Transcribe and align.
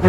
Ja. 0.00 0.06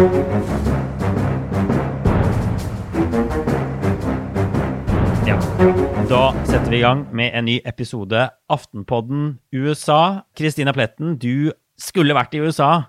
Da 6.08 6.20
setter 6.48 6.70
vi 6.70 6.78
i 6.78 6.80
gang 6.80 7.02
med 7.12 7.34
en 7.36 7.44
ny 7.44 7.58
episode 7.68 8.22
Aftenpodden 8.48 9.34
USA. 9.52 10.24
Kristina 10.32 10.72
Pletten, 10.72 11.18
du 11.20 11.52
skulle 11.76 12.16
vært 12.16 12.32
i 12.32 12.40
USA, 12.40 12.86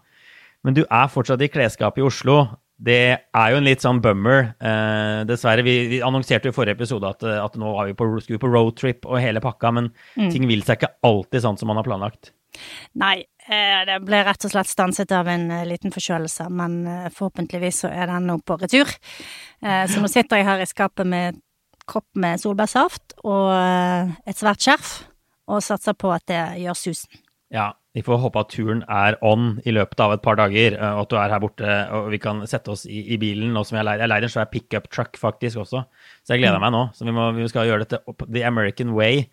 men 0.64 0.78
du 0.78 0.86
er 0.86 1.12
fortsatt 1.12 1.44
i 1.44 1.50
klesskapet 1.52 2.00
i 2.00 2.06
Oslo. 2.08 2.46
Det 2.80 3.02
er 3.20 3.52
jo 3.52 3.60
en 3.60 3.68
litt 3.68 3.84
sånn 3.84 4.00
bummer. 4.04 4.54
Eh, 4.64 5.26
dessverre. 5.28 5.66
Vi, 5.68 5.76
vi, 5.92 6.00
annonserte 6.08 6.48
jo 6.48 6.56
i 6.56 6.56
forrige 6.56 6.80
episode 6.80 7.12
at, 7.12 7.28
at 7.36 7.60
nå 7.60 7.74
vi 7.90 7.98
på, 8.00 8.08
skulle 8.22 8.40
vi 8.40 8.46
på 8.46 8.54
roadtrip 8.54 9.10
og 9.10 9.20
hele 9.20 9.44
pakka, 9.44 9.76
men 9.76 9.92
mm. 10.16 10.32
ting 10.32 10.48
vil 10.48 10.64
seg 10.64 10.80
ikke 10.80 10.96
alltid 11.04 11.44
sånn 11.44 11.60
som 11.60 11.68
man 11.68 11.84
har 11.84 11.88
planlagt. 11.90 12.32
Nei, 13.00 13.16
eh, 13.20 13.33
det 13.88 13.98
ble 14.06 14.22
rett 14.24 14.46
og 14.48 14.54
slett 14.54 14.70
stanset 14.72 15.12
av 15.16 15.28
en 15.28 15.50
eh, 15.52 15.66
liten 15.68 15.92
forkjølelse, 15.92 16.48
men 16.54 16.78
eh, 16.88 17.10
forhåpentligvis 17.12 17.84
så 17.84 17.92
er 17.92 18.08
den 18.12 18.30
nå 18.30 18.38
på 18.46 18.60
retur. 18.62 18.90
Så 19.64 20.02
nå 20.04 20.10
sitter 20.12 20.42
jeg 20.42 20.48
her 20.48 20.60
i 20.60 20.68
skapet 20.68 21.08
med 21.08 21.38
kopp 21.90 22.08
med 22.20 22.42
solbærsaft 22.42 23.18
og 23.24 23.52
eh, 23.56 24.16
et 24.30 24.40
svært 24.40 24.64
skjerf, 24.64 24.96
og 25.52 25.64
satser 25.64 25.96
på 26.00 26.12
at 26.16 26.26
det 26.32 26.42
gjør 26.64 26.78
susen. 26.80 27.24
Ja, 27.54 27.74
vi 27.94 28.02
får 28.02 28.22
håpe 28.24 28.42
at 28.42 28.50
turen 28.50 28.82
er 28.90 29.18
on 29.22 29.60
i 29.68 29.74
løpet 29.76 30.00
av 30.02 30.16
et 30.16 30.24
par 30.26 30.40
dager, 30.40 30.78
eh, 30.78 30.94
og 30.96 31.04
at 31.04 31.12
du 31.12 31.18
er 31.20 31.34
her 31.36 31.44
borte 31.44 31.76
og 31.94 32.10
vi 32.14 32.20
kan 32.24 32.42
sette 32.50 32.74
oss 32.74 32.88
i, 32.88 33.04
i 33.14 33.20
bilen. 33.22 33.52
nå 33.54 33.66
som 33.68 33.78
Jeg 33.78 33.88
leier, 33.88 34.06
jeg 34.06 34.12
leier 34.12 34.28
en 34.28 34.36
svær 34.36 34.50
pickup 34.52 34.90
truck 34.90 35.20
faktisk 35.20 35.66
også, 35.66 35.84
så 36.24 36.36
jeg 36.36 36.46
gleder 36.46 36.62
mm. 36.62 36.68
meg 36.68 36.76
nå. 36.76 36.86
Så 36.96 37.08
vi, 37.08 37.16
må, 37.16 37.30
vi 37.38 37.50
skal 37.52 37.70
gjøre 37.70 37.86
dette 37.86 38.02
the 38.26 38.46
American 38.48 38.96
way. 38.98 39.28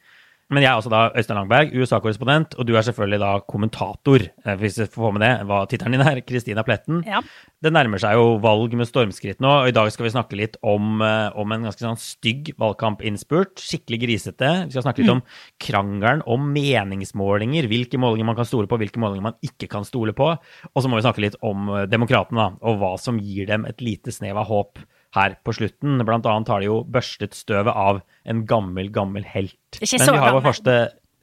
Men 0.51 0.65
jeg 0.65 0.71
er 0.73 0.81
også 0.81 0.91
da 0.91 1.01
Øystein 1.15 1.39
Langberg, 1.39 1.71
USA-korrespondent, 1.79 2.57
og 2.59 2.67
du 2.67 2.73
er 2.75 2.83
selvfølgelig 2.83 3.21
da 3.23 3.31
kommentator, 3.47 4.25
eh, 4.45 4.57
hvis 4.59 4.81
jeg 4.81 4.91
får 4.91 5.05
få 5.05 5.13
med 5.15 5.23
det, 5.23 5.31
hva 5.47 5.61
tittelen 5.71 5.95
din 5.95 6.03
er, 6.03 6.21
Kristina 6.27 6.65
Pletten. 6.67 7.05
Ja. 7.07 7.21
Det 7.63 7.71
nærmer 7.71 8.03
seg 8.03 8.17
jo 8.19 8.35
valg 8.43 8.75
med 8.79 8.89
stormskritt 8.89 9.39
nå, 9.43 9.53
og 9.63 9.71
i 9.71 9.77
dag 9.77 9.93
skal 9.95 10.09
vi 10.09 10.13
snakke 10.17 10.39
litt 10.41 10.59
om, 10.67 10.99
eh, 11.07 11.31
om 11.39 11.55
en 11.55 11.69
ganske 11.69 11.87
sånn 11.87 12.01
stygg 12.03 12.51
valgkampinnspurt. 12.59 13.63
Skikkelig 13.63 14.03
grisete. 14.03 14.53
Vi 14.67 14.75
skal 14.75 14.89
snakke 14.89 15.05
litt 15.05 15.13
mm. 15.13 15.21
om 15.21 15.25
krangelen 15.63 16.27
om 16.27 16.51
meningsmålinger, 16.51 17.71
hvilke 17.71 18.01
målinger 18.03 18.33
man 18.33 18.41
kan 18.41 18.49
stole 18.49 18.67
på, 18.67 18.81
hvilke 18.83 19.03
målinger 19.03 19.31
man 19.31 19.39
ikke 19.47 19.71
kan 19.71 19.87
stole 19.87 20.17
på. 20.17 20.33
Og 20.35 20.83
så 20.83 20.91
må 20.91 20.99
vi 20.99 21.07
snakke 21.07 21.23
litt 21.23 21.39
om 21.47 21.71
eh, 21.77 21.87
demokratene, 21.91 22.57
og 22.59 22.83
hva 22.83 22.97
som 22.99 23.23
gir 23.23 23.47
dem 23.47 23.71
et 23.71 23.79
lite 23.85 24.11
snev 24.11 24.43
av 24.43 24.51
håp 24.51 24.83
her 25.17 25.37
på 25.45 25.55
slutten. 25.57 26.01
Blant 26.07 26.29
annet 26.29 26.51
har 26.53 26.63
de 26.63 26.71
jo 26.71 26.81
børstet 26.87 27.37
støvet 27.39 27.75
av 27.75 28.01
en 28.29 28.45
gammel, 28.49 28.91
gammel 28.95 29.27
helt. 29.35 29.81
Ikke 29.81 29.99
så 29.99 30.15
gammel. 30.15 30.43
Første... 30.45 30.81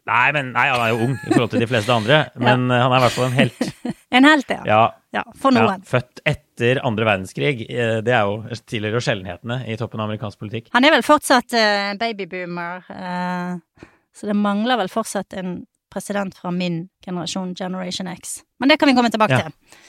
Nei, 0.08 0.28
men, 0.32 0.54
nei, 0.56 0.70
han 0.72 0.80
er 0.80 0.94
jo 0.94 1.00
ung 1.04 1.16
i 1.18 1.34
forhold 1.34 1.50
til 1.52 1.64
de 1.66 1.68
fleste 1.68 1.92
andre, 1.92 2.22
men 2.46 2.70
ja. 2.72 2.78
Eh, 2.78 2.84
han 2.86 2.94
er 2.94 3.02
i 3.02 3.04
hvert 3.04 3.16
fall 3.18 3.26
en 3.28 3.36
helt. 3.36 3.66
en 4.20 4.28
helt, 4.30 4.54
ja. 4.56 4.62
ja. 4.70 4.84
ja 5.18 5.24
for 5.36 5.56
noen. 5.56 5.84
Født 5.88 6.22
etter 6.28 6.80
andre 6.88 7.10
verdenskrig. 7.10 7.66
Eh, 7.68 7.98
det 8.08 8.16
er 8.16 8.30
jo 8.30 8.60
tidligere 8.64 9.04
sjeldenhetene 9.04 9.60
i 9.68 9.76
toppen 9.80 10.00
av 10.00 10.08
amerikansk 10.08 10.40
politikk. 10.46 10.72
Han 10.78 10.88
er 10.88 10.96
vel 10.96 11.04
fortsatt 11.04 11.58
uh, 11.60 11.92
babyboomer, 12.00 12.88
uh, 12.88 13.90
så 14.16 14.32
det 14.32 14.38
mangler 14.40 14.80
vel 14.80 14.92
fortsatt 14.92 15.36
en 15.42 15.60
president 15.92 16.36
fra 16.40 16.52
min 16.56 16.86
generasjon, 17.04 17.52
Generation 17.56 18.08
X. 18.08 18.42
Men 18.60 18.72
det 18.72 18.80
kan 18.80 18.88
vi 18.88 18.96
komme 18.96 19.12
tilbake 19.12 19.44
til. 19.44 19.84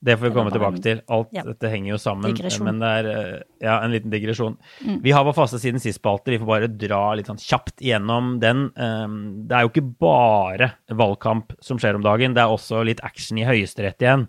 Det 0.00 0.14
får 0.16 0.28
vi 0.28 0.34
komme 0.36 0.50
tilbake 0.54 0.80
til. 0.82 1.00
Alt 1.10 1.32
ja. 1.34 1.42
dette 1.42 1.70
henger 1.72 1.90
jo 1.90 1.98
sammen. 1.98 2.30
Digresjon. 2.30 2.68
Men 2.68 2.82
det 2.82 2.90
er 3.00 3.08
eh, 3.10 3.38
ja, 3.64 3.80
en 3.82 3.90
liten 3.90 4.12
digresjon. 4.12 4.54
Mm. 4.86 5.00
Vi 5.02 5.14
har 5.14 5.24
vår 5.26 5.34
faste 5.34 5.58
siden 5.58 5.82
sist-spalte. 5.82 6.30
Vi 6.30 6.38
får 6.38 6.50
bare 6.50 6.70
dra 6.70 7.00
litt 7.18 7.30
sånn 7.30 7.40
kjapt 7.42 7.82
gjennom 7.82 8.36
den. 8.42 8.68
Ehm, 8.78 9.16
det 9.50 9.58
er 9.58 9.66
jo 9.66 9.72
ikke 9.72 9.88
bare 10.04 10.70
valgkamp 11.00 11.56
som 11.64 11.82
skjer 11.82 11.98
om 11.98 12.06
dagen. 12.06 12.36
Det 12.36 12.44
er 12.44 12.54
også 12.54 12.84
litt 12.86 13.02
action 13.06 13.42
i 13.42 13.46
Høyesterett 13.48 14.06
igjen. 14.06 14.28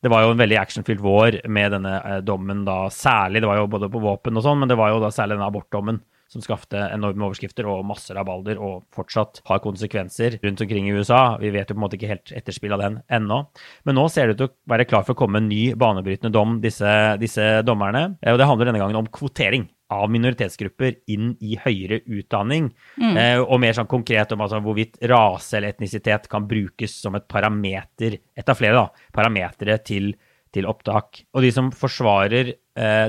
Det 0.00 0.08
var 0.08 0.24
jo 0.24 0.32
en 0.32 0.40
veldig 0.40 0.56
actionfylt 0.56 1.02
vår 1.04 1.42
med 1.52 1.76
denne 1.76 1.98
eh, 2.00 2.22
dommen 2.24 2.64
da 2.64 2.86
særlig. 2.88 3.44
Det 3.44 3.52
var 3.52 3.60
jo 3.60 3.68
både 3.76 3.92
på 3.92 4.00
våpen 4.00 4.40
og 4.40 4.46
sånn, 4.46 4.62
men 4.62 4.72
det 4.72 4.80
var 4.80 4.94
jo 4.94 5.04
da 5.04 5.12
særlig 5.12 5.36
denne 5.36 5.52
abortdommen 5.52 6.00
som 6.30 6.42
skapte 6.44 6.78
enorme 6.94 7.26
overskrifter 7.26 7.66
og 7.66 7.82
masse 7.88 8.14
rabalder, 8.14 8.60
og 8.62 8.84
fortsatt 8.94 9.42
har 9.48 9.62
konsekvenser 9.64 10.38
rundt 10.44 10.62
omkring 10.62 10.86
i 10.86 10.94
USA. 10.94 11.36
Vi 11.42 11.50
vet 11.50 11.70
jo 11.70 11.74
på 11.74 11.80
en 11.80 11.84
måte 11.84 11.98
ikke 11.98 12.12
helt 12.12 12.32
etterspill 12.38 12.76
av 12.76 12.84
den 12.84 13.00
ennå. 13.10 13.42
Men 13.88 13.98
nå 13.98 14.06
ser 14.12 14.30
det 14.30 14.36
ut 14.36 14.42
til 14.44 14.50
å 14.52 14.70
være 14.70 14.86
klar 14.90 15.04
for 15.06 15.16
å 15.16 15.20
komme 15.24 15.42
en 15.42 15.50
ny 15.50 15.74
banebrytende 15.78 16.32
dom, 16.34 16.60
disse, 16.62 16.94
disse 17.22 17.50
dommerne. 17.66 18.14
Og 18.22 18.38
det 18.38 18.48
handler 18.48 18.70
denne 18.70 18.82
gangen 18.82 19.00
om 19.02 19.10
kvotering 19.10 19.66
av 19.90 20.06
minoritetsgrupper 20.14 21.00
inn 21.10 21.32
i 21.42 21.56
høyere 21.58 22.04
utdanning. 22.06 22.70
Mm. 22.94 23.14
Eh, 23.18 23.42
og 23.42 23.58
mer 23.62 23.74
sånn 23.74 23.90
konkret 23.90 24.30
om 24.36 24.46
altså, 24.46 24.62
hvorvidt 24.62 25.00
rase 25.10 25.58
eller 25.58 25.74
etnisitet 25.74 26.30
kan 26.30 26.46
brukes 26.46 26.94
som 27.02 27.18
et 27.18 27.26
parameter, 27.26 28.20
et 28.38 28.52
av 28.54 28.58
flere 28.58 28.78
da, 28.78 29.08
parametere 29.16 29.80
til 29.82 30.12
til 30.54 30.66
opptak. 30.66 31.24
Og 31.34 31.44
de 31.44 31.52
som 31.54 31.70
forsvarer 31.74 32.52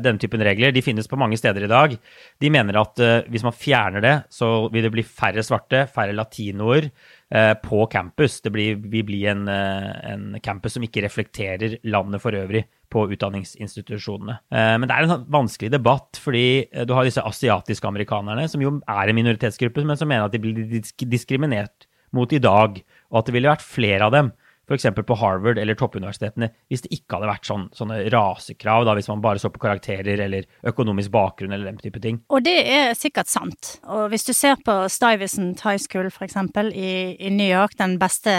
denne 0.03 0.19
typen 0.21 0.43
regler, 0.43 0.73
de 0.75 0.83
finnes 0.83 1.07
på 1.07 1.19
mange 1.19 1.37
steder 1.39 1.65
i 1.65 1.71
dag. 1.71 1.95
De 2.41 2.51
mener 2.53 2.79
at 2.81 3.01
uh, 3.01 3.29
hvis 3.31 3.45
man 3.45 3.55
fjerner 3.55 4.03
det, 4.03 4.13
så 4.33 4.67
vil 4.73 4.85
det 4.85 4.91
bli 4.93 5.05
færre 5.05 5.43
svarte, 5.45 5.85
færre 5.91 6.15
latinoer 6.17 6.89
uh, 6.89 7.53
på 7.61 7.85
campus. 7.91 8.39
Det 8.43 8.51
blir, 8.53 8.79
vil 8.91 9.05
bli 9.07 9.21
en, 9.31 9.45
en, 9.47 10.27
campus 10.43 10.77
som 10.77 10.85
ikke 10.85 11.05
reflekterer 11.05 11.79
landet 11.87 12.23
for 12.23 12.35
øvrig 12.37 12.65
på 12.91 13.05
utdanningsinstitusjonene. 13.15 14.33
men 14.51 14.83
det 14.83 14.91
er 14.91 15.05
en 15.05 15.11
sånn 15.13 15.29
vanskelig 15.31 15.69
debatt, 15.71 16.17
fordi 16.19 16.67
du 16.83 16.91
har 16.91 17.07
disse 17.07 17.23
asiatiske 17.23 17.87
amerikanerne, 17.87 18.49
som 18.51 18.59
jo 18.59 18.73
er 18.83 19.07
en 19.07 19.15
minoritetsgruppe, 19.15 19.85
men 19.87 19.95
som 19.95 20.11
mener 20.11 20.27
at 20.27 20.35
de 20.35 20.41
blir 20.43 20.81
diskriminert 21.07 21.87
mot 22.11 22.33
i 22.35 22.41
dag, 22.43 22.81
og 23.07 23.21
at 23.21 23.29
det 23.29 23.35
ville 23.37 23.53
vært 23.53 23.63
flere 23.63 24.09
av 24.09 24.11
dem 24.17 24.33
f.eks. 24.69 24.87
på 25.07 25.17
Harvard 25.19 25.59
eller 25.61 25.77
toppuniversitetene 25.77 26.51
hvis 26.71 26.85
det 26.85 26.93
ikke 26.95 27.17
hadde 27.17 27.29
vært 27.31 27.49
sånn, 27.49 27.67
sånne 27.75 27.99
rasekrav, 28.13 28.85
da, 28.87 28.95
hvis 28.97 29.09
man 29.11 29.23
bare 29.23 29.41
så 29.41 29.51
på 29.53 29.61
karakterer 29.63 30.23
eller 30.27 30.47
økonomisk 30.67 31.13
bakgrunn 31.13 31.55
eller 31.55 31.71
den 31.71 31.81
type 31.81 32.01
ting. 32.03 32.21
Og 32.31 32.45
det 32.45 32.57
er 32.61 32.95
sikkert 32.97 33.31
sant. 33.31 33.75
Og 33.89 34.07
hvis 34.13 34.27
du 34.27 34.33
ser 34.37 34.59
på 34.65 34.77
Stuyvesant 34.91 35.63
High 35.65 35.81
School 35.81 36.11
f.eks. 36.11 36.37
I, 36.71 36.91
i 37.19 37.33
New 37.33 37.47
York, 37.47 37.77
den 37.79 37.97
beste 38.01 38.33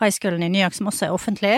high 0.00 0.12
schoolen 0.14 0.44
i 0.46 0.50
New 0.52 0.62
York 0.62 0.76
som 0.76 0.90
også 0.90 1.08
er 1.08 1.16
offentlig, 1.16 1.56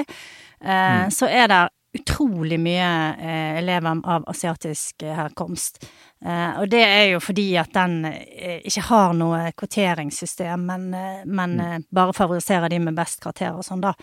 eh, 0.63 1.01
mm. 1.05 1.15
så 1.15 1.29
er 1.31 1.51
det 1.53 1.63
utrolig 1.95 2.59
mye 2.61 2.89
eh, 3.15 3.59
elever 3.59 4.01
av 4.05 4.25
asiatisk 4.29 5.03
herkomst. 5.03 5.85
Eh, 6.25 6.61
og 6.61 6.69
det 6.73 6.83
er 6.83 7.05
jo 7.13 7.21
fordi 7.23 7.47
at 7.61 7.75
den 7.77 8.05
eh, 8.09 8.59
ikke 8.65 8.87
har 8.89 9.15
noe 9.19 9.41
kvoteringssystem, 9.59 10.67
men, 10.67 10.89
uh, 10.97 11.23
men 11.25 11.57
mm. 11.61 11.87
bare 11.95 12.17
favoriserer 12.17 12.73
de 12.73 12.81
med 12.83 12.97
best 12.99 13.23
karakterer 13.23 13.61
og 13.61 13.67
sånn, 13.67 13.85
da. 13.85 13.95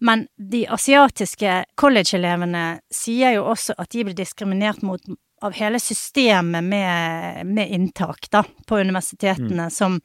Men 0.00 0.26
de 0.36 0.64
asiatiske 0.72 1.62
college-elevene 1.78 2.66
sier 2.90 3.36
jo 3.36 3.48
også 3.52 3.76
at 3.78 3.92
de 3.94 4.06
blir 4.08 4.18
diskriminert 4.18 4.82
mot 4.86 5.02
av 5.44 5.54
hele 5.54 5.78
systemet 5.78 6.64
med, 6.64 7.46
med 7.46 7.70
inntak, 7.70 8.26
da, 8.32 8.42
på 8.66 8.80
universitetene, 8.82 9.68
mm. 9.68 9.74
som 9.74 10.00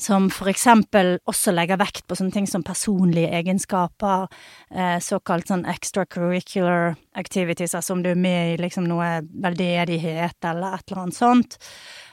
som 0.00 0.28
for 0.32 0.50
eksempel 0.52 1.16
også 1.28 1.54
legger 1.56 1.80
vekt 1.80 2.04
på 2.06 2.16
sånne 2.18 2.34
ting 2.34 2.48
som 2.50 2.64
personlige 2.66 3.30
egenskaper, 3.38 4.26
eh, 4.70 4.98
såkalt 5.00 5.48
sånn 5.48 5.64
extracurricular 5.72 6.96
activities, 7.16 7.74
altså 7.74 7.96
om 7.96 8.02
du 8.04 8.10
er 8.12 8.20
med 8.20 8.54
i 8.54 8.58
liksom 8.60 8.84
noe 8.88 9.22
veldedighet 9.24 10.50
eller 10.50 10.76
et 10.76 10.90
eller 10.90 11.02
annet 11.06 11.16
sånt. 11.16 11.56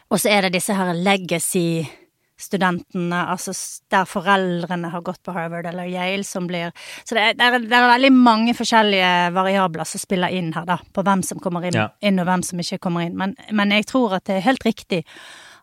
Og 0.10 0.22
så 0.22 0.32
er 0.32 0.46
det 0.46 0.56
disse 0.56 0.76
her 0.78 0.94
legacy 0.96 1.84
studentene, 2.44 3.20
altså 3.30 3.54
der 3.94 4.08
foreldrene 4.10 4.90
har 4.92 5.04
gått 5.06 5.22
på 5.24 5.34
Harvard 5.36 5.68
eller 5.70 5.88
Yale, 5.88 6.26
som 6.28 6.48
blir 6.50 6.72
Så 7.06 7.16
det 7.16 7.22
er, 7.22 7.38
det 7.38 7.46
er, 7.46 7.60
det 7.70 7.78
er 7.78 7.88
veldig 7.94 8.12
mange 8.16 8.56
forskjellige 8.58 9.14
variabler 9.36 9.88
som 9.88 10.02
spiller 10.02 10.34
inn 10.34 10.52
her, 10.56 10.66
da, 10.68 10.80
på 10.94 11.06
hvem 11.06 11.24
som 11.24 11.40
kommer 11.44 11.68
inn, 11.68 11.78
ja. 11.78 11.90
inn 12.02 12.20
og 12.20 12.28
hvem 12.28 12.44
som 12.44 12.60
ikke 12.60 12.82
kommer 12.84 13.06
inn. 13.06 13.18
Men, 13.20 13.36
men 13.52 13.76
jeg 13.76 13.88
tror 13.92 14.18
at 14.18 14.26
det 14.28 14.40
er 14.40 14.48
helt 14.48 14.66
riktig 14.66 15.04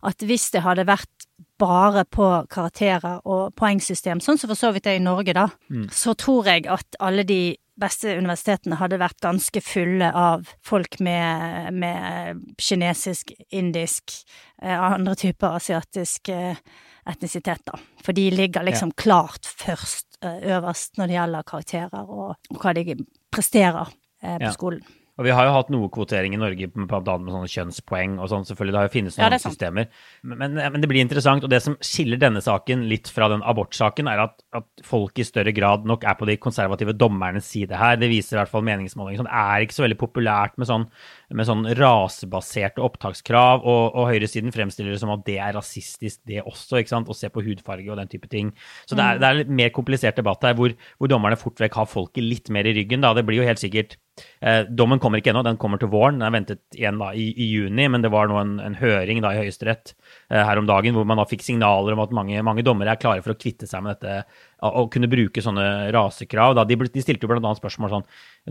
at 0.07 0.25
hvis 0.25 0.49
det 0.55 0.63
hadde 0.65 0.87
vært 0.89 1.20
bare 1.61 2.05
på 2.09 2.27
karakterer 2.51 3.21
og 3.29 3.55
poengsystem, 3.59 4.23
sånn 4.25 4.39
som 4.41 4.51
for 4.51 4.59
så 4.59 4.73
vidt 4.75 4.89
er 4.89 4.99
i 4.99 5.05
Norge, 5.05 5.35
da, 5.37 5.49
mm. 5.73 5.89
så 5.95 6.15
tror 6.19 6.49
jeg 6.51 6.67
at 6.71 6.99
alle 7.05 7.27
de 7.29 7.43
beste 7.81 8.13
universitetene 8.19 8.77
hadde 8.81 9.01
vært 9.01 9.21
ganske 9.25 9.63
fulle 9.65 10.11
av 10.17 10.49
folk 10.67 10.99
med, 11.05 11.71
med 11.73 12.43
kinesisk, 12.61 13.33
indisk, 13.57 14.19
eh, 14.63 14.77
andre 14.77 15.17
typer 15.19 15.57
asiatisk 15.57 16.33
eh, 16.35 16.61
etnisitet, 17.09 17.65
da. 17.69 17.79
For 18.05 18.17
de 18.17 18.29
ligger 18.35 18.67
liksom 18.67 18.93
ja. 18.93 19.01
klart 19.05 19.49
først, 19.49 20.21
eh, 20.25 20.43
øverst, 20.57 20.99
når 21.01 21.09
det 21.09 21.19
gjelder 21.19 21.51
karakterer 21.55 22.15
og, 22.21 22.37
og 22.53 22.61
hva 22.61 22.77
de 22.77 23.01
presterer 23.33 23.97
på 24.21 24.37
ja. 24.45 24.53
skolen. 24.53 24.85
Og 25.21 25.27
vi 25.27 25.33
har 25.37 25.45
jo 25.45 25.53
hatt 25.53 25.69
noe 25.69 25.91
kvotering 25.93 26.33
i 26.33 26.39
Norge 26.41 26.71
med, 26.73 26.89
med 26.89 27.35
sånne 27.35 27.51
kjønnspoeng 27.53 28.15
og 28.23 28.31
sånn, 28.33 28.47
selvfølgelig. 28.49 28.73
Det 28.73 28.79
har 28.81 28.87
jo 28.89 28.93
finnes 28.95 29.19
noen 29.19 29.35
ja, 29.37 29.39
systemer. 29.43 29.91
Men, 30.25 30.57
men, 30.57 30.79
det 30.81 30.89
blir 30.89 31.05
interessant. 31.05 31.45
Og 31.45 31.53
det 31.53 31.61
som 31.61 31.77
skiller 31.85 32.17
denne 32.23 32.41
saken 32.41 32.87
litt 32.89 33.11
fra 33.13 33.29
den 33.29 33.45
abortsaken, 33.45 34.09
er 34.09 34.25
at, 34.25 34.41
at, 34.57 34.69
folk 34.87 35.21
i 35.21 35.27
større 35.29 35.53
grad 35.53 35.85
nok 35.85 36.07
er 36.09 36.17
på 36.17 36.29
de 36.31 36.39
konservative 36.41 36.97
dommernes 36.97 37.45
side 37.53 37.77
her. 37.77 38.01
Det 38.01 38.09
viser 38.09 38.39
i 38.39 38.41
hvert 38.41 38.55
fall 38.55 38.65
meningsmålinger. 38.65 39.21
Sånn, 39.21 39.29
det 39.29 39.45
er 39.45 39.67
ikke 39.67 39.77
så 39.77 39.85
veldig 39.85 40.01
populært 40.01 40.57
med 40.57 40.71
sånn, 40.73 40.89
med 41.37 41.47
sånn 41.49 41.65
rasebaserte 41.79 42.83
opptakskrav, 42.85 43.63
og, 43.63 43.83
og 43.95 44.11
høyresiden 44.11 44.55
fremstiller 44.55 44.95
det 44.95 45.01
som 45.03 45.13
at 45.15 45.25
det 45.27 45.39
er 45.39 45.55
rasistisk, 45.57 46.21
det 46.29 46.43
også, 46.43 46.81
ikke 46.81 46.95
sant, 46.95 47.11
å 47.11 47.17
se 47.17 47.31
på 47.33 47.45
hudfarge 47.47 47.91
og 47.91 48.01
den 48.01 48.11
type 48.11 48.31
ting. 48.33 48.53
Så 48.85 48.99
det 48.99 49.05
er, 49.05 49.19
mm. 49.19 49.23
det 49.23 49.29
er 49.29 49.41
litt 49.41 49.57
mer 49.63 49.75
komplisert 49.77 50.19
debatt 50.21 50.47
her, 50.47 50.57
hvor, 50.59 50.75
hvor 50.99 51.13
dommerne 51.13 51.39
fort 51.41 51.61
vekk 51.63 51.81
har 51.83 51.91
folket 51.91 52.27
litt 52.27 52.53
mer 52.55 52.69
i 52.69 52.75
ryggen. 52.77 53.05
da. 53.05 53.15
Det 53.17 53.27
blir 53.29 53.43
jo 53.43 53.49
helt 53.49 53.63
sikkert 53.63 53.99
Eh, 54.41 54.63
dommen 54.69 55.01
kommer 55.01 55.21
ikke 55.21 55.33
ennå, 55.33 55.43
den 55.47 55.59
kommer 55.61 55.81
til 55.81 55.91
våren. 55.93 56.19
Den 56.19 56.27
er 56.29 56.35
ventet 56.35 56.63
igjen 56.77 57.01
da 57.01 57.13
i, 57.17 57.31
i 57.31 57.51
juni, 57.51 57.87
men 57.93 58.05
det 58.05 58.13
var 58.13 58.31
nå 58.31 58.39
en, 58.41 58.57
en 58.65 58.77
høring 58.81 59.23
da 59.25 59.35
i 59.35 59.43
Høyesterett 59.43 59.95
her 60.31 60.61
om 60.61 60.67
dagen 60.69 60.95
hvor 60.95 61.07
man 61.09 61.19
da 61.19 61.27
fikk 61.27 61.43
signaler 61.43 61.97
om 61.97 62.03
at 62.05 62.13
mange, 62.15 62.43
mange 62.47 62.63
dommere 62.67 62.95
er 62.95 63.01
klare 63.03 63.25
for 63.25 63.35
å 63.35 63.39
kvitte 63.39 63.67
seg 63.67 63.83
med 63.83 63.99
dette, 63.99 64.23
og 64.69 64.91
kunne 64.95 65.11
bruke 65.11 65.43
sånne 65.43 65.91
rasekrav. 65.95 66.55
Da. 66.59 66.65
De, 66.69 66.77
de 66.87 67.03
stilte 67.03 67.27
jo 67.27 67.33
bl.a. 67.33 67.55
spørsmål 67.59 67.95
sånn 67.97 68.07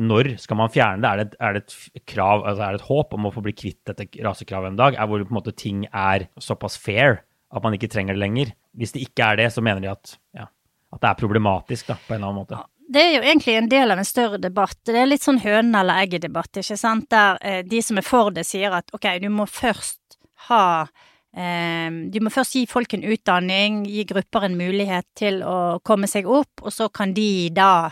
når 0.09 0.33
skal 0.43 0.59
man 0.59 0.73
fjerne 0.73 1.03
det? 1.03 1.09
Er 1.09 1.21
det, 1.21 1.39
er 1.39 1.55
det 1.55 1.63
et 1.95 2.05
krav, 2.09 2.43
altså 2.43 2.65
er 2.65 2.75
det 2.75 2.81
et 2.81 2.89
håp 2.89 3.15
om 3.15 3.29
å 3.29 3.33
få 3.35 3.43
bli 3.45 3.55
kvitt 3.55 3.79
dette 3.87 4.09
rasekravet 4.25 4.73
en 4.73 4.79
dag? 4.79 4.97
Er 4.97 5.09
hvor 5.09 5.23
på 5.23 5.33
en 5.33 5.39
måte 5.39 5.55
ting 5.55 5.85
er 5.89 6.27
såpass 6.41 6.75
fair 6.81 7.21
at 7.49 7.63
man 7.63 7.77
ikke 7.77 7.91
trenger 7.91 8.17
det 8.17 8.23
lenger? 8.25 8.51
Hvis 8.77 8.93
det 8.95 9.05
ikke 9.07 9.31
er 9.31 9.39
det, 9.43 9.47
så 9.55 9.63
mener 9.65 9.83
de 9.85 9.93
at, 9.93 10.17
ja, 10.35 10.49
at 10.91 11.05
det 11.05 11.13
er 11.13 11.21
problematisk 11.21 11.93
da, 11.93 11.97
på 12.03 12.15
en 12.15 12.19
eller 12.19 12.31
annen 12.33 12.43
måte 12.43 12.65
det 12.89 13.01
er 13.03 13.11
jo 13.13 13.21
egentlig 13.21 13.53
en 13.53 13.67
del 13.69 13.91
av 13.93 13.99
en 14.01 14.07
større 14.07 14.39
debatt. 14.41 14.79
Det 14.89 14.97
er 14.97 15.05
litt 15.05 15.21
sånn 15.21 15.43
hønen 15.43 15.75
eller 15.77 16.01
egget-debatt, 16.01 16.57
ikke 16.57 16.77
sant, 16.79 17.05
der 17.13 17.37
eh, 17.45 17.59
de 17.61 17.83
som 17.85 17.99
er 18.01 18.05
for 18.07 18.33
det, 18.33 18.47
sier 18.49 18.73
at 18.73 18.89
ok, 18.97 19.05
du 19.21 19.27
må 19.29 19.45
først 19.45 20.17
ha 20.47 20.63
eh, 20.87 21.08
Du 21.29 22.15
må 22.25 22.31
først 22.33 22.55
gi 22.57 22.63
folk 22.65 22.95
en 22.95 23.03
utdanning, 23.05 23.83
gi 23.85 24.01
grupper 24.09 24.47
en 24.47 24.55
mulighet 24.57 25.05
til 25.15 25.43
å 25.45 25.77
komme 25.85 26.09
seg 26.09 26.25
opp, 26.25 26.63
og 26.63 26.73
så 26.73 26.87
kan 26.89 27.13
de 27.13 27.51
da 27.53 27.91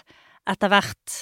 etter 0.49 0.71
hvert 0.73 1.17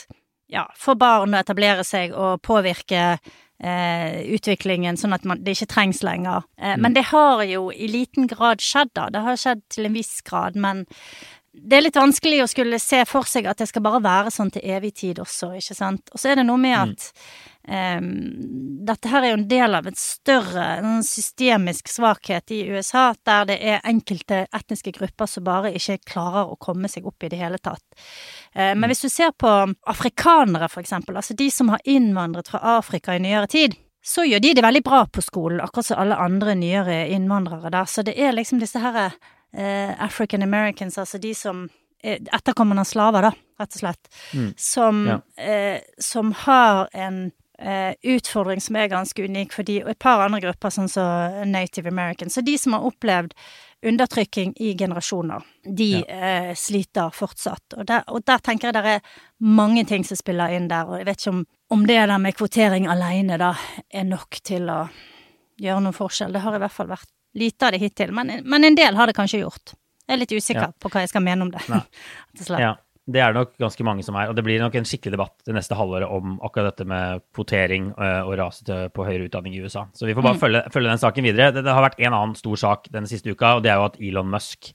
ja, 0.47 0.63
få 0.79 0.95
barn 0.95 1.35
og 1.35 1.41
etablere 1.41 1.83
seg 1.83 2.15
og 2.15 2.39
påvirke 2.45 3.17
Eh, 3.56 4.17
utviklingen, 4.35 4.97
sånn 5.00 5.15
at 5.15 5.23
man, 5.23 5.39
det 5.45 5.53
ikke 5.56 5.69
trengs 5.71 6.01
lenger. 6.03 6.44
Eh, 6.59 6.73
mm. 6.75 6.81
Men 6.83 6.95
det 6.97 7.06
har 7.13 7.44
jo 7.47 7.69
i 7.71 7.88
liten 7.88 8.27
grad 8.27 8.59
skjedd, 8.59 8.91
da. 8.97 9.07
Det 9.13 9.21
har 9.23 9.39
skjedd 9.39 9.61
til 9.71 9.88
en 9.88 9.95
viss 9.95 10.18
grad, 10.27 10.57
men 10.59 10.83
det 11.56 11.77
er 11.77 11.85
litt 11.85 11.95
vanskelig 11.95 12.41
å 12.44 12.50
skulle 12.51 12.81
se 12.83 13.00
for 13.07 13.23
seg 13.31 13.47
at 13.47 13.63
det 13.63 13.69
skal 13.71 13.85
bare 13.85 14.03
være 14.03 14.33
sånn 14.35 14.51
til 14.51 14.65
evig 14.75 14.91
tid 15.00 15.21
også, 15.23 15.53
ikke 15.56 15.77
sant. 15.77 16.11
Og 16.11 16.19
så 16.19 16.33
er 16.33 16.41
det 16.41 16.45
noe 16.50 16.59
med 16.59 16.75
at 16.75 17.07
um, 17.07 17.15
dette 17.65 19.09
her 19.09 19.23
er 19.23 19.31
jo 19.31 19.38
en 19.39 19.47
del 19.50 19.75
av 19.77 19.88
et 19.89 19.97
større 19.97 20.65
en 20.77 21.00
systemisk 21.06 21.89
svakhet 21.89 22.51
i 22.53 22.59
USA, 22.69 23.07
der 23.25 23.47
det 23.50 23.57
er 23.57 23.88
enkelte 23.89 24.44
etniske 24.53 24.94
grupper 25.00 25.29
som 25.29 25.47
bare 25.47 25.71
ikke 25.73 25.97
klarer 26.12 26.51
å 26.51 26.59
komme 26.62 26.89
seg 26.91 27.07
opp 27.09 27.25
i 27.25 27.31
det 27.33 27.39
hele 27.41 27.57
tatt. 27.57 27.83
Uh, 28.53 28.75
men 28.77 28.89
hvis 28.91 29.06
du 29.06 29.09
ser 29.09 29.33
på 29.33 29.50
afrikanere, 29.89 30.69
for 30.69 30.85
eksempel, 30.85 31.17
altså 31.17 31.38
de 31.38 31.50
som 31.51 31.73
har 31.73 31.81
innvandret 31.89 32.51
fra 32.53 32.62
Afrika 32.77 33.15
i 33.15 33.23
nyere 33.23 33.50
tid, 33.50 33.77
så 34.06 34.21
gjør 34.27 34.44
de 34.44 34.51
det 34.53 34.61
veldig 34.61 34.83
bra 34.85 35.06
på 35.09 35.23
skolen, 35.25 35.63
akkurat 35.63 35.88
som 35.88 36.03
alle 36.03 36.19
andre 36.21 36.53
nyere 36.59 37.00
innvandrere 37.15 37.71
der. 37.73 37.89
Så 37.89 38.06
det 38.06 38.13
er 38.21 38.35
liksom 38.38 38.61
disse 38.61 38.77
herre 38.77 39.07
eh, 39.09 39.95
African 39.97 40.45
Americans, 40.45 41.00
altså 41.01 41.18
de 41.18 41.33
som 41.33 41.65
etterkommende 42.06 42.85
slaver, 42.85 43.25
da, 43.25 43.31
rett 43.59 43.77
og 43.77 43.81
slett. 43.81 44.11
Mm. 44.33 44.51
Som, 44.61 45.01
ja. 45.09 45.18
eh, 45.41 45.79
som 45.97 46.35
har 46.45 46.85
en 46.94 47.23
eh, 47.25 47.33
utfordring 47.56 48.60
som 48.60 48.75
er 48.75 48.90
ganske 48.92 49.24
unik 49.24 49.54
for 49.56 49.63
de, 49.63 49.78
og 49.86 49.94
et 49.94 50.00
par 50.02 50.19
andre 50.25 50.42
grupper, 50.44 50.74
sånn 50.75 50.90
som 50.92 51.46
Native 51.48 51.88
Americans. 51.88 52.36
Så 52.36 52.44
de 52.44 52.57
som 52.60 52.75
har 52.75 52.84
opplevd 52.84 53.31
undertrykking 53.86 54.54
i 54.57 54.74
generasjoner, 54.78 55.42
de 55.78 55.90
ja. 55.92 56.06
eh, 56.06 56.54
sliter 56.56 57.10
fortsatt. 57.13 57.78
Og 57.78 57.86
der, 57.86 58.04
og 58.07 58.24
der, 58.25 58.42
tenker 58.44 58.69
jeg 58.69 58.78
det 58.78 58.94
er 58.96 59.19
mange 59.46 59.86
ting 59.86 60.06
som 60.07 60.18
spiller 60.18 60.56
inn 60.56 60.69
der, 60.72 60.90
og 60.90 61.00
jeg 61.00 61.07
vet 61.10 61.22
ikke 61.22 61.34
om, 61.36 61.44
om 61.75 61.86
det 61.86 62.00
der 62.00 62.18
med 62.22 62.38
kvotering 62.38 62.88
alene 62.90 63.38
da 63.42 63.52
er 63.90 64.07
nok 64.10 64.40
til 64.46 64.72
å 64.74 64.80
gjøre 65.62 65.84
noen 65.86 65.96
forskjell. 65.96 66.34
Det 66.34 66.44
har 66.44 66.57
i 66.57 66.63
hvert 66.63 66.75
fall 66.75 66.90
vært 66.92 67.12
lite 67.36 67.68
av 67.68 67.75
det 67.75 67.84
hittil, 67.84 68.16
men, 68.16 68.40
men, 68.44 68.63
en 68.63 68.80
del 68.80 68.98
har 68.98 69.12
det 69.12 69.18
kanskje 69.18 69.44
gjort. 69.44 69.75
Jeg 70.06 70.16
er 70.16 70.22
litt 70.22 70.34
usikker 70.34 70.68
ja. 70.69 70.74
på 70.80 70.90
hva 70.90 71.04
jeg 71.04 71.12
skal 71.12 71.25
mene 71.25 71.46
om 71.46 71.54
det. 71.54 71.62
ja, 71.69 71.81
det 73.06 73.22
er 73.22 73.34
det 73.34 73.38
nok 73.38 73.52
ganske 73.62 73.86
mange 73.86 74.04
som 74.06 74.16
er, 74.18 74.31
og 74.31 74.38
det 74.38 74.42
blir 74.46 74.62
nok 74.62 74.75
en 74.80 74.88
skikkelig 74.88 75.13
debatt 75.13 75.36
det 75.46 75.54
neste 75.54 75.78
halvåret 75.78 76.10
om 76.10 76.40
akkurat 76.46 76.72
dette 76.72 76.88
med 76.90 77.22
kvotering 77.36 77.92
eh, 77.94 78.22
og 78.25 78.34
rase 78.40 78.80
på 78.96 79.06
høyere 79.06 79.28
utdanning 79.28 79.54
i 79.54 79.62
USA. 79.62 79.86
Så 79.94 80.07
vi 80.10 80.16
får 80.18 80.25
bare 80.25 80.40
mm. 80.40 80.42
følge, 80.42 80.62
følge, 80.74 80.90
den 80.90 81.02
saken 81.04 81.28
videre. 81.28 81.52
Det, 81.54 81.62
det 81.68 81.75
har 81.75 81.86
vært 81.86 82.02
en 82.02 82.16
annen 82.18 82.34
stor 82.40 82.57
sak 82.57 82.90
denne 82.94 83.10
siste 83.10 83.30
uka, 83.30 83.57
og 83.57 83.66
det 83.66 83.74
er 83.74 83.78
jo 83.78 83.86
at 83.92 84.00
Elon 84.02 84.31
Musk 84.34 84.72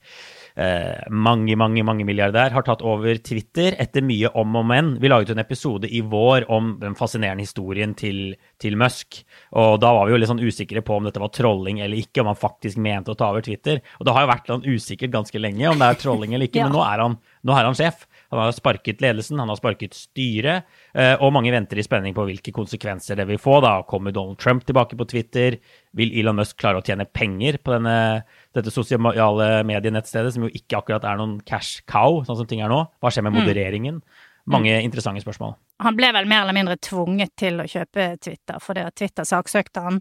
eh, 0.54 1.02
mange, 1.10 1.56
mange 1.58 1.82
mange 1.86 2.06
milliardær, 2.06 2.54
har 2.54 2.66
tatt 2.66 2.84
over 2.86 3.18
Twitter 3.18 3.74
etter 3.82 4.06
mye 4.06 4.30
om 4.38 4.60
og 4.60 4.66
men. 4.70 4.92
Vi 5.02 5.10
laget 5.10 5.34
en 5.34 5.42
episode 5.42 5.90
i 5.90 6.02
vår 6.06 6.46
om 6.54 6.76
den 6.78 6.94
fascinerende 6.98 7.42
historien 7.42 7.96
til, 7.98 8.36
til, 8.62 8.78
Musk. 8.78 9.24
Og 9.58 9.80
da 9.82 9.90
var 9.96 10.06
vi 10.06 10.14
jo 10.14 10.22
litt 10.22 10.30
sånn 10.30 10.42
usikre 10.44 10.84
på 10.86 11.00
om 11.00 11.10
dette 11.10 11.22
var 11.22 11.34
trolling 11.34 11.82
eller 11.82 11.98
ikke, 11.98 12.22
om 12.22 12.30
han 12.30 12.38
faktisk 12.38 12.78
mente 12.78 13.10
å 13.10 13.18
ta 13.18 13.32
over 13.34 13.42
Twitter. 13.42 13.82
Og 13.98 14.06
det 14.06 14.14
har 14.14 14.26
jo 14.26 14.32
vært 14.32 14.54
sånn 14.54 14.66
usikkert 14.70 15.18
ganske 15.18 15.42
lenge 15.42 15.66
om 15.70 15.82
det 15.82 15.90
er 15.90 16.00
trolling 16.00 16.38
eller 16.38 16.46
ikke, 16.46 16.60
ja. 16.62 16.70
men 16.70 16.78
nå 16.78 16.86
er, 16.86 17.06
han, 17.08 17.18
nå 17.42 17.58
er 17.58 17.70
han 17.72 17.78
sjef. 17.78 18.06
Han 18.30 18.38
har 18.38 18.52
sparket 18.54 19.00
ledelsen, 19.02 19.40
han 19.42 19.50
har 19.50 19.58
sparket 19.58 19.96
styret, 19.96 20.68
eh, 20.94 21.16
og 21.18 21.32
mange 21.34 21.50
venter 21.50 21.80
i 21.80 21.84
spenning 21.84 22.14
på 22.14 22.28
hvilke 22.28 22.54
konsekvenser 22.54 23.18
det 23.18 23.26
vil 23.26 23.40
få. 23.42 23.58
da. 23.64 23.80
Kommer 23.82 24.14
Donald 24.14 24.38
Trump 24.38 24.64
tilbake 24.64 24.98
på 24.98 25.08
Twitter? 25.10 25.58
Vil 25.98 26.14
Elon 26.20 26.38
Musk 26.38 26.56
klare 26.60 26.78
å 26.78 26.84
tjene 26.86 27.08
penger 27.10 27.58
på 27.58 27.74
denne 27.74 28.22
dette 28.54 28.70
sosiale 28.70 29.50
medienettstedet, 29.66 30.34
som 30.34 30.46
jo 30.46 30.52
ikke 30.54 30.78
akkurat 30.78 31.06
er 31.06 31.18
noen 31.18 31.40
cash 31.46 31.82
cow, 31.90 32.22
sånn 32.26 32.38
som 32.38 32.46
ting 32.50 32.62
er 32.62 32.70
nå. 32.70 32.84
Hva 33.02 33.10
skjer 33.10 33.26
med 33.26 33.34
mm. 33.34 33.40
modereringen? 33.42 34.02
Mange 34.50 34.76
mm. 34.76 34.84
interessante 34.86 35.22
spørsmål. 35.22 35.56
Han 35.84 35.96
ble 35.98 36.12
vel 36.14 36.28
mer 36.30 36.44
eller 36.44 36.56
mindre 36.56 36.78
tvunget 36.82 37.34
til 37.38 37.60
å 37.62 37.66
kjøpe 37.68 38.12
Twitter, 38.22 38.62
fordi 38.62 38.86
Twitter 38.98 39.26
saksøkte 39.28 39.84
han. 39.84 40.00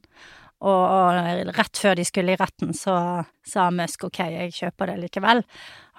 Og, 0.60 0.82
og, 0.84 1.52
rett 1.56 1.80
før 1.80 1.96
de 1.96 2.04
skulle 2.04 2.34
i 2.34 2.40
retten, 2.40 2.74
så 2.76 2.96
sa 3.48 3.70
Musk 3.72 4.10
ok, 4.10 4.20
jeg 4.34 4.56
kjøper 4.58 4.92
det 4.92 4.98
likevel. 5.06 5.44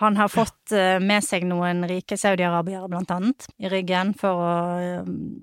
Han 0.02 0.18
har 0.20 0.28
fått 0.32 0.74
uh, 0.76 0.98
med 1.00 1.24
seg 1.24 1.46
noen 1.48 1.86
rike 1.88 2.18
saudiarabiere, 2.20 2.88
blant 2.92 3.14
annet, 3.14 3.48
i 3.60 3.70
ryggen 3.72 4.12
for 4.20 4.44
å, 4.44 4.52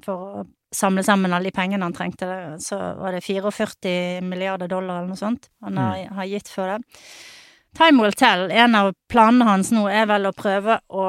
for 0.05 0.27
å 0.27 0.45
samle 0.73 1.03
sammen 1.05 1.33
alle 1.33 1.49
de 1.49 1.55
pengene 1.55 1.85
han 1.85 1.95
trengte. 1.97 2.29
Så 2.61 2.77
var 2.77 3.15
det 3.15 3.23
44 3.25 4.21
milliarder 4.25 4.69
dollar 4.69 5.01
eller 5.01 5.15
noe 5.15 5.19
sånt 5.19 5.49
han 5.65 5.81
har, 5.81 5.97
mm. 5.97 6.15
har 6.19 6.29
gitt 6.29 6.53
for 6.53 6.73
det. 6.73 7.01
Time 7.77 8.01
will 8.01 8.13
tell. 8.13 8.47
En 8.51 8.75
av 8.77 8.93
planene 9.11 9.45
hans 9.49 9.73
nå 9.73 9.85
er 9.91 10.07
vel 10.09 10.29
å 10.29 10.35
prøve 10.35 10.79
å 10.89 11.05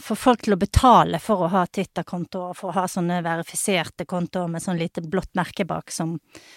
få 0.00 0.16
folk 0.18 0.42
til 0.42 0.56
å 0.56 0.58
betale 0.58 1.20
for 1.22 1.44
å 1.46 1.52
ha 1.52 1.62
Twitter-konto, 1.70 2.48
og 2.50 2.58
for 2.58 2.72
å 2.72 2.80
ha 2.80 2.88
sånne 2.90 3.20
verifiserte 3.22 4.06
kontoer 4.10 4.50
med 4.50 4.64
sånn 4.64 4.80
lite 4.80 5.04
blått 5.06 5.30
merke 5.38 5.66
bak 5.68 5.92
som, 5.94 6.16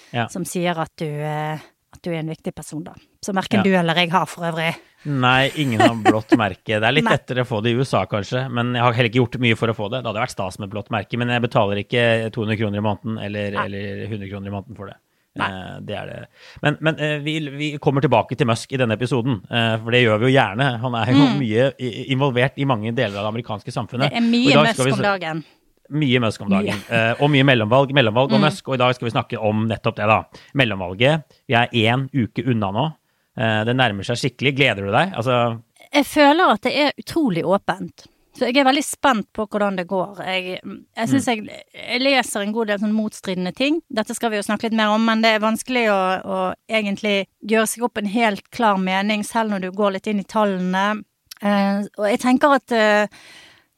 ja. 0.10 0.26
som 0.32 0.46
sier 0.48 0.78
at 0.82 0.94
du, 0.98 1.06
eh, 1.06 1.62
at 1.96 2.02
du, 2.02 2.10
er 2.12 2.24
en 2.24 2.34
viktig 2.34 2.56
person, 2.56 2.84
da. 2.84 2.96
Som 3.24 3.38
verken 3.38 3.62
ja. 3.62 3.68
du 3.68 3.78
eller 3.78 4.02
jeg 4.02 4.12
har, 4.14 4.26
for 4.30 4.48
øvrig. 4.50 4.74
Nei, 5.06 5.52
ingen 5.62 5.84
har 5.86 5.94
blått 6.02 6.34
merke. 6.40 6.80
Det 6.82 6.90
er 6.90 6.98
litt 6.98 7.10
lettere 7.14 7.46
å 7.46 7.50
få 7.50 7.62
det 7.62 7.76
i 7.76 7.80
USA, 7.80 8.04
kanskje. 8.10 8.48
Men 8.50 8.74
jeg 8.74 8.86
har 8.88 8.98
heller 8.98 9.12
ikke 9.12 9.22
gjort 9.22 9.42
mye 9.46 9.60
for 9.60 9.72
å 9.72 9.78
få 9.78 9.90
det. 9.94 10.02
Det 10.02 10.12
hadde 10.12 10.26
vært 10.26 10.36
stas 10.36 10.60
med 10.62 10.74
blått 10.74 10.90
merke, 10.94 11.22
men 11.22 11.34
jeg 11.34 11.46
betaler 11.46 11.86
ikke 11.86 12.06
200 12.36 12.62
kroner 12.64 12.82
i 12.82 12.86
måneden 12.90 13.22
eller, 13.30 13.60
eller 13.68 14.06
100 14.10 14.32
kroner 14.34 14.50
i 14.50 14.56
måneden 14.58 14.80
for 14.80 14.90
det. 14.90 14.98
Nei. 15.40 15.50
Eh, 15.52 15.76
det 15.84 15.98
er 16.00 16.08
det. 16.10 16.20
Men, 16.64 16.78
men 16.86 17.02
eh, 17.04 17.18
vi, 17.24 17.36
vi, 17.52 17.70
kommer 17.82 18.04
tilbake 18.04 18.38
til 18.40 18.48
Musk 18.48 18.72
i 18.72 18.80
denne 18.80 18.96
episoden, 18.96 19.42
eh, 19.50 19.76
for 19.82 19.96
det 19.96 20.06
gjør 20.06 20.22
vi 20.22 20.30
jo 20.30 20.36
gjerne. 20.38 20.70
Han 20.84 20.98
er 21.02 21.12
jo 21.12 21.26
mm. 21.26 21.36
mye 21.42 21.68
involvert 22.16 22.60
i 22.62 22.68
mange 22.70 22.94
deler 22.96 23.20
av 23.20 23.28
det 23.28 23.34
amerikanske 23.34 23.76
samfunnet. 23.76 24.14
Det 24.14 24.22
er 24.22 24.26
mye 24.26 24.64
Musk 24.64 24.86
om 24.88 25.04
dagen. 25.04 25.44
Mye 25.96 26.22
Musk 26.24 26.46
om 26.46 26.50
dagen. 26.56 26.80
Mye. 26.88 27.04
og 27.20 27.30
mye 27.30 27.46
mellomvalg, 27.46 27.92
mellomvalg 27.94 28.32
mm. 28.32 28.38
og 28.40 28.46
Musk. 28.48 28.72
Og 28.72 28.78
i 28.78 28.82
dag 28.82 28.96
skal 28.98 29.10
vi 29.10 29.14
snakke 29.18 29.44
om 29.52 29.68
nettopp 29.70 30.00
det, 30.00 30.10
da. 30.10 30.48
Mellomvalget. 30.58 31.38
Vi 31.46 31.60
er 31.60 31.76
én 31.84 32.08
uke 32.16 32.48
unna 32.48 32.72
nå. 32.74 32.90
Det 33.36 33.76
nærmer 33.76 34.08
seg 34.08 34.18
skikkelig. 34.22 34.56
Gleder 34.56 34.88
du 34.88 34.94
deg? 34.96 35.12
Altså 35.20 35.60
Jeg 35.92 36.08
føler 36.08 36.56
at 36.56 36.64
det 36.64 36.78
er 36.80 36.96
utrolig 37.04 37.44
åpent. 37.44 38.08
Så 38.36 38.50
jeg 38.50 38.60
er 38.60 38.68
veldig 38.68 38.84
spent 38.84 39.28
på 39.36 39.46
hvordan 39.48 39.78
det 39.80 39.86
går. 39.88 40.20
Jeg, 40.28 40.58
jeg 40.60 41.10
syns 41.12 41.28
mm. 41.28 41.48
jeg, 41.48 41.64
jeg, 41.72 42.02
leser 42.04 42.44
en 42.44 42.54
god 42.56 42.72
del 42.72 42.82
sånn 42.82 42.96
motstridende 42.96 43.54
ting. 43.56 43.80
Dette 43.88 44.16
skal 44.18 44.34
vi 44.34 44.42
jo 44.42 44.46
snakke 44.46 44.68
litt 44.68 44.76
mer 44.76 44.92
om, 44.92 45.06
men 45.08 45.24
det 45.24 45.32
er 45.32 45.44
vanskelig 45.44 45.86
å, 45.94 46.00
å 46.20 46.40
egentlig 46.68 47.30
gjøre 47.48 47.70
seg 47.72 47.86
opp 47.88 48.02
en 48.02 48.12
helt 48.12 48.44
klar 48.56 48.82
mening, 48.82 49.24
selv 49.24 49.54
når 49.54 49.64
du 49.64 49.70
går 49.78 49.96
litt 49.96 50.12
inn 50.12 50.20
i 50.20 50.28
tallene. 50.28 50.86
Uh, 51.40 51.88
og 51.96 52.10
jeg 52.10 52.22
tenker 52.24 52.58
at 52.58 52.76
uh, 52.76 53.24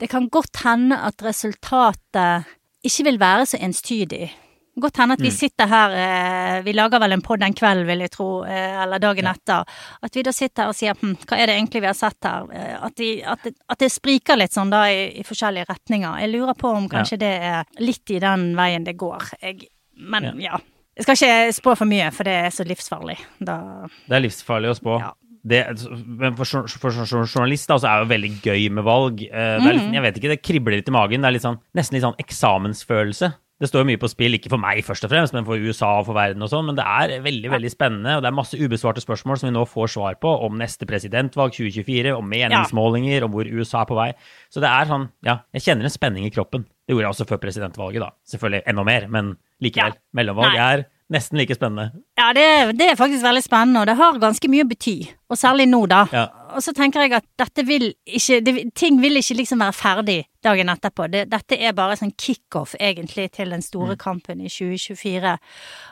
det 0.01 0.09
kan 0.09 0.29
godt 0.33 0.63
hende 0.65 0.97
at 1.05 1.21
resultatet 1.25 2.49
ikke 2.85 3.07
vil 3.11 3.21
være 3.21 3.47
så 3.49 3.61
enstydig. 3.61 4.31
Godt 4.77 4.99
hende 5.01 5.15
at 5.17 5.21
vi 5.23 5.31
mm. 5.31 5.33
sitter 5.33 5.69
her, 5.71 5.93
eh, 5.97 6.55
vi 6.61 6.73
lager 6.77 7.01
vel 7.01 7.15
en 7.15 7.21
pod 7.25 7.41
en 7.41 7.55
kveld, 7.57 7.81
vil 7.87 8.03
jeg 8.05 8.11
tro, 8.13 8.27
eh, 8.45 8.75
eller 8.83 9.01
dagen 9.01 9.25
ja. 9.25 9.33
etter. 9.33 9.77
At 10.05 10.17
vi 10.17 10.23
da 10.25 10.33
sitter 10.35 10.67
her 10.67 10.73
og 10.73 10.77
sier 10.77 10.97
hm, 10.99 11.15
hva 11.23 11.39
er 11.39 11.49
det 11.49 11.55
egentlig 11.57 11.81
vi 11.81 11.89
har 11.89 11.97
sett 11.97 12.27
her? 12.27 12.45
Eh, 12.53 12.75
at, 12.85 12.93
de, 12.99 13.09
at, 13.25 13.47
det, 13.47 13.55
at 13.73 13.81
det, 13.81 13.89
spriker 13.89 14.37
litt 14.37 14.53
sånn 14.53 14.69
da 14.69 14.83
i, 14.93 14.99
i, 15.17 15.25
forskjellige 15.25 15.71
retninger. 15.71 16.19
Jeg 16.21 16.33
lurer 16.35 16.57
på 16.59 16.75
om 16.77 16.85
kanskje 16.91 17.17
ja. 17.17 17.21
det 17.23 17.31
er 17.49 17.85
litt 17.87 18.13
i 18.13 18.19
den 18.21 18.51
veien 18.59 18.85
det 18.85 18.93
går. 19.01 19.31
Jeg, 19.41 19.71
men 19.97 20.29
ja. 20.29 20.35
ja. 20.51 20.61
Jeg 20.97 21.07
skal 21.07 21.17
ikke 21.17 21.57
spå 21.57 21.75
for 21.77 21.89
mye, 21.89 22.11
for 22.13 22.29
det 22.29 22.37
er 22.43 22.53
så 22.53 22.65
livsfarlig. 22.65 23.17
Da 23.41 23.57
Det 23.87 24.13
er 24.13 24.23
livsfarlig 24.27 24.75
å 24.75 24.77
spå. 24.77 24.99
Ja. 25.01 25.09
Det, 25.47 25.63
men 26.05 26.37
for, 26.37 26.69
for, 26.69 26.93
for 27.07 27.25
journalist 27.25 27.69
da, 27.71 27.79
så 27.81 27.89
er 27.89 27.97
det 27.97 28.05
jo 28.05 28.13
veldig 28.13 28.31
gøy 28.45 28.69
med 28.77 28.85
valg. 28.85 29.21
Det 29.25 29.41
er 29.57 29.65
litt, 29.65 29.89
mm. 29.89 29.93
jeg 29.97 30.05
vet 30.05 30.21
ikke, 30.21 30.31
det 30.35 30.39
kribler 30.43 30.77
litt 30.77 30.89
i 30.89 30.93
magen. 30.93 31.25
Det 31.25 31.29
er 31.29 31.37
litt 31.39 31.45
sånn, 31.45 31.61
nesten 31.77 31.97
litt 31.97 32.05
sånn 32.05 32.17
eksamensfølelse. 32.21 33.33
Det 33.57 33.65
står 33.71 33.87
mye 33.89 33.97
på 33.97 34.09
spill, 34.11 34.35
ikke 34.37 34.51
for 34.53 34.61
meg 34.61 34.83
først 34.85 35.07
og 35.07 35.09
fremst, 35.09 35.33
men 35.33 35.45
for 35.47 35.57
USA 35.57 35.87
og 35.97 36.05
for 36.05 36.13
verden 36.17 36.45
og 36.45 36.49
sånn. 36.51 36.67
Men 36.69 36.77
det 36.77 36.83
er 36.85 37.15
veldig 37.25 37.49
veldig 37.55 37.71
spennende, 37.73 38.17
og 38.17 38.21
det 38.21 38.29
er 38.29 38.35
masse 38.37 38.57
ubesvarte 38.59 39.01
spørsmål 39.01 39.39
som 39.41 39.49
vi 39.49 39.53
nå 39.55 39.63
får 39.65 39.89
svar 39.95 40.19
på 40.21 40.29
om 40.45 40.59
neste 40.61 40.85
presidentvalg 40.85 41.55
2024, 41.57 42.13
om 42.13 42.27
meningsmålinger, 42.29 43.25
om 43.25 43.33
hvor 43.33 43.49
USA 43.49 43.81
er 43.81 43.89
på 43.89 43.97
vei. 43.97 44.11
Så 44.53 44.61
det 44.61 44.69
er 44.69 44.85
sånn, 44.91 45.07
ja, 45.25 45.39
jeg 45.57 45.65
kjenner 45.65 45.89
en 45.89 45.95
spenning 45.95 46.27
i 46.29 46.33
kroppen. 46.33 46.67
Det 46.85 46.93
gjorde 46.93 47.07
jeg 47.07 47.15
også 47.15 47.27
før 47.33 47.41
presidentvalget, 47.47 48.05
da. 48.05 48.11
Selvfølgelig 48.29 48.61
enda 48.69 48.85
mer, 48.87 49.07
men 49.17 49.33
likevel. 49.65 49.97
Mellomvalg 50.13 50.53
er 50.61 50.85
nesten 51.17 51.41
like 51.41 51.57
spennende. 51.57 51.89
Ja, 52.17 52.31
det, 52.33 52.77
det, 52.79 52.87
er 52.91 52.95
faktisk 52.97 53.21
veldig 53.23 53.43
spennende, 53.45 53.83
og 53.83 53.87
det 53.87 53.95
har 53.99 54.17
ganske 54.17 54.49
mye 54.49 54.65
å 54.65 54.69
bety. 54.71 54.95
Og 55.29 55.37
særlig 55.37 55.67
nå, 55.69 55.83
da. 55.91 55.99
Ja. 56.09 56.25
Og 56.57 56.63
så 56.65 56.71
tenker 56.73 57.03
jeg 57.03 57.13
at 57.13 57.25
dette 57.37 57.65
vil 57.67 57.91
ikke 58.05 58.39
det, 58.41 58.53
Ting 58.79 58.97
vil 59.03 59.19
ikke 59.19 59.35
liksom 59.37 59.61
være 59.61 59.75
ferdig 59.77 60.17
dagen 60.43 60.71
etterpå. 60.73 61.05
Det, 61.13 61.27
dette 61.29 61.59
er 61.61 61.75
bare 61.77 61.97
sånn 61.99 62.15
kickoff, 62.17 62.73
egentlig, 62.79 63.27
til 63.37 63.53
den 63.53 63.61
store 63.61 63.93
mm. 63.93 64.01
kampen 64.01 64.41
i 64.41 64.49
2024. 64.49 65.35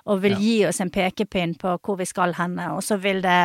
Og 0.10 0.24
vil 0.24 0.38
ja. 0.38 0.42
gi 0.42 0.56
oss 0.72 0.82
en 0.82 0.94
pekepinn 0.96 1.54
på 1.62 1.76
hvor 1.78 2.00
vi 2.02 2.10
skal 2.10 2.34
henne. 2.40 2.72
Og 2.74 2.82
så 2.88 2.98
vil 3.04 3.22
det 3.26 3.40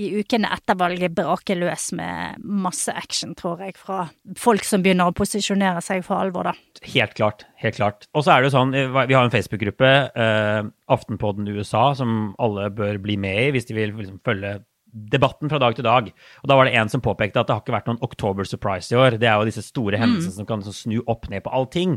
i 0.00 0.08
ukene 0.18 0.50
etter 0.50 0.76
valget 0.78 1.14
brake 1.14 1.54
løs 1.54 1.90
med 1.94 2.42
masse 2.42 2.90
action, 2.90 3.34
tror 3.38 3.62
jeg, 3.62 3.76
fra 3.78 4.08
folk 4.40 4.66
som 4.66 4.82
begynner 4.82 5.10
å 5.10 5.14
posisjonere 5.14 5.82
seg 5.84 6.02
for 6.06 6.18
alvor, 6.18 6.50
da. 6.50 6.54
Helt 6.90 7.14
klart. 7.14 7.46
Helt 7.62 7.78
klart. 7.78 8.08
Og 8.14 8.26
så 8.26 8.34
er 8.34 8.42
det 8.42 8.50
jo 8.50 8.56
sånn, 8.56 8.74
vi 8.74 9.14
har 9.14 9.22
en 9.22 9.32
Facebook-gruppe, 9.34 9.92
eh, 10.10 10.62
Aftenpodden 10.94 11.48
USA, 11.54 11.92
som 11.94 12.34
alle 12.42 12.70
bør 12.74 12.98
bli 13.02 13.16
med 13.20 13.42
i 13.44 13.50
hvis 13.54 13.70
de 13.70 13.78
vil 13.78 13.94
liksom, 13.94 14.18
følge 14.26 14.58
debatten 14.94 15.50
fra 15.50 15.58
dag 15.62 15.74
til 15.74 15.86
dag. 15.86 16.10
Og 16.42 16.50
da 16.50 16.56
var 16.58 16.68
det 16.68 16.76
en 16.78 16.90
som 16.90 17.02
påpekte 17.02 17.40
at 17.40 17.48
det 17.48 17.56
har 17.56 17.62
ikke 17.62 17.74
vært 17.74 17.88
noen 17.90 18.02
October 18.06 18.46
surprise 18.46 18.94
i 18.94 18.98
år. 18.98 19.18
Det 19.18 19.28
er 19.30 19.38
jo 19.38 19.48
disse 19.48 19.64
store 19.66 19.98
hendelsene 19.98 20.34
mm. 20.34 20.38
som 20.38 20.48
kan 20.48 20.62
liksom 20.62 20.76
snu 20.76 21.00
opp 21.10 21.26
ned 21.32 21.42
på 21.46 21.54
allting. 21.54 21.96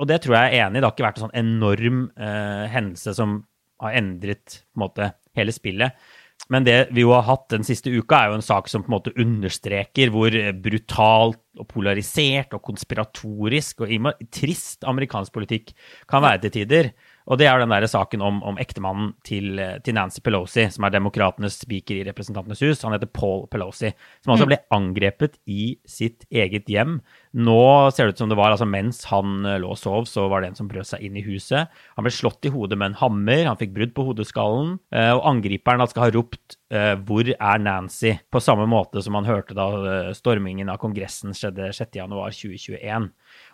Og 0.00 0.08
det 0.08 0.22
tror 0.24 0.38
jeg 0.38 0.52
er 0.52 0.66
enig 0.66 0.80
i. 0.80 0.80
Det 0.80 0.88
har 0.88 0.96
ikke 0.96 1.08
vært 1.08 1.20
en 1.20 1.26
sånn 1.26 1.40
enorm 1.40 2.00
eh, 2.16 2.64
hendelse 2.72 3.16
som 3.16 3.42
har 3.80 3.96
endret 4.00 4.60
på 4.60 4.80
en 4.80 4.84
måte 4.86 5.12
hele 5.36 5.52
spillet. 5.54 6.08
Men 6.50 6.66
det 6.66 6.78
vi 6.90 7.04
jo 7.04 7.12
har 7.14 7.28
hatt 7.28 7.46
den 7.52 7.64
siste 7.66 7.92
uka, 7.94 8.18
er 8.18 8.32
jo 8.32 8.40
en 8.40 8.44
sak 8.44 8.68
som 8.70 8.82
på 8.82 8.90
en 8.90 8.96
måte 8.96 9.14
understreker 9.14 10.10
hvor 10.10 10.34
brutalt 10.62 11.40
og 11.60 11.68
polarisert 11.70 12.54
og 12.56 12.64
konspiratorisk 12.66 13.84
og 13.84 14.10
trist 14.34 14.86
amerikansk 14.88 15.34
politikk 15.34 15.72
kan 16.10 16.24
være 16.24 16.42
til 16.44 16.54
tider. 16.58 16.90
Og 17.30 17.38
det 17.38 17.46
er 17.46 17.62
den 17.62 17.70
der 17.70 17.86
saken 17.86 18.22
om, 18.26 18.40
om 18.42 18.58
ektemannen 18.58 19.12
til, 19.26 19.60
til, 19.86 19.94
Nancy 19.94 20.22
Pelosi, 20.24 20.66
som 20.74 20.86
er 20.86 20.94
demokratenes 20.96 21.60
speaker 21.62 22.00
i 22.00 22.06
Representantenes 22.08 22.62
hus. 22.66 22.82
Han 22.82 22.96
heter 22.96 23.10
Paul 23.14 23.44
Pelosi, 23.52 23.92
som 24.24 24.34
altså 24.34 24.48
mm. 24.48 24.50
ble 24.50 24.58
angrepet 24.74 25.38
i 25.46 25.76
sitt 25.88 26.26
eget 26.26 26.66
hjem. 26.70 26.98
Nå 27.38 27.62
ser 27.94 28.08
det 28.08 28.16
ut 28.16 28.24
som 28.24 28.32
det 28.32 28.38
var 28.40 28.50
altså 28.50 28.66
mens 28.66 29.04
han 29.12 29.46
eh, 29.46 29.60
lå 29.62 29.70
og 29.76 29.78
sov, 29.78 30.08
så 30.10 30.26
var 30.30 30.42
det 30.42 30.50
en 30.50 30.58
som 30.58 30.70
brøt 30.70 30.90
seg 30.90 31.04
inn 31.06 31.18
i 31.20 31.24
huset. 31.24 31.70
Han 31.94 32.06
ble 32.06 32.14
slått 32.14 32.50
i 32.50 32.52
hodet 32.54 32.78
med 32.80 32.92
en 32.92 33.00
hammer, 33.04 33.44
han 33.46 33.60
fikk 33.60 33.76
brudd 33.76 33.94
på 33.94 34.08
hodeskallen, 34.10 34.74
eh, 34.90 35.12
og 35.14 35.22
angriperen 35.30 35.86
skal 35.90 36.08
ha 36.08 36.14
ropt 36.16 36.58
uh, 36.74 36.96
'Hvor 36.98 37.30
er 37.30 37.62
Nancy?' 37.62 38.18
på 38.30 38.42
samme 38.42 38.66
måte 38.70 39.02
som 39.02 39.14
han 39.18 39.28
hørte 39.28 39.54
da 39.56 40.12
stormingen 40.14 40.68
av 40.70 40.78
Kongressen 40.82 41.34
skjedde 41.36 41.70
6.1.2021. 41.74 43.10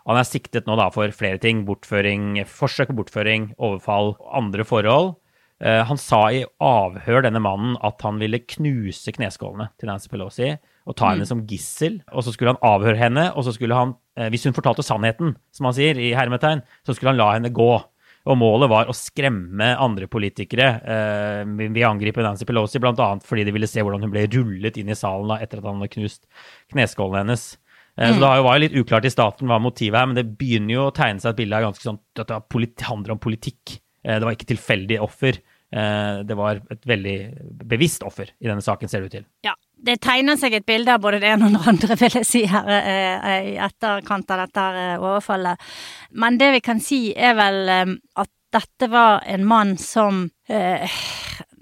Han 0.07 0.19
er 0.19 0.27
siktet 0.27 0.67
nå 0.67 0.77
da 0.79 0.87
for 0.93 1.11
flere 1.15 1.39
ting. 1.43 1.65
Bortføring, 1.67 2.37
forsøk 2.47 2.93
på 2.93 3.01
bortføring, 3.01 3.51
overfall 3.59 4.15
andre 4.39 4.63
forhold. 4.67 5.17
Uh, 5.57 5.81
han 5.89 5.97
sa 5.97 6.21
i 6.29 6.43
avhør, 6.61 7.23
denne 7.25 7.41
mannen, 7.41 7.75
at 7.85 8.03
han 8.05 8.19
ville 8.21 8.43
knuse 8.45 9.11
kneskålene 9.15 9.71
til 9.81 9.89
Nancy 9.89 10.11
Pelosi 10.11 10.51
og 10.87 10.95
ta 10.95 11.07
mm. 11.07 11.11
henne 11.15 11.27
som 11.27 11.43
gissel. 11.49 11.97
Og 12.13 12.23
så 12.23 12.31
skulle 12.31 12.53
han 12.53 12.63
avhøre 12.63 12.99
henne, 12.99 13.25
og 13.33 13.43
så 13.43 13.55
skulle 13.55 13.75
han, 13.75 13.95
uh, 14.19 14.29
hvis 14.31 14.47
hun 14.47 14.55
fortalte 14.55 14.85
sannheten, 14.85 15.35
som 15.51 15.67
han 15.67 15.75
sier 15.75 15.99
i 15.99 16.13
hermetegn, 16.15 16.63
så 16.85 16.95
skulle 16.95 17.15
han 17.15 17.19
la 17.19 17.33
henne 17.35 17.51
gå. 17.55 17.71
Og 18.27 18.35
målet 18.35 18.69
var 18.71 18.89
å 18.91 18.95
skremme 18.95 19.69
andre 19.79 20.07
politikere 20.11 20.65
eh, 20.83 21.43
ved 21.47 21.77
å 21.87 21.93
Nancy 21.95 22.43
Pelosi, 22.43 22.81
bl.a. 22.83 23.05
fordi 23.23 23.45
de 23.47 23.53
ville 23.55 23.69
se 23.71 23.79
hvordan 23.79 24.03
hun 24.03 24.11
ble 24.11 24.25
rullet 24.33 24.79
inn 24.81 24.91
i 24.91 24.97
salen 24.99 25.31
da, 25.31 25.37
etter 25.39 25.61
at 25.61 25.69
han 25.69 25.79
hadde 25.79 25.93
knust 25.93 26.25
kneskålene 26.73 27.23
hennes. 27.23 27.45
Eh, 27.97 28.13
så 28.13 28.21
det 28.21 28.45
var 28.45 28.57
jo 28.57 28.63
litt 28.63 28.77
uklart 28.77 29.09
i 29.09 29.13
starten 29.13 29.49
hva 29.49 29.59
motivet 29.61 29.99
er, 29.99 30.09
men 30.09 30.17
det 30.19 30.27
begynner 30.37 30.75
jo 30.75 30.87
å 30.87 30.95
tegne 30.95 31.23
seg 31.23 31.33
et 31.33 31.41
bilde 31.41 31.59
av 31.59 31.69
ganske 31.69 31.87
sånn 31.87 32.01
at 32.21 32.33
det 32.33 32.87
handler 32.87 33.15
om 33.15 33.21
politikk. 33.21 33.77
Eh, 34.03 34.17
det 34.17 34.25
var 34.25 34.37
ikke 34.37 34.51
tilfeldig 34.53 34.99
offer. 35.03 35.41
Eh, 35.67 36.19
det 36.27 36.37
var 36.39 36.61
et 36.71 36.85
veldig 36.87 37.17
bevisst 37.67 38.05
offer 38.07 38.29
i 38.37 38.49
denne 38.49 38.63
saken, 38.63 38.91
ser 38.91 39.03
det 39.03 39.09
ut 39.09 39.17
til. 39.17 39.27
Ja, 39.47 39.57
det 39.89 39.99
tegner 40.05 40.39
seg 40.39 40.55
et 40.57 40.67
bilde 40.69 40.93
av 40.93 41.03
både 41.03 41.19
det 41.23 41.33
ene 41.33 41.49
og 41.49 41.57
det 41.57 41.73
andre, 41.73 41.99
vil 41.99 42.21
jeg 42.21 42.29
si, 42.29 42.45
her 42.49 42.71
i 43.43 43.57
etterkant 43.67 44.31
av 44.33 44.45
dette 44.45 44.69
overfallet. 45.01 45.67
Men 46.17 46.39
det 46.39 46.53
vi 46.55 46.63
kan 46.65 46.81
si, 46.83 47.01
er 47.13 47.37
vel 47.37 47.69
at 47.73 48.31
dette 48.53 48.87
var 48.89 49.25
en 49.27 49.45
mann 49.45 49.75
som 49.77 50.29
eh, 50.47 50.97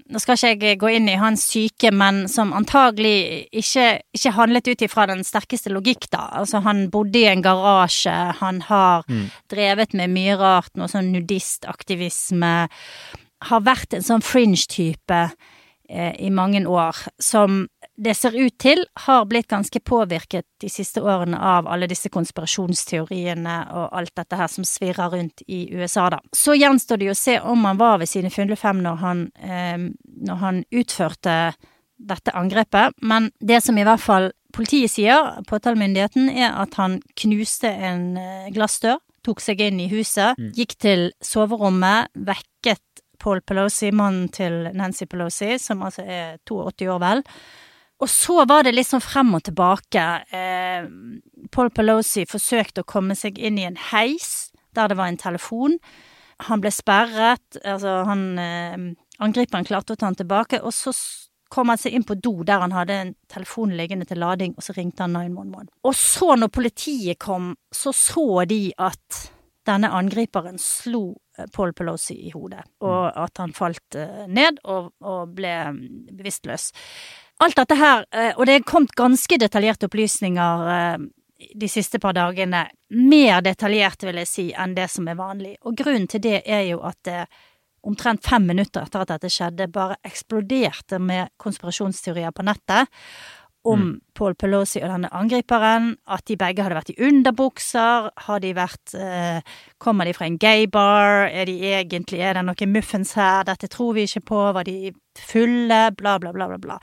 Nå 0.06 0.20
skal 0.22 0.38
ikke 0.38 0.68
jeg 0.70 0.78
gå 0.78 0.90
inn 0.94 1.08
i 1.10 1.16
hans 1.18 1.42
syke, 1.50 1.90
men 1.90 2.26
som 2.30 2.52
antagelig 2.54 3.48
ikke, 3.50 3.86
ikke 4.14 4.34
handlet 4.36 4.70
ut 4.70 4.84
ifra 4.86 5.08
den 5.10 5.24
sterkeste 5.26 5.72
logikk, 5.74 6.06
da. 6.12 6.28
Altså, 6.40 6.60
han 6.62 6.84
bodde 6.94 7.24
i 7.24 7.26
en 7.30 7.42
garasje, 7.42 8.14
han 8.38 8.62
har 8.68 9.06
mm. 9.10 9.24
drevet 9.50 9.96
med 9.98 10.14
mye 10.14 10.38
rart, 10.38 10.70
noe 10.78 10.86
sånn 10.92 11.10
nudistaktivisme. 11.14 12.54
Har 13.50 13.66
vært 13.66 13.98
en 13.98 14.06
sånn 14.06 14.22
fringe-type 14.22 15.20
eh, 15.26 16.14
i 16.22 16.30
mange 16.30 16.62
år, 16.70 17.02
som 17.18 17.64
det 17.96 18.14
ser 18.14 18.36
ut 18.36 18.54
til 18.60 18.82
har 19.06 19.24
blitt 19.28 19.48
ganske 19.48 19.80
påvirket 19.80 20.44
de 20.60 20.68
siste 20.72 21.00
årene 21.00 21.38
av 21.40 21.68
alle 21.68 21.88
disse 21.88 22.10
konspirasjonsteoriene 22.12 23.56
og 23.72 23.96
alt 23.96 24.12
dette 24.18 24.36
her 24.36 24.50
som 24.52 24.66
svirrer 24.68 25.12
rundt 25.14 25.44
i 25.46 25.64
USA, 25.72 26.10
da. 26.12 26.20
Så 26.32 26.56
gjenstår 26.56 27.00
det 27.00 27.08
jo 27.08 27.16
å 27.16 27.18
se 27.18 27.38
om 27.40 27.64
han 27.64 27.80
var 27.80 28.00
ved 28.02 28.10
sine 28.10 28.32
fulle 28.32 28.58
fem 28.60 28.82
når 28.84 29.00
han, 29.00 29.24
eh, 29.40 29.88
når 30.28 30.42
han 30.42 30.62
utførte 30.70 31.38
dette 31.96 32.34
angrepet, 32.36 32.92
men 33.00 33.30
det 33.40 33.62
som 33.64 33.78
i 33.78 33.84
hvert 33.86 34.02
fall 34.02 34.30
politiet 34.56 34.92
sier, 34.92 35.40
påtalemyndigheten, 35.48 36.28
er 36.28 36.52
at 36.52 36.76
han 36.80 37.00
knuste 37.16 37.68
en 37.68 38.16
eh, 38.20 38.50
glassdør, 38.52 39.00
tok 39.26 39.40
seg 39.42 39.62
inn 39.64 39.80
i 39.82 39.88
huset, 39.90 40.38
mm. 40.38 40.52
gikk 40.56 40.76
til 40.80 41.08
soverommet, 41.24 42.12
vekket 42.14 42.82
Paul 43.18 43.40
Pelosi, 43.42 43.90
mannen 43.96 44.28
til 44.32 44.68
Nancy 44.76 45.08
Pelosi, 45.10 45.56
som 45.58 45.82
altså 45.86 46.04
er 46.04 46.36
82 46.46 46.90
år 46.92 47.00
vel, 47.02 47.24
og 48.02 48.10
så 48.12 48.42
var 48.48 48.66
det 48.66 48.74
litt 48.74 48.88
sånn 48.90 49.04
frem 49.04 49.32
og 49.38 49.46
tilbake. 49.46 50.04
Eh, 50.28 50.88
Paul 51.52 51.70
Pelosi 51.72 52.26
forsøkte 52.28 52.84
å 52.84 52.88
komme 52.88 53.16
seg 53.16 53.38
inn 53.38 53.60
i 53.60 53.64
en 53.68 53.78
heis 53.90 54.50
der 54.76 54.92
det 54.92 54.98
var 54.98 55.08
en 55.08 55.20
telefon. 55.20 55.78
Han 56.50 56.60
ble 56.60 56.72
sperret, 56.74 57.60
altså 57.64 58.02
han 58.08 58.26
eh, 58.42 58.86
Angriperen 59.24 59.64
klarte 59.64 59.94
å 59.94 59.96
ta 59.96 60.10
han 60.10 60.18
tilbake, 60.18 60.58
og 60.60 60.74
så 60.76 60.92
kom 61.48 61.70
han 61.72 61.80
seg 61.80 61.94
inn 61.96 62.04
på 62.04 62.18
do 62.20 62.42
der 62.44 62.60
han 62.60 62.74
hadde 62.76 62.96
en 63.00 63.12
telefon 63.32 63.72
liggende 63.78 64.04
til 64.04 64.20
lading, 64.20 64.52
og 64.58 64.66
så 64.66 64.74
ringte 64.76 65.06
han 65.06 65.14
911. 65.16 65.70
Og 65.88 65.94
så, 65.96 66.34
når 66.36 66.52
politiet 66.52 67.20
kom, 67.22 67.54
så 67.72 67.94
så 67.96 68.44
de 68.50 68.60
at 68.76 69.22
denne 69.66 69.88
angriperen 69.96 70.60
slo 70.62 71.16
eh, 71.38 71.48
Paul 71.54 71.72
Pelosi 71.72 72.18
i 72.28 72.34
hodet, 72.34 72.62
og 72.84 73.08
at 73.24 73.40
han 73.42 73.54
falt 73.56 73.96
eh, 73.98 74.26
ned 74.28 74.60
og, 74.64 74.92
og 75.00 75.32
ble 75.38 75.54
mm, 75.72 75.86
bevisstløs. 76.18 76.68
Alt 77.44 77.58
dette 77.58 77.76
her, 77.76 78.06
eh, 78.12 78.32
og 78.36 78.46
det 78.48 78.54
er 78.54 78.64
kommet 78.64 78.94
ganske 78.96 79.36
detaljerte 79.38 79.90
opplysninger 79.90 80.68
eh, 80.72 81.06
de 81.60 81.68
siste 81.68 82.00
par 82.00 82.16
dagene. 82.16 82.62
Mer 82.96 83.42
detaljert, 83.44 84.06
vil 84.08 84.22
jeg 84.22 84.30
si, 84.30 84.46
enn 84.56 84.76
det 84.76 84.88
som 84.92 85.08
er 85.08 85.18
vanlig. 85.18 85.56
Og 85.68 85.76
grunnen 85.76 86.08
til 86.08 86.22
det 86.24 86.40
er 86.46 86.64
jo 86.70 86.80
at 86.86 86.96
det 87.04 87.26
omtrent 87.86 88.24
fem 88.26 88.46
minutter 88.48 88.82
etter 88.82 89.04
at 89.04 89.12
dette 89.12 89.30
skjedde, 89.30 89.68
bare 89.70 89.98
eksploderte 90.06 90.98
med 90.98 91.30
konspirasjonsteorier 91.38 92.32
på 92.34 92.46
nettet 92.48 92.88
om 93.66 93.82
mm. 93.82 93.94
Paul 94.16 94.34
Pelosi 94.38 94.80
og 94.80 94.88
denne 94.88 95.10
angriperen, 95.14 95.90
at 96.08 96.24
de 96.28 96.36
begge 96.40 96.64
hadde 96.64 96.78
vært 96.78 96.92
i 96.94 96.98
underbukser, 97.08 98.10
har 98.26 98.42
de 98.44 98.52
vært 98.56 98.94
eh, 98.96 99.56
Kommer 99.82 100.08
de 100.08 100.14
fra 100.16 100.28
en 100.28 100.38
gaybar, 100.40 101.26
er 101.28 101.48
de 101.50 101.56
egentlig 101.74 102.22
Er 102.24 102.38
det 102.38 102.46
noen 102.46 102.72
muffins 102.72 103.12
her, 103.18 103.44
dette 103.48 103.68
tror 103.72 103.96
vi 103.96 104.06
ikke 104.08 104.24
på, 104.30 104.44
var 104.56 104.68
de 104.68 104.94
fulle, 105.16 105.80
bla, 105.96 106.16
bla, 106.22 106.32
bla, 106.32 106.48
bla, 106.52 106.60
bla. 106.60 106.78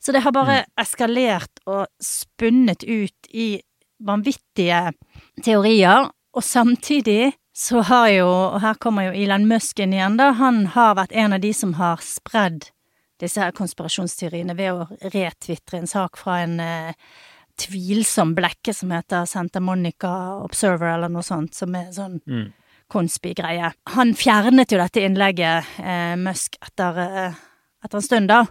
Så 0.00 0.14
det 0.14 0.24
har 0.24 0.34
bare 0.34 0.62
mm. 0.62 0.72
eskalert 0.82 1.62
og 1.66 1.86
spunnet 2.02 2.86
ut 2.86 3.30
i 3.34 3.54
vanvittige 4.02 4.90
teorier, 5.44 6.10
og 6.32 6.44
samtidig 6.44 7.34
så 7.54 7.82
har 7.84 8.08
jo, 8.08 8.28
og 8.28 8.60
her 8.64 8.78
kommer 8.80 9.10
jo 9.10 9.16
Elon 9.24 9.44
Musk 9.46 9.82
inn 9.82 9.92
igjen, 9.92 10.16
da, 10.18 10.32
han 10.38 10.64
har 10.72 10.96
vært 10.96 11.12
en 11.12 11.36
av 11.36 11.42
de 11.42 11.52
som 11.54 11.76
har 11.76 12.00
spredd 12.02 12.71
disse 13.22 13.42
her 13.42 13.54
konspirasjonsteoriene 13.56 14.56
ved 14.58 14.74
å 14.74 15.10
retvitre 15.12 15.80
en 15.80 15.90
sak 15.90 16.18
fra 16.20 16.40
en 16.42 16.58
eh, 16.62 17.12
tvilsom 17.60 18.34
blekke 18.36 18.74
som 18.74 18.92
heter 18.94 19.26
Santa 19.28 19.60
Monica 19.60 20.10
Observer, 20.42 20.94
eller 20.94 21.12
noe 21.12 21.24
sånt, 21.26 21.54
som 21.56 21.74
er 21.78 21.90
sånn 21.94 22.18
mm. 22.26 22.46
konspi-greie. 22.92 23.72
Han 23.96 24.14
fjernet 24.18 24.72
jo 24.72 24.80
dette 24.80 25.04
innlegget, 25.04 25.74
eh, 25.82 26.14
Musk, 26.20 26.58
etter, 26.62 27.02
eh, 27.02 27.42
etter, 27.84 27.98
en 28.00 28.08
stund, 28.08 28.32
da. 28.32 28.42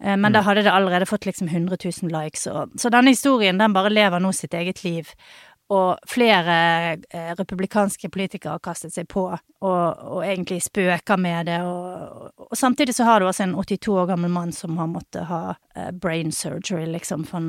Eh, 0.00 0.14
men 0.14 0.30
mm. 0.30 0.34
da 0.36 0.44
hadde 0.46 0.66
det 0.66 0.74
allerede 0.74 1.08
fått 1.08 1.28
liksom 1.28 1.48
100 1.48 1.80
000 1.84 2.12
likes. 2.12 2.46
Og, 2.50 2.76
så 2.80 2.92
denne 2.92 3.14
historien 3.14 3.60
den 3.60 3.76
bare 3.76 3.92
lever 3.92 4.22
nå 4.22 4.32
sitt 4.36 4.54
eget 4.54 4.84
liv. 4.84 5.14
Og 5.72 6.08
flere 6.08 6.56
eh, 7.08 7.30
republikanske 7.38 8.08
politikere 8.12 8.58
har 8.58 8.62
kastet 8.64 8.92
seg 8.92 9.06
på 9.08 9.22
og, 9.30 9.38
og, 9.64 10.18
egentlig 10.20 10.58
spøker 10.62 11.16
med 11.16 11.48
det. 11.48 11.60
Og, 11.64 12.32
og, 12.36 12.56
samtidig 12.56 12.94
så 12.94 13.06
har 13.08 13.20
du 13.20 13.26
også 13.26 13.46
en 13.46 13.54
82 13.56 13.88
år 13.88 14.10
gammel 14.12 14.30
mann 14.30 14.52
som 14.52 14.76
har 14.76 14.90
måttet 14.92 15.24
ha 15.30 15.54
eh, 15.76 15.88
brain 15.90 16.32
surgery, 16.32 16.84
liksom. 16.92 17.24
For, 17.24 17.48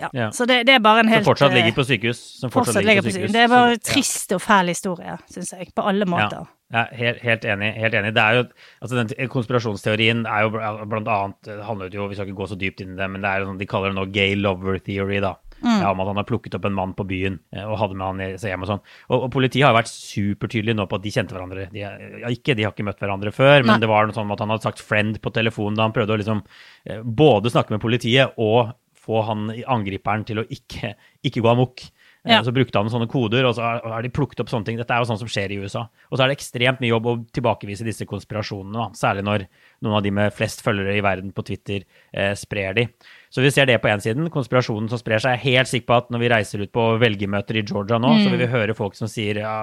ja. 0.00 0.10
ja. 0.10 0.30
Så 0.34 0.48
det, 0.50 0.64
det, 0.66 0.74
er 0.74 0.82
bare 0.82 1.04
en 1.04 1.12
helt 1.12 1.22
Som 1.22 1.30
fortsatt 1.30 1.54
ligger 1.54 1.76
på 1.76 1.86
sykehus. 1.86 2.24
Som 2.40 2.50
fortsatt, 2.50 2.74
fortsatt 2.74 2.88
ligger 2.88 3.06
på 3.06 3.14
sykehus. 3.14 3.36
Det 3.36 3.44
er 3.44 3.54
bare 3.54 3.76
en 3.76 3.86
trist 3.92 4.34
og 4.34 4.42
fæl 4.42 4.74
historie, 4.74 5.14
syns 5.30 5.54
jeg. 5.54 5.70
På 5.76 5.86
alle 5.86 6.08
måter. 6.08 6.42
Ja. 6.42 6.58
Ja, 6.72 6.86
helt, 6.96 7.18
helt, 7.20 7.44
enig. 7.44 7.74
helt 7.76 7.94
enig. 7.94 8.14
Det 8.16 8.22
er 8.22 8.38
jo, 8.38 8.44
altså 8.80 8.96
den 8.96 9.28
Konspirasjonsteorien 9.28 10.22
er 10.24 10.46
jo 10.46 10.54
blant 10.88 11.10
annet 11.12 11.36
det 11.44 11.58
handler 11.66 11.92
jo, 11.92 12.06
Vi 12.08 12.16
skal 12.16 12.30
ikke 12.30 12.38
gå 12.38 12.46
så 12.48 12.56
dypt 12.56 12.80
inn 12.80 12.94
i 12.94 12.96
det, 12.96 13.08
men 13.12 13.20
det 13.20 13.28
er 13.28 13.42
jo 13.42 13.50
sånn, 13.50 13.58
de 13.60 13.68
kaller 13.68 13.92
det 13.92 13.98
nå 13.98 14.06
gay 14.14 14.38
lover 14.38 14.80
theory. 14.80 15.20
da. 15.20 15.34
Mm. 15.62 15.78
Ja, 15.78 15.92
om 15.92 16.02
at 16.02 16.10
han 16.10 16.18
har 16.18 16.26
plukket 16.26 16.56
opp 16.58 16.66
en 16.66 16.74
mann 16.74 16.92
på 16.98 17.06
byen 17.06 17.38
eh, 17.54 17.62
og 17.62 17.78
hadde 17.78 17.96
med 17.98 18.06
han 18.06 18.22
i 18.24 18.28
seg 18.40 18.52
hjem 18.52 18.66
og 18.66 18.70
sånn. 18.72 18.84
Og, 19.08 19.16
og, 19.18 19.28
politiet 19.34 19.66
har 19.68 19.76
vært 19.76 19.92
supertydelige 19.92 20.78
nå 20.78 20.88
på 20.90 20.98
at 20.98 21.06
de 21.06 21.14
kjente 21.14 21.36
hverandre. 21.36 21.68
De, 21.72 21.84
ja, 21.84 21.94
ikke, 22.34 22.56
de 22.58 22.66
har 22.66 22.74
ikke 22.74 22.86
møtt 22.88 23.02
hverandre 23.02 23.34
før, 23.34 23.62
men 23.62 23.76
Nei. 23.76 23.80
det 23.84 23.90
var 23.92 24.08
noe 24.08 24.16
sånn 24.16 24.34
at 24.34 24.42
han 24.42 24.54
hadde 24.54 24.66
sagt 24.66 24.82
'friend' 24.82 25.22
på 25.22 25.34
telefonen 25.34 25.78
da 25.78 25.86
han 25.86 25.94
prøvde 25.94 26.16
å 26.16 26.20
liksom 26.22 26.44
eh, 26.84 27.02
både 27.02 27.54
snakke 27.54 27.76
med 27.76 27.84
politiet 27.84 28.34
og 28.42 28.74
få 29.02 29.24
han 29.26 29.50
angriperen 29.50 30.26
til 30.26 30.42
å 30.42 30.46
ikke, 30.50 30.94
ikke 31.26 31.42
gå 31.42 31.50
amok. 31.50 31.82
Ja. 32.22 32.38
Så 32.46 32.52
brukte 32.54 32.78
han 32.78 32.90
sånne 32.90 33.08
koder, 33.10 33.48
og 33.48 33.56
så 33.56 33.66
har 33.82 34.04
de 34.04 34.10
plukket 34.14 34.44
opp 34.44 34.50
sånne 34.52 34.68
ting. 34.68 34.76
Dette 34.78 34.94
er 34.94 35.02
jo 35.02 35.08
sånn 35.10 35.18
som 35.18 35.30
skjer 35.30 35.54
i 35.54 35.58
USA. 35.58 35.88
Og 36.06 36.14
så 36.14 36.22
er 36.22 36.30
det 36.30 36.36
ekstremt 36.36 36.82
mye 36.82 36.92
jobb 36.92 37.08
å 37.10 37.16
tilbakevise 37.34 37.86
disse 37.86 38.06
konspirasjonene, 38.06 38.76
da. 38.78 38.86
særlig 38.94 39.24
når 39.26 39.46
noen 39.82 39.96
av 39.98 40.04
de 40.06 40.12
med 40.14 40.36
flest 40.36 40.62
følgere 40.62 40.94
i 40.94 41.02
verden 41.02 41.34
på 41.34 41.42
Twitter 41.48 41.82
eh, 41.82 42.30
sprer 42.38 42.78
de. 42.78 42.86
Så 43.32 43.40
vi 43.40 43.48
ser 43.48 43.64
det 43.64 43.78
på 43.80 43.88
én 43.88 44.02
siden, 44.04 44.28
konspirasjonen 44.32 44.90
som 44.92 45.00
sprer 45.00 45.22
seg. 45.22 45.38
Jeg 45.38 45.40
er 45.40 45.56
helt 45.56 45.70
sikker 45.70 45.88
på 45.88 45.96
at 46.02 46.10
når 46.12 46.20
vi 46.20 46.30
reiser 46.34 46.64
ut 46.66 46.72
på 46.74 46.84
velgermøter 47.00 47.56
i 47.56 47.64
Georgia 47.64 47.96
nå, 47.96 48.10
mm. 48.12 48.20
så 48.20 48.32
vil 48.32 48.42
vi 48.42 48.48
høre 48.52 48.76
folk 48.76 48.98
som 48.98 49.08
sier 49.08 49.40
ja, 49.40 49.54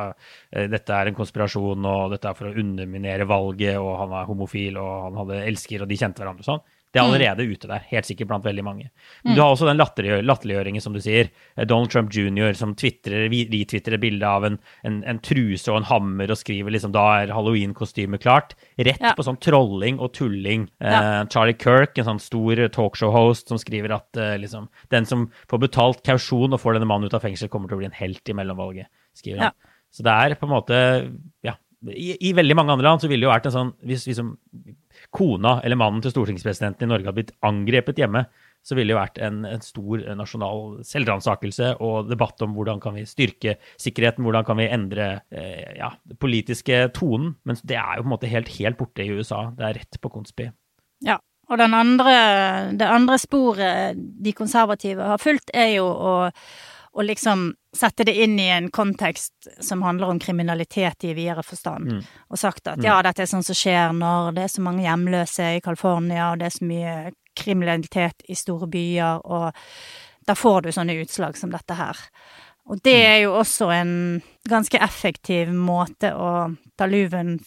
eh, 0.49 0.65
dette 0.71 0.95
er 0.95 1.11
en 1.11 1.17
konspirasjon, 1.17 1.85
og 1.85 2.15
dette 2.15 2.31
er 2.31 2.39
for 2.39 2.49
å 2.49 2.55
underminere 2.63 3.29
valget, 3.29 3.77
og 3.77 3.93
han 4.01 4.15
er 4.17 4.29
homofil, 4.31 4.79
og 4.81 5.05
han 5.05 5.21
hadde 5.21 5.43
elsker, 5.51 5.85
og 5.85 5.91
de 5.91 5.99
kjente 6.01 6.23
hverandre 6.23 6.45
og 6.47 6.49
sånn. 6.49 6.65
Det 6.89 6.97
er 6.97 7.05
mm. 7.05 7.11
allerede 7.11 7.45
ute 7.45 7.67
der, 7.69 7.83
helt 7.91 8.07
sikkert 8.07 8.31
blant 8.31 8.45
veldig 8.47 8.63
mange. 8.65 8.87
Men 9.21 9.31
mm. 9.31 9.35
du 9.37 9.41
har 9.43 9.53
også 9.53 9.67
den 9.69 9.77
latterliggjøringen, 9.77 10.81
som 10.81 10.95
du 10.95 11.01
sier. 11.03 11.29
Eh, 11.53 11.67
Donald 11.69 11.91
Trump 11.93 12.09
jr. 12.15 12.55
som 12.57 12.73
twitterer, 12.77 13.27
retwitterer 13.29 13.99
et 13.99 14.03
bilde 14.03 14.25
av 14.25 14.47
en, 14.47 14.57
en, 14.87 14.97
en, 15.05 15.21
truse 15.21 15.69
og 15.69 15.77
en 15.77 15.87
hammer 15.91 16.33
og 16.33 16.39
skriver 16.39 16.73
liksom 16.73 16.95
da 16.95 17.05
er 17.19 17.35
halloween-kostymet 17.35 18.25
klart. 18.25 18.57
Rett 18.81 19.05
ja. 19.05 19.13
på 19.13 19.27
sånn 19.27 19.37
trolling 19.43 20.01
og 20.01 20.15
tulling. 20.17 20.65
Eh, 20.81 20.89
ja. 20.89 21.03
Eh, 21.19 21.29
Charlie 21.29 21.57
Kirk, 21.61 21.93
en 22.01 22.09
sånn 22.09 22.23
stor 22.23 22.65
talkshow-host, 22.73 23.53
som 23.53 23.61
skriver 23.61 23.93
at 23.99 24.17
eh, 24.17 24.39
liksom 24.41 24.65
den 24.93 25.05
som 25.09 25.29
får 25.51 25.65
betalt 25.67 26.03
kausjon 26.07 26.57
og 26.57 26.63
får 26.63 26.79
denne 26.79 26.89
mannen 26.89 27.11
ut 27.11 27.17
av 27.17 27.25
fengsel, 27.25 27.53
kommer 27.53 27.69
til 27.69 27.77
å 27.77 27.83
bli 27.83 27.91
en 27.91 27.99
helt 28.01 28.33
i 28.33 28.37
mellomvalget, 28.41 28.89
skriver 29.17 29.45
han. 29.45 29.53
Ja. 29.53 29.75
Så 29.93 30.05
det 30.05 30.13
er 30.13 30.39
på 30.41 30.49
en 30.49 30.57
måte 30.57 30.77
Ja. 31.45 31.59
I, 31.79 32.17
I, 32.27 32.33
veldig 32.35 32.57
mange 32.59 32.73
andre 32.73 32.89
land 32.89 32.99
så 32.99 33.07
ville 33.07 33.23
det 33.23 33.29
jo 33.29 33.31
vært 33.31 33.45
en 33.47 33.53
sånn 33.53 33.69
hvis, 33.87 34.01
hvis 34.03 34.17
kona 35.15 35.57
eller 35.65 35.79
mannen 35.79 36.03
til 36.03 36.13
stortingspresidenten 36.13 36.85
i 36.85 36.89
Norge 36.91 37.09
hadde 37.09 37.17
blitt 37.17 37.35
angrepet 37.45 38.01
hjemme, 38.01 38.25
så 38.65 38.75
ville 38.75 38.91
det 38.91 38.99
vært 38.99 39.19
en, 39.23 39.39
en 39.47 39.63
stor 39.63 40.03
nasjonal 40.19 40.81
selvransakelse 40.85 41.71
og 41.85 42.09
debatt 42.11 42.43
om 42.45 42.53
hvordan 42.57 42.81
kan 42.83 42.97
vi 42.97 43.05
styrke 43.07 43.55
sikkerheten, 43.79 44.25
hvordan 44.27 44.45
kan 44.47 44.59
vi 44.59 44.67
endre 44.67 45.07
eh, 45.31 45.77
ja, 45.79 45.93
den 46.09 46.19
politiske 46.19 46.83
tonen. 46.95 47.37
Men 47.47 47.59
det 47.63 47.79
er 47.79 47.97
jo 47.97 48.03
på 48.03 48.09
en 48.09 48.15
måte 48.17 48.31
helt, 48.31 48.51
helt 48.59 48.79
borte 48.79 49.05
i 49.05 49.13
USA. 49.15 49.47
Det 49.55 49.65
er 49.65 49.79
rett 49.79 50.01
på 50.03 50.11
konspi. 50.13 50.49
Ja, 51.07 51.17
og 51.49 51.63
andre, 51.63 52.17
det 52.77 52.89
andre 52.89 53.17
sporet 53.21 53.97
de 53.97 54.35
konservative 54.37 55.07
har 55.13 55.23
fulgt, 55.23 55.55
er 55.55 55.79
jo 55.79 55.87
å 55.87 56.17
å 56.97 57.05
liksom 57.05 57.51
sette 57.77 58.03
det 58.07 58.15
inn 58.23 58.39
i 58.39 58.47
en 58.49 58.71
kontekst 58.73 59.49
som 59.61 59.83
handler 59.85 60.09
om 60.09 60.19
kriminalitet 60.19 61.03
i 61.05 61.13
videre 61.13 61.43
forstand. 61.45 61.91
Mm. 61.91 62.03
Og 62.29 62.39
sagt 62.41 62.67
at 62.67 62.81
mm. 62.81 62.87
ja, 62.87 62.97
dette 63.05 63.23
er 63.23 63.29
sånn 63.29 63.45
som 63.45 63.57
skjer 63.57 63.93
når 63.95 64.33
det 64.37 64.45
er 64.45 64.53
så 64.55 64.65
mange 64.65 64.85
hjemløse 64.87 65.49
i 65.57 65.63
California, 65.63 66.31
og 66.31 66.41
det 66.41 66.49
er 66.49 66.55
så 66.57 66.69
mye 66.69 66.95
kriminalitet 67.39 68.25
i 68.27 68.35
store 68.35 68.67
byer, 68.71 69.21
og 69.23 69.53
da 70.27 70.35
får 70.35 70.65
du 70.65 70.71
sånne 70.75 70.97
utslag 71.03 71.37
som 71.37 71.53
dette 71.53 71.77
her. 71.77 72.01
Og 72.69 72.81
det 72.85 72.97
mm. 72.97 73.05
er 73.11 73.17
jo 73.23 73.37
også 73.39 73.69
en 73.73 73.93
ganske 74.49 74.81
effektiv 74.81 75.53
måte 75.53 76.11
å 76.13 76.49
ta 76.77 76.89
luven 76.89 77.37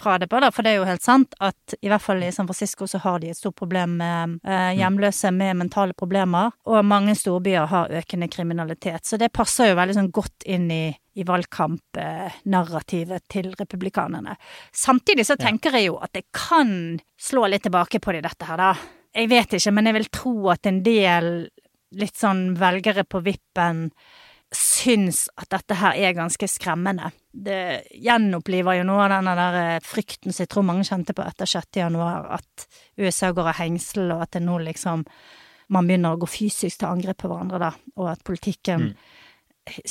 fra 0.00 0.18
det 0.18 0.28
på, 0.28 0.40
da, 0.40 0.50
for 0.52 0.64
det 0.64 0.72
er 0.72 0.80
jo 0.80 0.88
helt 0.88 1.04
sant 1.04 1.34
at 1.42 1.74
i 1.80 1.90
hvert 1.90 2.02
fall 2.02 2.22
i 2.22 2.32
San 2.34 2.48
Francisco 2.48 2.86
så 2.90 2.98
har 3.02 3.20
de 3.22 3.30
et 3.32 3.38
stort 3.38 3.56
problem 3.58 3.96
med 4.00 4.36
eh, 4.44 4.50
mm. 4.50 4.78
hjemløse 4.80 5.32
med 5.34 5.60
mentale 5.62 5.96
problemer, 5.96 6.52
og 6.68 6.86
mange 6.86 7.16
storbyer 7.18 7.68
har 7.70 7.94
økende 8.00 8.30
kriminalitet. 8.32 9.06
Så 9.06 9.18
det 9.20 9.34
passer 9.36 9.70
jo 9.70 9.80
veldig 9.80 9.98
sånn 9.98 10.12
godt 10.14 10.46
inn 10.48 10.68
i, 10.72 10.84
i 11.16 11.26
valgkampnarrativet 11.26 13.26
til 13.32 13.52
republikanerne. 13.58 14.36
Samtidig 14.74 15.26
så 15.28 15.38
tenker 15.40 15.78
jeg 15.78 15.90
jo 15.90 16.00
at 16.04 16.14
det 16.16 16.26
kan 16.36 16.70
slå 17.20 17.46
litt 17.50 17.66
tilbake 17.66 18.02
på 18.02 18.16
de 18.16 18.24
dette 18.26 18.48
her, 18.48 18.60
da. 18.60 18.74
Jeg 19.16 19.30
vet 19.32 19.56
ikke, 19.56 19.72
men 19.72 19.88
jeg 19.88 19.96
vil 19.96 20.12
tro 20.12 20.34
at 20.52 20.68
en 20.68 20.82
del 20.84 21.26
litt 21.96 22.18
sånn 22.18 22.50
velgere 22.58 23.06
på 23.08 23.22
vippen 23.24 23.86
syns 24.56 25.26
at 25.36 25.50
dette 25.52 25.76
her 25.78 25.96
er 25.96 26.16
ganske 26.16 26.48
skremmende. 26.50 27.10
Det 27.30 27.86
gjenoppliver 28.02 28.78
jo 28.78 28.86
noe 28.88 29.06
av 29.06 29.16
denne 29.16 29.34
der 29.38 29.58
eh, 29.62 29.82
frykten 29.84 30.32
som 30.32 30.44
jeg 30.44 30.52
tror 30.52 30.66
mange 30.68 30.86
kjente 30.88 31.16
på 31.16 31.24
etter 31.24 31.48
6. 31.50 31.80
januar, 31.82 32.30
at 32.38 32.68
USA 33.00 33.32
går 33.36 33.52
av 33.52 33.60
hengsel, 33.60 34.08
og 34.14 34.24
at 34.26 34.36
det 34.36 34.44
nå 34.46 34.60
liksom 34.64 35.04
man 35.74 35.88
begynner 35.88 36.14
å 36.14 36.20
gå 36.22 36.28
fysisk 36.30 36.80
til 36.80 36.92
angrep 36.92 37.18
på 37.22 37.30
hverandre, 37.30 37.58
da, 37.58 37.72
og 37.98 38.12
at 38.12 38.22
politikken 38.26 38.90
mm. 38.92 38.94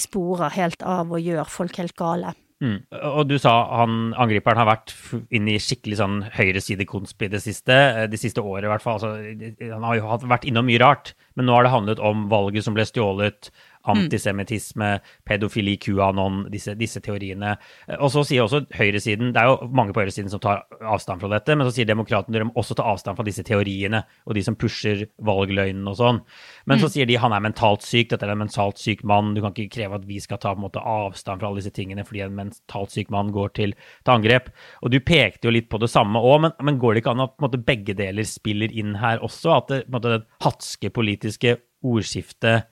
sporer 0.06 0.56
helt 0.56 0.86
av 0.88 1.12
og 1.12 1.24
gjør 1.24 1.52
folk 1.52 1.82
helt 1.82 1.98
gale. 2.00 2.32
Mm. 2.64 2.78
Og 3.12 3.26
du 3.28 3.36
sa 3.42 3.52
han 3.82 4.14
angriperen 4.16 4.62
har 4.62 4.70
vært 4.70 4.94
inne 5.36 5.58
i 5.58 5.62
skikkelig 5.62 5.98
sånn 6.00 6.22
høyresidekonsp 6.38 7.26
i 7.28 7.30
det 7.34 7.42
siste, 7.44 7.76
eh, 7.76 8.08
de 8.08 8.20
siste 8.20 8.40
året 8.40 8.68
i 8.68 8.72
hvert 8.72 8.86
fall. 8.86 9.02
Altså, 9.02 9.66
han 9.74 9.84
har 9.84 10.00
jo 10.00 10.16
vært 10.32 10.48
innom 10.48 10.68
mye 10.70 10.80
rart, 10.82 11.12
men 11.36 11.50
nå 11.50 11.58
har 11.58 11.68
det 11.68 11.74
handlet 11.76 12.04
om 12.12 12.30
valget 12.32 12.66
som 12.66 12.78
ble 12.78 12.88
stjålet. 12.88 13.52
Antisemittisme, 13.92 14.90
pedofili, 15.28 15.76
QAnon, 15.82 16.46
disse, 16.52 16.76
disse, 16.80 17.02
teoriene. 17.06 17.56
Eh, 17.88 18.00
og 18.00 18.12
så 18.14 18.24
sier 18.28 18.46
også 18.46 18.64
høyresiden 18.76 19.34
Det 19.36 19.42
er 19.42 19.52
jo 19.52 19.70
mange 19.76 19.94
på 19.96 20.04
høyresiden 20.04 20.32
som 20.32 20.42
tar 20.44 20.64
avstand 20.82 21.24
fra 21.24 21.32
dette, 21.36 21.56
men 21.56 21.68
så 21.68 21.76
sier 21.76 21.90
demokratene 21.90 22.40
de 22.40 22.50
må 22.50 22.56
også 22.60 22.78
ta 22.78 22.88
avstand 22.92 23.20
fra 23.20 23.26
disse 23.28 23.46
teoriene 23.46 24.04
og 24.26 24.38
de 24.38 24.44
som 24.46 24.58
pusher 24.60 25.06
valgløgnen 25.26 25.88
og 25.92 25.98
sånn. 26.00 26.22
Men 26.66 26.80
mm. 26.80 26.84
så 26.84 26.92
sier 26.94 27.10
de 27.10 27.20
han 27.22 27.36
er 27.36 27.44
mentalt 27.46 27.86
syk, 27.86 28.12
dette 28.12 28.28
er 28.28 28.34
en 28.34 28.44
mentalt 28.44 28.82
syk 28.82 29.04
mann, 29.08 29.34
du 29.36 29.42
kan 29.44 29.56
ikke 29.56 29.78
kreve 29.78 30.00
at 30.00 30.08
vi 30.10 30.20
skal 30.24 30.42
ta 30.42 30.54
på 30.54 30.62
en 30.62 30.68
måte 30.68 30.84
avstand 30.84 31.42
fra 31.42 31.50
alle 31.50 31.62
disse 31.62 31.74
tingene 31.76 32.06
fordi 32.08 32.26
en 32.26 32.38
mentalt 32.38 32.94
syk 32.94 33.12
mann 33.14 33.34
går 33.36 33.56
til, 33.58 33.76
til 34.04 34.16
angrep. 34.16 34.52
Og 34.82 34.94
du 34.94 35.00
pekte 35.04 35.50
jo 35.50 35.56
litt 35.56 35.70
på 35.72 35.82
det 35.82 35.92
samme 35.92 36.22
òg, 36.22 36.40
men, 36.46 36.56
men, 36.66 36.80
går 36.82 36.96
det 36.96 37.04
ikke 37.04 37.16
an 37.16 37.26
at 37.28 37.36
måte, 37.44 37.62
begge 37.62 37.96
deler 37.98 38.28
spiller 38.28 38.74
inn 38.74 38.98
her 39.02 39.24
også? 39.26 39.54
At 39.56 39.72
det, 39.72 39.82
måte, 39.94 40.18
det 40.18 40.46
hatske 40.46 40.92
politiske 40.94 41.58
ordskiftet 41.86 42.70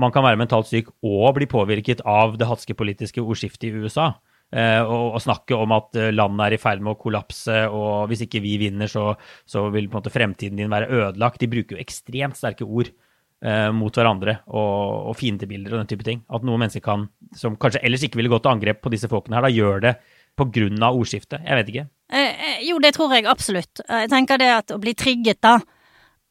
man 0.00 0.12
kan 0.14 0.24
være 0.26 0.38
mentalt 0.40 0.68
syk 0.68 0.90
og 1.06 1.36
bli 1.38 1.48
påvirket 1.50 2.02
av 2.06 2.36
det 2.40 2.48
hatske 2.48 2.76
politiske 2.76 3.22
ordskiftet 3.22 3.70
i 3.70 3.84
USA. 3.84 4.12
Eh, 4.54 4.78
og, 4.78 5.16
og, 5.16 5.22
snakke 5.24 5.56
om 5.58 5.72
at 5.74 5.96
eh, 5.98 6.12
landet 6.14 6.44
er 6.44 6.54
i 6.54 6.60
ferd 6.62 6.84
med 6.84 6.92
å 6.92 7.00
kollapse, 7.00 7.64
og 7.66 8.06
hvis 8.10 8.22
ikke 8.28 8.42
vi 8.44 8.54
vinner, 8.60 8.90
så, 8.90 9.08
så 9.48 9.64
vil 9.74 9.88
på 9.88 9.96
en 9.96 10.04
måte 10.04 10.12
fremtiden 10.14 10.60
din 10.60 10.70
være 10.70 10.90
ødelagt. 10.92 11.40
De 11.42 11.50
bruker 11.50 11.76
jo 11.76 11.82
ekstremt 11.82 12.38
sterke 12.38 12.66
ord 12.66 12.92
eh, 12.92 13.70
mot 13.74 13.96
hverandre 13.96 14.38
og, 14.46 15.10
og 15.10 15.18
fiendebilder 15.18 15.74
og 15.74 15.82
den 15.82 15.90
type 15.90 16.06
ting. 16.06 16.22
At 16.30 16.46
noen 16.46 16.62
mennesker 16.62 16.84
kan, 16.84 17.08
som 17.34 17.58
kanskje 17.58 17.82
ellers 17.82 18.06
ikke 18.06 18.20
ville 18.20 18.30
gått 18.30 18.46
til 18.46 18.54
angrep 18.54 18.84
på 18.84 18.92
disse 18.94 19.10
folkene 19.10 19.40
her, 19.40 19.48
da 19.48 19.54
gjør 19.54 19.82
det 19.88 19.96
av 20.36 20.92
ordskiftet. 20.92 21.40
Jeg 21.42 21.56
vet 21.56 21.72
ikke. 21.72 21.86
Eh, 22.12 22.44
eh 22.46 22.58
jo, 22.68 22.78
det 22.78 22.92
tror 22.94 23.16
jeg 23.16 23.26
absolutt. 23.26 23.80
Jeg 23.88 24.12
tenker 24.12 24.38
det 24.38 24.52
at 24.52 24.76
å 24.76 24.78
bli 24.78 24.94
trigget, 24.94 25.40
da 25.42 25.58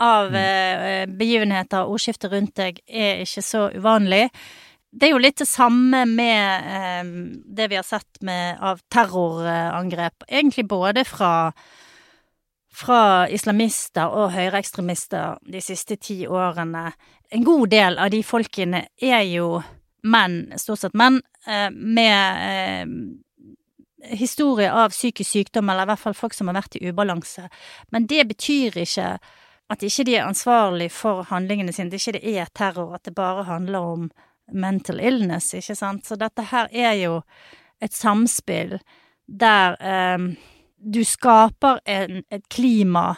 av 0.03 0.31
mm. 0.34 0.41
eh, 0.41 1.15
begivenheter 1.17 1.86
og 1.86 1.95
ordskiftet 1.95 2.31
rundt 2.34 2.55
deg 2.60 2.81
er 2.88 3.23
ikke 3.23 3.43
så 3.45 3.67
uvanlig. 3.75 4.27
Det 4.95 5.10
er 5.10 5.12
jo 5.15 5.23
litt 5.23 5.41
det 5.41 5.47
samme 5.49 6.05
med 6.08 6.67
eh, 6.71 7.10
det 7.58 7.69
vi 7.71 7.79
har 7.79 7.88
sett 7.88 8.21
med, 8.23 8.60
av 8.63 8.84
terrorangrep, 8.91 10.27
egentlig 10.27 10.67
både 10.71 11.03
fra, 11.08 11.51
fra 12.71 13.01
islamister 13.31 14.08
og 14.08 14.31
høyreekstremister 14.36 15.41
de 15.51 15.63
siste 15.63 15.99
ti 15.99 16.23
årene. 16.27 16.89
En 17.31 17.43
god 17.43 17.67
del 17.73 17.99
av 17.99 18.13
de 18.13 18.23
folkene 18.23 18.86
er 19.01 19.25
jo 19.31 19.60
menn, 20.05 20.43
stort 20.62 20.84
sett 20.84 20.97
menn, 20.97 21.21
eh, 21.47 21.69
med 21.71 22.43
eh, 22.45 24.15
historie 24.15 24.71
av 24.71 24.93
psykisk 24.93 25.31
sykdom, 25.31 25.69
eller 25.69 25.88
i 25.88 25.91
hvert 25.93 26.03
fall 26.03 26.17
folk 26.17 26.36
som 26.38 26.51
har 26.51 26.60
vært 26.60 26.77
i 26.79 26.86
ubalanse. 26.88 27.49
Men 27.91 28.08
det 28.08 28.27
betyr 28.29 28.77
ikke 28.84 29.15
at 29.69 29.84
ikke 29.84 30.06
de 30.06 30.15
er 30.15 30.28
ansvarlig 30.28 30.91
for 30.93 31.25
handlingene 31.30 31.73
sine, 31.73 31.89
at 31.89 31.97
ikke 31.97 32.17
det 32.19 32.38
er 32.38 32.49
terror, 32.56 32.93
at 32.95 33.06
det 33.06 33.15
bare 33.15 33.43
handler 33.47 33.80
om 33.80 34.10
mental 34.54 34.99
illness, 35.01 35.54
ikke 35.58 35.75
sant. 35.75 36.06
Så 36.08 36.17
dette 36.21 36.45
her 36.51 36.69
er 36.71 36.93
jo 37.01 37.21
et 37.82 37.93
samspill 37.93 38.78
der 39.25 39.78
eh, 39.82 40.28
du 40.78 41.01
skaper 41.04 41.80
en, 41.89 42.21
et 42.30 42.43
klima 42.49 43.15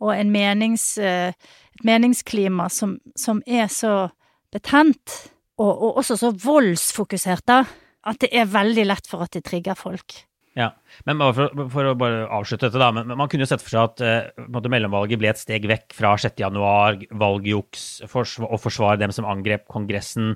og 0.00 0.14
en 0.16 0.32
menings, 0.32 0.96
eh, 0.98 1.30
et 1.74 1.84
meningsklima 1.86 2.68
som, 2.68 2.98
som 3.16 3.42
er 3.46 3.68
så 3.70 4.08
betent, 4.50 5.30
og, 5.60 5.70
og 5.70 6.00
også 6.02 6.16
så 6.16 6.32
voldsfokusert, 6.34 7.46
da, 7.46 7.62
at 8.08 8.20
det 8.22 8.32
er 8.32 8.50
veldig 8.50 8.86
lett 8.88 9.06
for 9.06 9.22
at 9.22 9.36
det 9.36 9.44
trigger 9.46 9.78
folk. 9.78 10.24
Ja, 10.58 10.72
men 11.06 11.20
for, 11.30 11.52
for, 11.70 11.86
å 11.86 11.94
bare 11.94 12.24
avslutte 12.26 12.66
dette, 12.66 12.80
da. 12.82 12.88
Men 12.90 13.12
man 13.14 13.28
kunne 13.30 13.44
jo 13.44 13.48
sett 13.52 13.62
for 13.62 13.70
seg 13.70 13.84
at 13.84 14.00
eh, 14.02 14.64
mellomvalget 14.66 15.20
ble 15.20 15.28
et 15.30 15.38
steg 15.38 15.68
vekk 15.70 15.94
fra 15.94 16.16
6.1, 16.18 17.04
valgjuks 17.20 17.84
og 18.08 18.56
forsvare 18.58 18.98
dem 18.98 19.14
som 19.14 19.28
angrep 19.30 19.68
Kongressen. 19.70 20.32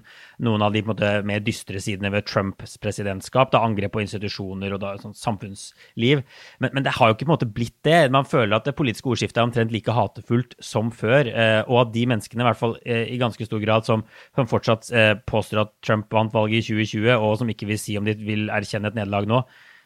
Noen 0.46 0.62
av 0.62 0.76
de 0.76 0.84
måte, 0.86 1.10
mer 1.26 1.42
dystre 1.42 1.82
sidene 1.82 2.12
ved 2.14 2.28
Trumps 2.30 2.76
presidentskap. 2.78 3.50
da 3.50 3.64
Angrep 3.66 3.96
på 3.96 4.04
institusjoner 4.04 4.76
og 4.76 4.84
da, 4.84 4.94
sånn, 5.02 5.18
samfunnsliv. 5.18 6.22
Men, 6.62 6.70
men, 6.70 6.86
det 6.86 6.94
har 6.94 7.10
jo 7.10 7.18
ikke 7.18 7.30
måte 7.32 7.50
blitt 7.50 7.80
det. 7.82 8.06
Man 8.14 8.30
føler 8.30 8.60
at 8.60 8.70
det 8.70 8.78
politiske 8.78 9.10
ordskiftet 9.10 9.42
er 9.42 9.50
omtrent 9.50 9.74
like 9.74 9.98
hatefullt 9.98 10.54
som 10.62 10.94
før. 10.94 11.26
Eh, 11.26 11.60
og 11.66 11.88
at 11.88 11.94
de 11.98 12.06
menneskene, 12.14 12.46
i 12.46 12.50
hvert 12.52 12.62
fall 12.62 12.78
eh, 12.86 13.10
i 13.10 13.18
ganske 13.18 13.50
stor 13.50 13.66
grad, 13.66 13.90
som, 13.90 14.06
som 14.38 14.46
fortsatt 14.46 14.94
påstår 15.26 15.64
at 15.66 15.76
Trump 15.82 16.06
vant 16.14 16.30
valget 16.30 16.62
i 16.62 16.74
2020, 16.86 17.14
og 17.18 17.38
som 17.40 17.50
ikke 17.50 17.66
vil 17.66 17.82
si 17.82 17.98
om 17.98 18.06
de 18.06 18.14
vil 18.22 18.46
erkjenne 18.54 18.94
et 18.94 19.02
nederlag 19.02 19.26
nå, 19.26 19.42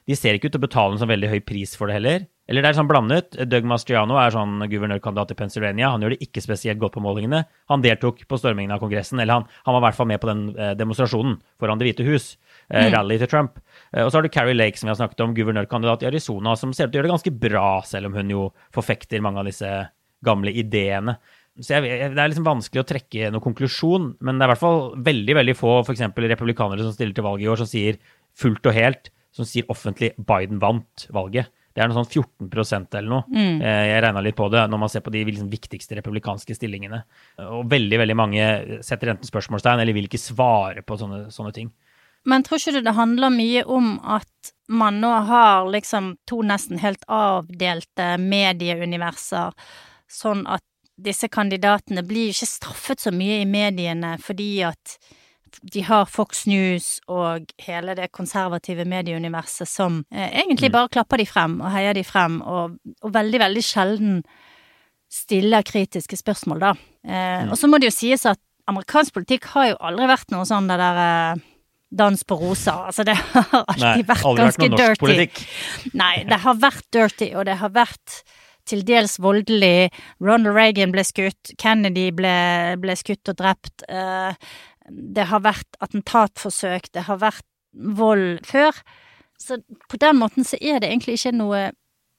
de 0.08 0.16
ser 0.16 0.36
ikke 0.36 0.48
ut 0.48 0.54
til 0.56 0.62
å 0.62 0.64
betale 0.64 0.94
en 0.94 1.00
sånn 1.02 1.10
veldig 1.10 1.28
høy 1.28 1.40
pris 1.44 1.74
for 1.76 1.90
det 1.90 1.98
heller. 1.98 2.22
Eller 2.48 2.64
det 2.64 2.70
er 2.70 2.76
sånn 2.78 2.88
blandet. 2.88 3.36
Doug 3.50 3.66
Mastriano 3.68 4.16
er 4.16 4.32
sånn 4.32 4.62
guvernørkandidat 4.72 5.34
i 5.34 5.36
Pennsylvania. 5.36 5.90
Han 5.92 6.00
gjør 6.00 6.14
det 6.14 6.24
ikke 6.24 6.40
spesielt 6.40 6.80
godt 6.80 6.94
på 6.94 7.02
målingene. 7.04 7.42
Han 7.68 7.84
deltok 7.84 8.22
på 8.24 8.38
stormingen 8.40 8.72
av 8.72 8.80
Kongressen, 8.80 9.20
eller 9.20 9.36
han, 9.36 9.50
han 9.66 9.76
var 9.76 9.82
i 9.82 9.84
hvert 9.84 9.98
fall 9.98 10.08
med 10.08 10.22
på 10.22 10.30
den 10.30 10.46
eh, 10.56 10.72
demonstrasjonen 10.80 11.36
foran 11.60 11.80
Det 11.80 11.90
hvite 11.90 12.06
hus. 12.08 12.30
Eh, 12.70 12.86
mm. 12.86 12.94
Rally 12.94 13.18
til 13.20 13.30
Trump. 13.34 13.60
Eh, 13.92 14.00
og 14.00 14.08
så 14.08 14.16
har 14.16 14.24
du 14.24 14.32
Carrie 14.32 14.56
Lake, 14.56 14.80
som 14.80 14.88
vi 14.88 14.94
har 14.94 15.00
snakket 15.02 15.20
om, 15.26 15.34
guvernørkandidat 15.36 16.06
i 16.06 16.08
Arizona, 16.08 16.56
som 16.56 16.72
ser 16.72 16.88
ut 16.88 16.94
til 16.94 16.96
å 16.96 17.02
gjøre 17.02 17.10
det 17.10 17.16
ganske 17.18 17.34
bra, 17.44 17.66
selv 17.84 18.08
om 18.08 18.16
hun 18.16 18.32
jo 18.32 18.46
forfekter 18.78 19.24
mange 19.24 19.44
av 19.44 19.52
disse 19.52 19.74
gamle 20.24 20.56
ideene. 20.56 21.18
Så 21.60 21.76
jeg, 21.76 22.14
Det 22.14 22.22
er 22.22 22.32
liksom 22.32 22.48
vanskelig 22.48 22.80
å 22.80 22.88
trekke 22.88 23.28
noen 23.34 23.44
konklusjon, 23.44 24.08
men 24.24 24.40
det 24.40 24.46
er 24.46 24.48
i 24.48 24.54
hvert 24.54 24.64
fall 24.64 24.82
veldig 25.04 25.38
veldig 25.42 25.58
få 25.58 25.76
f.eks. 25.82 26.06
republikanere 26.16 26.86
som 26.86 26.96
stiller 26.96 27.12
til 27.12 27.28
valg 27.28 27.44
i 27.44 27.52
år, 27.52 27.60
som 27.60 27.68
sier 27.68 28.00
fullt 28.38 28.72
og 28.72 28.76
helt 28.78 29.12
som 29.38 29.46
sier 29.48 29.70
offentlig 29.72 30.12
Biden 30.18 30.60
vant 30.62 31.06
valget. 31.14 31.52
Det 31.74 31.84
er 31.84 31.90
noe 31.90 32.00
sånn 32.00 32.24
14% 32.24 32.96
eller 32.98 33.10
noe. 33.12 33.24
Mm. 33.30 33.60
Eh, 33.62 33.82
jeg 33.92 34.02
regna 34.02 34.22
litt 34.24 34.36
på 34.38 34.48
det 34.50 34.64
når 34.66 34.80
man 34.82 34.90
ser 34.90 35.04
på 35.06 35.12
de 35.14 35.22
liksom 35.28 35.50
viktigste 35.52 35.98
republikanske 36.00 36.56
stillingene. 36.56 37.04
Og 37.44 37.68
veldig 37.70 38.00
veldig 38.02 38.16
mange 38.18 38.46
setter 38.86 39.12
enten 39.12 39.28
spørsmålstegn 39.28 39.84
eller 39.84 39.94
vil 39.94 40.08
ikke 40.08 40.20
svare 40.20 40.82
på 40.82 40.98
sånne, 40.98 41.28
sånne 41.34 41.54
ting. 41.54 41.70
Men 42.28 42.42
tror 42.42 42.58
ikke 42.58 42.74
du 42.74 42.80
det 42.82 42.96
handler 42.96 43.30
mye 43.30 43.62
om 43.70 43.92
at 44.02 44.50
man 44.68 44.98
nå 45.00 45.12
har 45.28 45.68
liksom 45.70 46.16
to 46.28 46.42
nesten 46.44 46.80
helt 46.82 47.06
avdelte 47.06 48.16
medieuniverser, 48.20 49.54
sånn 50.10 50.42
at 50.50 50.64
disse 50.98 51.30
kandidatene 51.30 52.02
blir 52.02 52.32
ikke 52.32 52.50
straffet 52.50 53.06
så 53.06 53.14
mye 53.14 53.38
i 53.44 53.48
mediene 53.48 54.16
fordi 54.18 54.50
at 54.66 54.98
de 55.62 55.82
har 55.86 56.08
Fox 56.10 56.46
News 56.46 56.98
og 57.10 57.50
hele 57.64 57.94
det 57.98 58.10
konservative 58.14 58.86
medieuniverset 58.88 59.68
som 59.68 60.02
eh, 60.12 60.28
egentlig 60.42 60.70
mm. 60.72 60.76
bare 60.76 60.92
klapper 60.98 61.22
de 61.22 61.26
frem 61.28 61.58
og 61.60 61.72
heier 61.74 61.96
de 61.96 62.04
frem, 62.06 62.40
og, 62.42 62.78
og 63.02 63.14
veldig, 63.14 63.42
veldig 63.44 63.64
sjelden 63.64 64.22
stiller 65.08 65.64
kritiske 65.64 66.18
spørsmål, 66.20 66.64
da. 66.66 66.72
Eh, 67.04 67.44
mm. 67.44 67.52
Og 67.52 67.60
så 67.60 67.70
må 67.70 67.80
det 67.80 67.90
jo 67.90 67.96
sies 67.96 68.26
at 68.28 68.40
amerikansk 68.68 69.16
politikk 69.16 69.48
har 69.54 69.70
jo 69.72 69.78
aldri 69.90 70.08
vært 70.10 70.34
noe 70.34 70.44
sånn 70.48 70.68
det 70.68 70.76
der 70.80 71.00
eh, 71.04 71.46
dans 71.88 72.24
på 72.24 72.36
roser. 72.36 72.84
Altså, 72.90 73.04
det 73.08 73.16
har 73.16 73.48
alltid 73.62 73.86
Nei, 73.86 74.08
vært 74.10 74.26
aldri 74.28 74.44
ganske 74.44 74.62
vært 74.62 74.74
noe 74.74 74.82
dirty. 74.82 75.00
Politikk. 75.04 75.40
Nei, 75.96 76.12
det 76.28 76.40
har 76.44 76.60
vært 76.60 76.86
dirty, 76.94 77.30
og 77.34 77.48
det 77.48 77.56
har 77.62 77.72
vært 77.72 78.20
til 78.68 78.84
dels 78.84 79.16
voldelig. 79.22 79.88
Ronald 80.20 80.56
Reagan 80.56 80.92
ble 80.92 81.04
skutt, 81.06 81.54
Kennedy 81.60 82.10
ble, 82.16 82.34
ble 82.82 82.96
skutt 82.98 83.32
og 83.32 83.38
drept. 83.40 83.86
Uh, 83.88 84.34
det 84.90 85.28
har 85.30 85.44
vært 85.44 85.78
attentatforsøk, 85.84 86.90
det 86.94 87.06
har 87.08 87.20
vært 87.22 87.46
vold 87.72 88.40
før. 88.48 88.76
Så 89.38 89.60
på 89.90 90.00
den 90.00 90.18
måten 90.18 90.46
så 90.46 90.58
er 90.60 90.80
det 90.82 90.90
egentlig 90.90 91.18
ikke 91.18 91.36
noe 91.36 91.62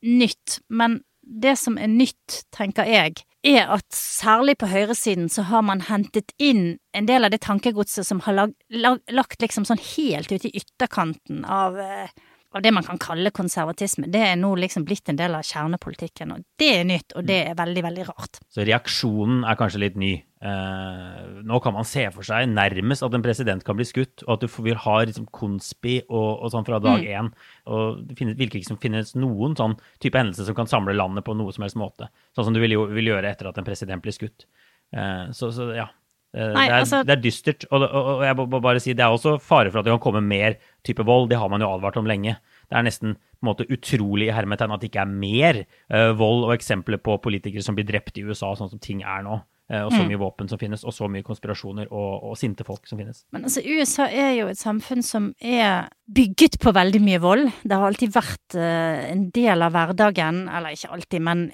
nytt. 0.05 0.60
Men 0.69 1.01
det 1.21 1.58
som 1.60 1.77
er 1.77 1.91
nytt, 1.91 2.43
tenker 2.55 2.88
jeg, 2.89 3.23
er 3.47 3.69
at 3.71 3.86
særlig 3.95 4.58
på 4.60 4.67
høyresiden 4.67 5.29
så 5.32 5.45
har 5.47 5.63
man 5.63 5.86
hentet 5.88 6.34
inn 6.38 6.79
en 6.95 7.08
del 7.08 7.23
av 7.23 7.32
det 7.32 7.41
tankegodset 7.45 8.08
som 8.08 8.19
har 8.25 8.36
lag, 8.36 8.55
lag, 8.69 8.99
lagt 9.15 9.41
liksom 9.43 9.67
sånn 9.67 9.79
helt 9.95 10.32
ute 10.32 10.49
i 10.49 10.60
ytterkanten 10.60 11.45
av 11.45 11.79
eh, 11.79 12.12
av 12.56 12.64
det 12.66 12.72
man 12.74 12.86
kan 12.86 12.98
kalle 13.02 13.32
konservatisme, 13.36 14.08
det 14.10 14.22
er 14.32 14.40
nå 14.40 14.52
liksom 14.58 14.86
blitt 14.88 15.10
en 15.12 15.20
del 15.20 15.36
av 15.38 15.46
kjernepolitikken. 15.46 16.34
Og 16.34 16.46
det 16.60 16.70
er 16.80 16.88
nytt, 16.88 17.14
og 17.18 17.28
det 17.28 17.38
er 17.52 17.58
veldig, 17.58 17.84
veldig 17.86 18.08
rart. 18.10 18.40
Så 18.50 18.66
reaksjonen 18.66 19.44
er 19.46 19.60
kanskje 19.60 19.84
litt 19.84 20.00
ny. 20.00 20.16
Eh, 20.40 21.26
nå 21.46 21.60
kan 21.62 21.76
man 21.76 21.86
se 21.88 22.06
for 22.16 22.26
seg 22.26 22.48
nærmest 22.50 23.06
at 23.06 23.14
en 23.14 23.26
president 23.26 23.66
kan 23.68 23.78
bli 23.78 23.86
skutt, 23.86 24.24
og 24.26 24.38
at 24.38 24.46
du 24.46 24.64
vil 24.66 24.80
ha 24.82 24.96
liksom 25.04 25.28
konspi 25.36 26.00
og, 26.08 26.30
og 26.40 26.54
sånn 26.56 26.66
fra 26.68 26.82
dag 26.84 27.06
én. 27.06 27.30
Mm. 27.30 27.54
Og 27.76 28.02
det 28.10 28.18
finnes, 28.20 28.40
virker 28.40 28.62
ikke 28.62 28.72
som 28.72 28.82
finnes 28.82 29.14
noen 29.20 29.58
sånn 29.60 29.78
type 30.02 30.18
hendelse 30.18 30.48
som 30.48 30.58
kan 30.58 30.72
samle 30.72 30.98
landet 30.98 31.28
på 31.28 31.38
noe 31.38 31.54
som 31.56 31.68
helst 31.68 31.80
måte. 31.80 32.10
Sånn 32.34 32.50
som 32.50 32.58
du 32.58 32.64
vil, 32.64 32.80
vil 32.96 33.14
gjøre 33.14 33.30
etter 33.30 33.52
at 33.52 33.62
en 33.62 33.68
president 33.68 34.06
blir 34.06 34.16
skutt. 34.16 34.50
Eh, 34.96 35.30
så, 35.38 35.52
så 35.54 35.70
ja, 35.78 35.90
Nei, 36.30 36.68
det, 36.68 36.70
er, 36.70 36.76
altså, 36.84 37.02
det, 37.02 37.15
er, 37.15 37.22
dystert. 37.24 37.65
Og, 37.72 37.82
og, 37.82 38.10
og, 38.12 38.24
jeg 38.28 38.38
må 38.38 38.62
bare 38.62 38.82
si 38.84 38.94
det 38.94 39.02
er 39.06 39.13
også 39.13 39.39
fare 39.42 39.72
for 39.72 39.82
at 39.82 39.88
det 39.88 39.96
kan 39.96 40.04
komme 40.04 40.22
mer 40.22 40.60
type 40.86 41.06
vold. 41.06 41.30
Det 41.32 41.39
har 41.42 41.50
man 41.50 41.63
jo 41.63 41.72
advart 41.74 41.98
om 41.98 42.10
lenge. 42.10 42.38
Det 42.70 42.78
er 42.78 42.86
nesten 42.86 43.15
på 43.18 43.46
en 43.46 43.50
måte 43.54 43.70
utrolig 43.72 44.28
i 44.28 44.34
hermetegn 44.36 44.74
at 44.76 44.82
det 44.84 44.92
ikke 44.92 45.06
er 45.06 45.13
mer 45.13 45.62
uh, 45.63 46.12
vold 46.20 46.50
og 46.50 46.58
eksempler 46.58 47.00
på 47.02 47.18
politikere 47.24 47.63
som 47.65 47.78
blir 47.78 47.88
drept 47.88 48.20
i 48.20 48.26
USA, 48.28 48.52
sånn 48.58 48.70
som 48.72 48.82
ting 48.84 49.02
er 49.02 49.24
nå. 49.26 49.39
Uh, 49.70 49.84
og 49.86 49.94
så 49.94 50.02
mm. 50.02 50.10
mye 50.10 50.20
våpen 50.22 50.50
som 50.50 50.60
finnes, 50.62 50.84
og 50.84 50.94
så 50.94 51.08
mye 51.10 51.26
konspirasjoner 51.26 51.89
og, 51.89 52.28
og, 52.30 52.36
sinte 52.38 52.65
folk 52.68 52.89
som 52.89 53.00
finnes. 53.00 53.24
Men 53.34 53.48
altså, 53.48 53.63
USA 53.63 54.10
er 54.10 54.34
jo 54.39 54.50
et 54.52 54.60
samfunn 54.60 55.06
som 55.06 55.32
er 55.39 55.88
bygget 56.10 56.60
på 56.62 56.74
veldig 56.76 57.02
mye 57.06 57.22
vold. 57.24 57.46
Det 57.63 57.78
har 57.78 57.88
alltid 57.88 58.13
vært 58.13 58.60
uh, 58.60 59.02
en 59.08 59.28
del 59.34 59.65
av 59.65 59.74
hverdagen, 59.78 60.44
eller 60.52 60.76
ikke 60.76 60.94
alltid, 60.94 61.26
men 61.26 61.48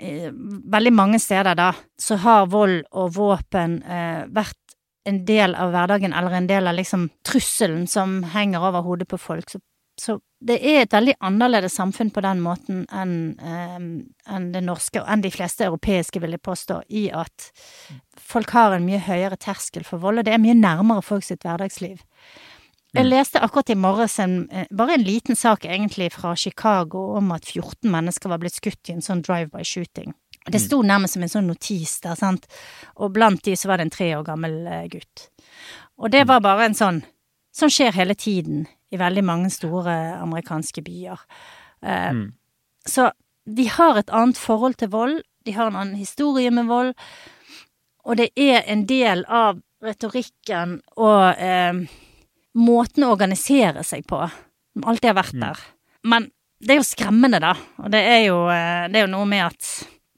veldig 0.73 0.95
mange 0.95 1.21
steder 1.21 1.59
da, 1.59 1.69
så 2.01 2.19
har 2.25 2.51
vold 2.51 2.81
og 2.97 3.13
våpen 3.15 3.77
vært 4.35 4.64
en 5.05 5.21
del 5.25 5.55
av 5.55 5.71
hverdagen, 5.73 6.13
eller 6.13 6.33
en 6.33 6.47
del 6.49 6.67
av 6.67 6.77
liksom 6.77 7.09
trusselen 7.27 7.85
som 7.87 8.23
henger 8.33 8.63
over 8.65 8.85
hodet 8.85 9.07
på 9.11 9.19
folk. 9.21 9.49
Så, 9.49 9.61
så 10.01 10.17
det 10.45 10.57
er 10.61 10.83
et 10.83 10.93
veldig 10.93 11.15
annerledes 11.25 11.77
samfunn 11.77 12.11
på 12.13 12.23
den 12.25 12.41
måten 12.43 12.83
enn 12.93 13.13
um, 13.39 13.85
en 14.29 14.49
det 14.53 14.63
norske, 14.65 15.01
og 15.01 15.09
enn 15.09 15.23
de 15.23 15.31
fleste 15.33 15.67
europeiske, 15.67 16.21
vil 16.21 16.35
jeg 16.35 16.43
påstå, 16.45 16.81
i 16.89 17.07
at 17.13 17.51
folk 18.19 18.53
har 18.57 18.75
en 18.75 18.85
mye 18.85 19.01
høyere 19.05 19.39
terskel 19.41 19.85
for 19.87 20.01
vold, 20.01 20.21
og 20.21 20.27
det 20.27 20.35
er 20.35 20.43
mye 20.43 20.57
nærmere 20.57 21.05
folk 21.05 21.25
sitt 21.25 21.45
hverdagsliv. 21.45 22.01
Jeg 22.95 23.03
mm. 23.03 23.11
leste 23.11 23.41
akkurat 23.43 23.69
i 23.73 23.75
morges 23.75 24.19
en, 24.23 24.35
eh, 24.51 24.69
bare 24.71 24.95
en 24.95 25.03
liten 25.03 25.35
sak 25.35 25.65
egentlig 25.65 26.13
fra 26.15 26.35
Chicago 26.39 27.09
om 27.17 27.33
at 27.35 27.45
14 27.45 27.91
mennesker 27.91 28.31
var 28.31 28.39
blitt 28.39 28.55
skutt 28.55 28.89
i 28.89 28.95
en 28.95 29.03
sånn 29.03 29.23
drive-by-shooting. 29.25 30.13
Det 30.45 30.61
sto 30.61 30.81
nærmest 30.85 31.17
som 31.17 31.23
en 31.25 31.31
sånn 31.31 31.47
notis 31.49 31.97
der, 32.03 32.17
sant, 32.19 32.45
og 33.01 33.13
blant 33.15 33.41
de 33.47 33.55
så 33.57 33.71
var 33.71 33.79
det 33.81 33.87
en 33.87 33.95
tre 33.95 34.11
år 34.17 34.25
gammel 34.27 34.59
eh, 34.69 34.87
gutt. 34.91 35.29
Og 35.97 36.11
det 36.13 36.25
var 36.29 36.43
bare 36.45 36.69
en 36.69 36.77
sånn 36.77 37.03
Sånn 37.55 37.71
skjer 37.71 37.93
hele 37.95 38.17
tiden 38.19 38.65
i 38.91 38.97
veldig 38.99 39.21
mange 39.23 39.47
store 39.47 39.93
amerikanske 40.19 40.81
byer. 40.83 41.21
Eh, 41.87 42.09
mm. 42.11 42.25
Så 42.83 43.05
de 43.47 43.67
har 43.71 43.95
et 43.95 44.11
annet 44.11 44.35
forhold 44.35 44.75
til 44.81 44.91
vold, 44.91 45.21
de 45.47 45.53
har 45.55 45.69
en 45.69 45.77
annen 45.79 45.95
historie 45.95 46.51
med 46.51 46.67
vold, 46.67 46.91
og 48.03 48.19
det 48.19 48.27
er 48.35 48.65
en 48.67 48.83
del 48.89 49.23
av 49.31 49.61
retorikken 49.85 50.81
og 50.99 51.39
eh, 51.39 51.79
måten 52.59 53.05
å 53.05 53.13
organisere 53.15 53.85
seg 53.87 54.03
på, 54.09 54.19
som 54.75 54.87
alltid 54.89 55.13
har 55.13 55.19
vært 55.21 55.39
mm. 55.39 55.45
der. 55.47 55.65
Men 56.11 56.29
det 56.59 56.75
er 56.75 56.81
jo 56.81 56.87
skremmende, 56.87 57.39
da, 57.43 57.53
og 57.83 57.91
det 57.93 58.03
er 58.03 58.21
jo, 58.27 58.39
eh, 58.51 58.85
det 58.91 58.99
er 58.99 59.07
jo 59.07 59.13
noe 59.15 59.29
med 59.29 59.47
at 59.47 59.71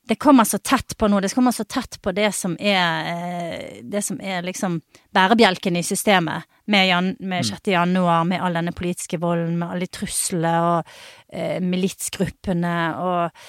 det 0.08 0.16
kommer 0.16 0.44
så 0.48 0.58
tett 0.58 0.96
på 0.98 1.08
noe, 1.12 1.22
det 1.22 1.34
kommer 1.36 1.52
så 1.52 1.66
tett 1.68 1.98
på 2.02 2.12
det 2.16 2.30
som 2.36 2.54
er 2.60 3.10
eh, 3.12 3.80
det 3.84 4.02
som 4.06 4.20
er 4.24 4.46
liksom 4.46 4.80
bærebjelken 5.16 5.76
i 5.76 5.84
systemet, 5.84 6.48
med, 6.68 6.88
jan, 6.88 7.10
med 7.20 7.46
6. 7.46 7.60
Mm. 7.68 7.74
januar, 7.74 8.24
med 8.28 8.44
all 8.44 8.56
denne 8.56 8.72
politiske 8.76 9.20
volden, 9.20 9.58
med 9.60 9.74
alle 9.76 9.88
truslene 9.92 10.54
og 10.64 10.94
eh, 11.34 11.60
militsgruppene 11.64 12.76
og 13.04 13.44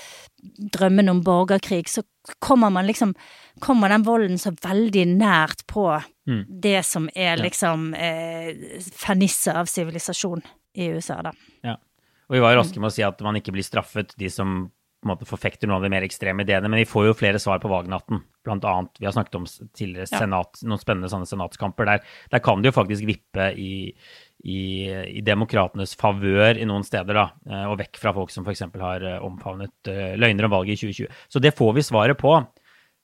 drømmen 0.74 1.10
om 1.14 1.22
borgerkrig, 1.26 1.86
så 1.90 2.02
kommer 2.38 2.70
man 2.70 2.86
liksom 2.86 3.14
Kommer 3.58 3.90
den 3.90 4.04
volden 4.06 4.38
så 4.38 4.52
veldig 4.54 5.02
nært 5.18 5.64
på 5.66 5.88
mm. 6.30 6.44
det 6.62 6.84
som 6.86 7.08
er 7.10 7.40
liksom 7.40 7.88
eh, 7.98 8.52
fernisset 8.94 9.56
av 9.58 9.66
sivilisasjon 9.66 10.44
i 10.78 10.92
USA, 10.94 11.16
da. 11.26 11.32
Ja. 11.66 11.74
Og 12.28 12.36
vi 12.36 12.42
var 12.44 12.54
raske 12.54 12.78
med 12.78 12.92
å 12.92 12.94
si 12.94 13.02
at 13.02 13.18
man 13.26 13.34
ikke 13.40 13.56
blir 13.56 13.66
straffet, 13.66 14.14
de 14.14 14.30
som 14.30 14.68
måte 15.06 15.26
forfekter 15.28 15.68
noen 15.68 15.78
av 15.78 15.84
de 15.86 15.90
mer 15.92 16.04
ekstreme 16.06 16.42
ideene, 16.42 16.68
men 16.70 16.80
vi 16.80 16.88
får 16.88 17.08
jo 17.08 17.16
flere 17.18 17.38
svar 17.42 17.60
på 17.62 17.70
valgnatten. 17.70 18.22
Blant 18.46 18.64
annet, 18.66 18.98
vi 18.98 19.06
har 19.06 19.14
snakket 19.14 19.36
om 19.38 19.44
tidligere 19.46 20.08
senat, 20.10 20.58
noen 20.66 20.80
spennende 20.80 21.10
sånne 21.12 21.28
senatskamper. 21.30 21.86
Der, 21.86 22.16
der 22.32 22.42
kan 22.42 22.62
det 22.62 22.72
jo 22.72 22.76
faktisk 22.80 23.06
vippe 23.06 23.50
i, 23.54 23.92
i, 24.42 24.60
i 25.20 25.22
demokratenes 25.26 25.94
favør 26.00 26.58
i 26.58 26.66
noen 26.68 26.86
steder, 26.86 27.20
da, 27.20 27.26
eh, 27.46 27.66
og 27.70 27.78
vekk 27.82 28.00
fra 28.02 28.14
folk 28.16 28.34
som 28.34 28.46
f.eks. 28.46 28.64
har 28.82 29.06
eh, 29.06 29.20
omfavnet 29.24 29.92
uh, 29.92 30.16
løgner 30.18 30.48
om 30.48 30.56
valget 30.56 30.78
i 30.78 30.88
2020. 30.88 31.22
Så 31.30 31.44
det 31.44 31.54
får 31.58 31.76
vi 31.78 31.86
svaret 31.86 32.18
på. 32.18 32.34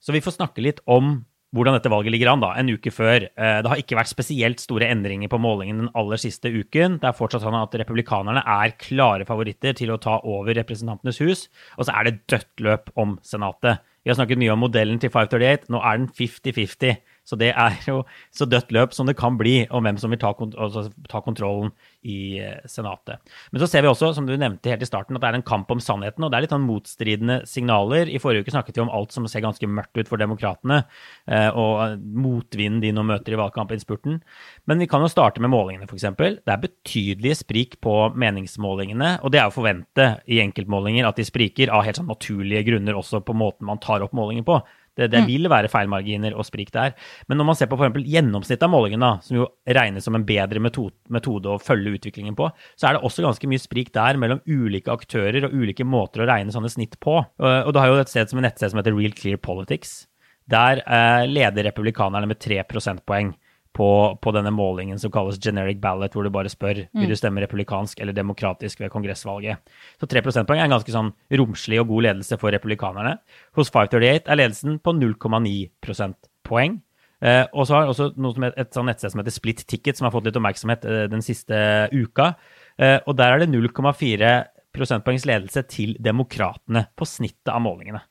Så 0.02 0.14
vi 0.16 0.24
får 0.24 0.38
snakke 0.38 0.64
litt 0.64 0.83
om 0.90 1.20
hvordan 1.55 1.77
dette 1.77 1.90
valget 1.93 2.14
ligger 2.14 2.33
an 2.33 2.43
da, 2.43 2.51
en 2.59 2.73
uke 2.75 2.90
før. 2.90 3.29
Eh, 3.31 3.59
det 3.62 3.71
har 3.71 3.81
ikke 3.81 3.99
vært 3.99 4.11
spesielt 4.11 4.62
store 4.62 4.88
endringer 4.90 5.31
på 5.31 5.38
målingen 5.43 5.85
den 5.85 5.93
aller 5.99 6.21
siste 6.21 6.51
uken. 6.51 6.99
Det 7.03 7.09
er 7.11 7.17
fortsatt 7.17 7.45
sånn 7.45 7.57
at 7.59 7.77
republikanerne 7.79 8.43
er 8.43 8.75
klare 8.81 9.27
favoritter 9.29 9.77
til 9.79 9.95
å 9.95 10.01
ta 10.03 10.19
over 10.27 10.57
Representantenes 10.59 11.21
hus. 11.23 11.47
Og 11.79 11.87
så 11.87 11.95
er 11.95 12.09
det 12.09 12.23
dødt 12.33 12.64
løp 12.67 12.90
om 12.99 13.19
Senatet. 13.23 13.85
Vi 14.05 14.12
har 14.12 14.19
snakket 14.19 14.40
mye 14.43 14.53
om 14.53 14.61
modellen 14.61 14.99
til 15.01 15.12
538. 15.14 15.71
Nå 15.73 15.81
er 15.81 16.03
den 16.03 16.11
50-50. 16.12 16.99
Så 17.25 17.39
det 17.41 17.51
er 17.57 17.79
jo 17.89 18.03
så 18.35 18.47
dødt 18.49 18.73
løp 18.75 18.95
som 18.97 19.09
det 19.09 19.17
kan 19.17 19.39
bli 19.41 19.63
om 19.73 19.87
hvem 19.87 19.97
som 20.01 20.13
vil 20.13 20.21
ta, 20.21 20.35
kont 20.37 20.57
altså, 20.61 20.87
ta, 21.09 21.23
kontrollen 21.25 21.73
i 22.05 22.37
eh, 22.45 22.61
Senatet. 22.69 23.23
Men 23.51 23.63
så 23.63 23.69
ser 23.71 23.85
vi 23.85 23.89
også, 23.89 24.13
som 24.17 24.29
du 24.29 24.35
nevnte 24.37 24.69
helt 24.69 24.85
i 24.85 24.89
starten, 24.89 25.17
at 25.17 25.25
det 25.25 25.31
er 25.31 25.39
en 25.39 25.47
kamp 25.47 25.73
om 25.73 25.81
sannheten. 25.81 26.27
Og 26.27 26.33
det 26.33 26.39
er 26.39 26.45
litt 26.45 26.55
sånn 26.55 26.67
motstridende 26.69 27.41
signaler. 27.49 28.13
I 28.13 28.21
forrige 28.21 28.45
uke 28.45 28.53
snakket 28.53 28.77
vi 28.77 28.85
om 28.85 28.93
alt 28.93 29.17
som 29.17 29.29
ser 29.31 29.45
ganske 29.45 29.69
mørkt 29.69 29.97
ut 29.97 30.11
for 30.11 30.21
demokratene, 30.21 30.83
eh, 31.25 31.49
og 31.49 32.05
motvinden 32.05 32.83
de 32.85 32.93
nå 32.93 33.07
møter 33.09 33.37
i 33.37 33.41
valgkampinnspurten. 33.41 34.21
Men 34.69 34.85
vi 34.85 34.91
kan 34.91 35.05
jo 35.05 35.09
starte 35.13 35.41
med 35.41 35.53
målingene, 35.55 35.89
f.eks. 35.89 36.07
Det 36.45 36.53
er 36.53 36.61
betydelige 36.61 37.41
sprik 37.41 37.81
på 37.85 37.97
meningsmålingene, 38.21 39.17
og 39.25 39.33
det 39.33 39.41
er 39.41 39.49
å 39.49 39.55
forvente 39.55 40.11
i 40.29 40.45
enkeltmålinger 40.45 41.09
at 41.09 41.17
de 41.21 41.25
spriker 41.25 41.73
av 41.73 41.87
helt 41.89 42.01
sånn 42.01 42.13
naturlige 42.13 42.67
grunner 42.69 43.01
også 43.01 43.25
på 43.25 43.37
måten 43.37 43.69
man 43.69 43.81
tar 43.81 44.05
opp 44.05 44.13
målinger 44.17 44.45
på. 44.45 44.61
Det, 44.94 45.09
det 45.11 45.24
mm. 45.24 45.26
vil 45.26 45.50
være 45.50 45.70
feilmarginer 45.72 46.37
og 46.38 46.46
sprik 46.46 46.70
der. 46.74 46.94
Men 47.28 47.40
når 47.40 47.48
man 47.48 47.59
ser 47.59 47.70
på 47.70 47.78
f.eks. 47.78 47.98
gjennomsnittet 48.14 48.66
av 48.66 48.72
målingene, 48.72 49.11
som 49.26 49.40
jo 49.40 49.48
regnes 49.78 50.07
som 50.07 50.18
en 50.18 50.26
bedre 50.26 50.62
metode, 50.62 50.94
metode, 51.12 51.50
å 51.50 51.62
følge 51.62 51.96
utviklingen 51.98 52.38
på, 52.38 52.48
så 52.78 52.88
er 52.88 52.96
det 52.96 53.04
også 53.07 53.26
ganske 53.26 53.50
mye 53.50 53.62
sprik 53.62 53.92
der 53.96 54.20
mellom 54.20 54.42
ulike 54.46 54.94
aktører 54.94 55.48
og 55.48 55.54
ulike 55.54 55.87
måter 55.87 56.24
å 56.24 56.28
regne 56.30 56.54
sånne 56.54 56.72
snitt 56.72 56.98
på. 57.02 57.18
Og, 57.20 57.50
og 57.52 57.74
du 57.74 57.80
har 57.83 57.90
jo 57.90 58.02
et 58.02 58.12
sted 58.12 58.30
som 58.30 58.40
en 58.40 58.46
nettsted 58.48 58.72
som 58.72 58.80
heter 58.80 58.96
Real 58.96 59.16
Clear 59.18 59.40
Politics. 59.42 60.04
Der 60.50 60.83
eh, 60.85 61.24
leder 61.30 61.70
republikanerne 61.70 62.28
med 62.28 62.40
tre 62.42 62.61
prosentpoeng 62.68 63.33
på, 63.75 63.89
på, 64.23 64.33
denne 64.37 64.53
målingen 64.55 65.01
som 65.03 65.13
kalles 65.15 65.41
generic 65.43 65.81
ballot, 65.83 66.15
hvor 66.15 66.27
du 66.27 66.31
bare 66.35 66.53
spør 66.53 66.85
mm. 66.85 67.01
vil 67.01 67.11
du 67.11 67.19
stemme 67.19 67.43
republikansk 67.43 68.01
eller 68.01 68.17
demokratisk 68.17 68.81
ved 68.85 68.93
kongressvalget. 68.95 69.75
Så 69.99 70.09
3 70.11 70.23
prosentpoeng 70.23 70.63
er 70.63 70.69
en 70.69 70.77
ganske 70.77 70.95
sånn 70.95 71.11
romslig 71.41 71.81
og 71.83 71.91
god 71.91 72.09
ledelse 72.09 72.39
for 72.41 72.55
republikanerne. 72.55 73.17
Hos 73.59 73.73
538 73.75 74.31
er 74.31 74.41
ledelsen 74.41 74.79
på 74.79 74.95
0,9 74.95 75.55
prosentpoeng. 75.85 76.79
Eh, 77.25 77.45
og 77.51 77.67
så 77.67 77.79
har 77.79 77.91
også 77.91 78.11
noe 78.21 78.37
som 78.37 78.47
et, 78.47 78.57
et 78.61 78.75
sånn 78.77 78.89
nettsted 78.91 79.15
som 79.15 79.23
heter 79.23 79.35
Split 79.35 79.63
Ticket, 79.67 79.99
som 79.99 80.09
har 80.09 80.15
fått 80.15 80.29
litt 80.29 80.39
oppmerksomhet 80.39 80.87
eh, 80.87 81.05
den 81.11 81.25
siste 81.25 81.59
uka. 81.95 82.35
Eh, 82.79 82.99
og 83.03 83.17
der 83.19 83.35
er 83.35 83.45
det 83.45 83.53
0,4 83.53 84.35
prosentpoengs 84.75 85.27
ledelse 85.29 85.63
til 85.71 85.95
demokratene 86.03 86.89
på 86.99 87.09
snittet 87.09 87.53
av 87.55 87.63
målingene. 87.65 88.03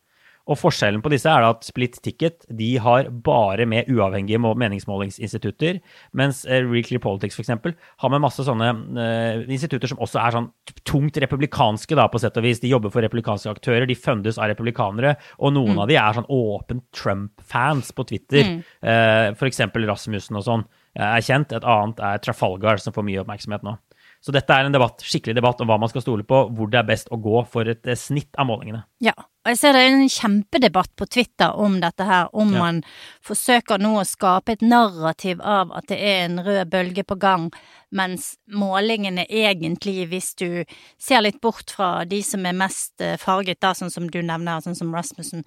Og 0.43 0.57
forskjellen 0.59 0.99
på 0.99 1.11
disse 1.13 1.31
er 1.31 1.45
at 1.47 1.63
Split 1.63 1.95
Ticket 2.03 2.43
de 2.51 2.73
har 2.83 3.07
bare 3.23 3.63
med 3.69 3.87
uavhengige 3.87 4.41
meningsmålingsinstitutter, 4.41 5.79
mens 6.19 6.41
eh, 6.43 6.65
Real 6.67 6.83
Clear 6.83 7.03
Politics 7.03 7.39
f.eks. 7.39 7.53
har 8.03 8.11
med 8.11 8.23
masse 8.25 8.43
sånne 8.43 8.73
uh, 8.73 9.45
institutter 9.47 9.93
som 9.93 10.01
også 10.03 10.19
er 10.19 10.35
sånn 10.35 10.49
tungt 10.83 11.19
republikanske, 11.23 11.95
da, 11.95 12.09
på 12.11 12.19
sett 12.19 12.39
og 12.41 12.43
vis. 12.43 12.59
De 12.59 12.73
jobber 12.73 12.91
for 12.91 13.05
republikanske 13.05 13.55
aktører, 13.55 13.87
de 13.87 13.95
fundes 13.95 14.39
av 14.41 14.51
republikanere, 14.51 15.15
og 15.39 15.55
noen 15.55 15.77
mm. 15.77 15.81
av 15.85 15.91
de 15.93 15.99
er 16.01 16.19
sånn 16.19 16.31
åpent 16.35 16.85
Trump-fans 16.91 17.95
på 17.95 18.09
Twitter. 18.11 18.51
Mm. 18.51 18.61
Uh, 18.83 19.31
f.eks. 19.37 19.63
Rasmussen 19.83 20.39
og 20.39 20.47
sånn 20.47 20.67
er 20.99 21.23
kjent. 21.23 21.55
Et 21.55 21.63
annet 21.63 22.03
er 22.03 22.19
Trafalgar, 22.23 22.83
som 22.83 22.95
får 22.95 23.07
mye 23.07 23.23
oppmerksomhet 23.23 23.63
nå. 23.63 23.77
Så 24.23 24.31
dette 24.35 24.55
er 24.55 24.67
en 24.67 24.75
debatt, 24.75 25.03
skikkelig 25.03 25.35
debatt 25.39 25.59
om 25.63 25.67
hva 25.71 25.79
man 25.79 25.91
skal 25.91 26.03
stole 26.03 26.23
på, 26.27 26.45
hvor 26.55 26.71
det 26.71 26.79
er 26.79 26.87
best 26.87 27.11
å 27.11 27.19
gå 27.19 27.43
for 27.51 27.67
et 27.71 27.87
snitt 27.99 28.31
av 28.39 28.47
målingene. 28.47 28.85
Ja, 29.03 29.15
og 29.43 29.51
jeg 29.51 29.59
ser 29.59 29.75
det 29.75 29.79
er 29.83 29.93
en 29.97 30.11
kjempedebatt 30.11 30.91
på 30.95 31.05
Twitter 31.11 31.57
om 31.59 31.75
dette 31.83 32.05
her, 32.07 32.29
om 32.31 32.53
ja. 32.55 32.61
man 32.63 32.77
forsøker 33.27 33.81
nå 33.83 33.97
å 33.99 34.05
skape 34.07 34.55
et 34.55 34.63
narrativ 34.63 35.41
av 35.43 35.73
at 35.75 35.89
det 35.91 35.97
er 35.99 36.21
en 36.29 36.39
rød 36.45 36.71
bølge 36.71 37.03
på 37.03 37.17
gang, 37.19 37.49
mens 37.91 38.37
målingene 38.47 39.25
egentlig, 39.27 40.07
hvis 40.13 40.31
du 40.39 40.47
ser 40.95 41.25
litt 41.25 41.41
bort 41.43 41.75
fra 41.75 42.05
de 42.07 42.21
som 42.23 42.47
er 42.47 42.55
mest 42.55 43.03
eh, 43.03 43.17
farget, 43.19 43.59
da, 43.59 43.73
sånn 43.75 43.91
som 43.91 44.07
du 44.07 44.21
nevner, 44.23 44.63
sånn 44.63 44.79
som 44.79 44.95
Rasmussen, 44.95 45.43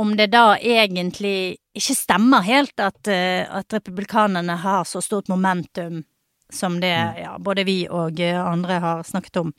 om 0.00 0.16
det 0.18 0.32
da 0.34 0.56
egentlig 0.58 1.60
ikke 1.76 1.94
stemmer 1.94 2.42
helt 2.42 2.82
at, 2.82 2.98
eh, 3.06 3.46
at 3.46 3.78
republikanerne 3.78 4.58
har 4.64 4.82
så 4.90 4.98
stort 5.04 5.30
momentum 5.30 6.02
som 6.50 6.80
det 6.82 6.96
mm. 6.98 7.18
ja, 7.22 7.38
både 7.38 7.64
vi 7.64 7.84
og 7.86 8.18
eh, 8.20 8.42
andre 8.42 8.82
har 8.82 9.06
snakket 9.06 9.44
om. 9.44 9.54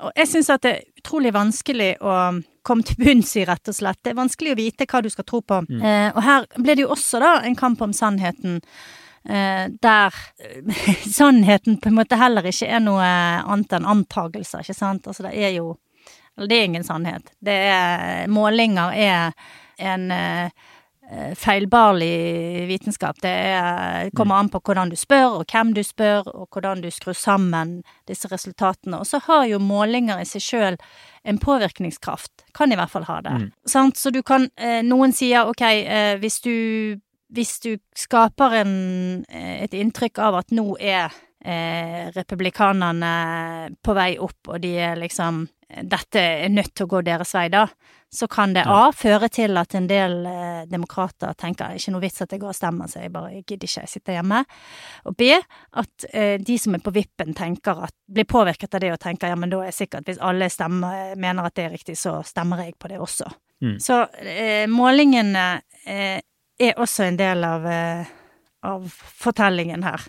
Og 0.00 0.16
jeg 0.16 0.30
syns 0.30 0.50
at 0.52 0.64
det 0.64 0.72
er 0.72 1.02
utrolig 1.02 1.32
vanskelig 1.34 1.92
å 2.00 2.16
komme 2.66 2.86
til 2.86 2.98
bunns 3.00 3.34
i, 3.36 3.44
rett 3.48 3.68
og 3.68 3.76
slett. 3.76 4.00
Det 4.02 4.12
er 4.12 4.18
vanskelig 4.18 4.54
å 4.54 4.58
vite 4.58 4.86
hva 4.88 5.02
du 5.02 5.10
skal 5.12 5.26
tro 5.28 5.42
på. 5.44 5.60
Mm. 5.68 5.80
Eh, 5.82 6.08
og 6.14 6.22
her 6.24 6.48
ble 6.56 6.76
det 6.76 6.86
jo 6.86 6.92
også 6.94 7.20
da 7.22 7.32
en 7.42 7.58
kamp 7.58 7.82
om 7.84 7.94
sannheten. 7.96 8.60
Eh, 9.28 9.66
der 9.82 10.18
sannheten 11.18 11.78
på 11.82 11.90
en 11.90 11.98
måte 12.00 12.18
heller 12.18 12.46
ikke 12.48 12.70
er 12.70 12.82
noe 12.82 13.06
annet 13.06 13.78
enn 13.78 13.88
antagelser, 13.96 14.64
ikke 14.64 14.78
sant. 14.78 15.08
Altså 15.10 15.28
det 15.28 15.36
er 15.36 15.56
jo 15.58 15.76
Eller 16.32 16.48
det 16.48 16.56
er 16.56 16.64
ingen 16.64 16.84
sannhet. 16.84 17.34
Det 17.44 17.58
er 17.68 18.28
Målinger 18.32 18.94
er 18.96 19.34
en 19.76 20.10
eh, 20.10 20.46
Eh, 20.46 20.71
feilbarlig 21.36 22.66
vitenskap. 22.70 23.18
Det 23.22 23.30
er, 23.30 24.10
kommer 24.16 24.40
an 24.40 24.48
på 24.52 24.60
hvordan 24.64 24.92
du 24.92 24.96
spør, 24.96 25.38
og 25.40 25.52
hvem 25.52 25.74
du 25.76 25.82
spør, 25.84 26.28
og 26.32 26.48
hvordan 26.52 26.80
du 26.84 26.88
skrur 26.94 27.16
sammen 27.18 27.80
disse 28.08 28.30
resultatene. 28.32 29.00
Og 29.02 29.08
så 29.08 29.20
har 29.26 29.46
jo 29.50 29.60
målinger 29.62 30.22
i 30.22 30.28
seg 30.28 30.44
sjøl 30.44 30.78
en 31.28 31.38
påvirkningskraft. 31.38 32.46
Kan 32.56 32.72
i 32.72 32.78
hvert 32.80 32.92
fall 32.92 33.06
ha 33.10 33.20
det. 33.24 33.36
Mm. 33.44 33.92
Så 33.94 34.10
du 34.10 34.22
kan 34.26 34.48
eh, 34.56 34.80
Noen 34.86 35.12
sier 35.14 35.50
ok, 35.50 35.64
eh, 35.68 36.14
hvis 36.22 36.40
du 36.44 36.54
hvis 37.32 37.58
du 37.64 37.76
skaper 37.96 38.58
en, 38.60 38.72
et 39.32 39.72
inntrykk 39.72 40.20
av 40.20 40.34
at 40.42 40.52
nå 40.52 40.74
er 40.76 41.12
eh, 41.40 42.10
republikanerne 42.12 43.12
på 43.80 43.94
vei 43.96 44.10
opp, 44.20 44.52
og 44.52 44.60
de 44.60 44.74
er 44.90 45.00
liksom 45.00 45.46
Dette 45.82 46.20
er 46.44 46.52
nødt 46.52 46.74
til 46.74 46.86
å 46.86 46.92
gå 46.96 47.02
deres 47.06 47.34
vei, 47.36 47.48
da 47.52 47.66
så 48.14 48.26
kan 48.28 48.52
det 48.52 48.64
A 48.68 48.90
føre 48.92 49.28
til 49.32 49.56
at 49.56 49.72
en 49.74 49.86
del 49.88 50.18
eh, 50.28 50.64
demokrater 50.68 51.32
tenker 51.38 51.78
ikke 51.78 51.94
noe 51.94 52.02
vits 52.02 52.20
at 52.20 52.34
jeg 52.34 52.42
går 52.42 52.50
og 52.50 52.56
stemmer, 52.58 52.90
så 52.90 53.00
jeg 53.00 53.12
bare 53.14 53.38
gidder 53.40 53.64
ikke, 53.64 53.84
jeg 53.86 53.88
sitter 53.88 54.18
hjemme. 54.18 54.42
Og 55.08 55.16
B 55.16 55.30
at 55.32 56.06
eh, 56.12 56.34
de 56.36 56.58
som 56.60 56.76
er 56.76 56.82
på 56.84 56.92
vippen 56.92 57.32
tenker 57.36 57.80
at, 57.88 57.96
blir 58.04 58.28
påvirket 58.28 58.76
av 58.76 58.84
det 58.84 58.90
og 58.92 59.00
tenker 59.00 59.32
ja, 59.32 59.38
men 59.40 59.52
da 59.52 59.62
er 59.62 59.70
jeg 59.70 59.78
sikkert 59.78 60.10
hvis 60.10 60.20
alle 60.20 60.50
stemmer, 60.52 61.14
mener 61.16 61.48
at 61.48 61.56
det 61.56 61.64
er 61.64 61.72
riktig, 61.78 61.96
så 61.96 62.18
stemmer 62.26 62.66
jeg 62.66 62.76
på 62.76 62.92
det 62.92 63.00
også. 63.00 63.30
Mm. 63.64 63.78
Så 63.80 64.02
eh, 64.20 64.66
målingene 64.68 65.46
eh, 65.88 66.18
er 66.60 66.84
også 66.84 67.08
en 67.08 67.16
del 67.16 67.48
av, 67.48 67.64
eh, 67.64 68.12
av 68.68 68.92
fortellingen 69.24 69.88
her. 69.88 70.04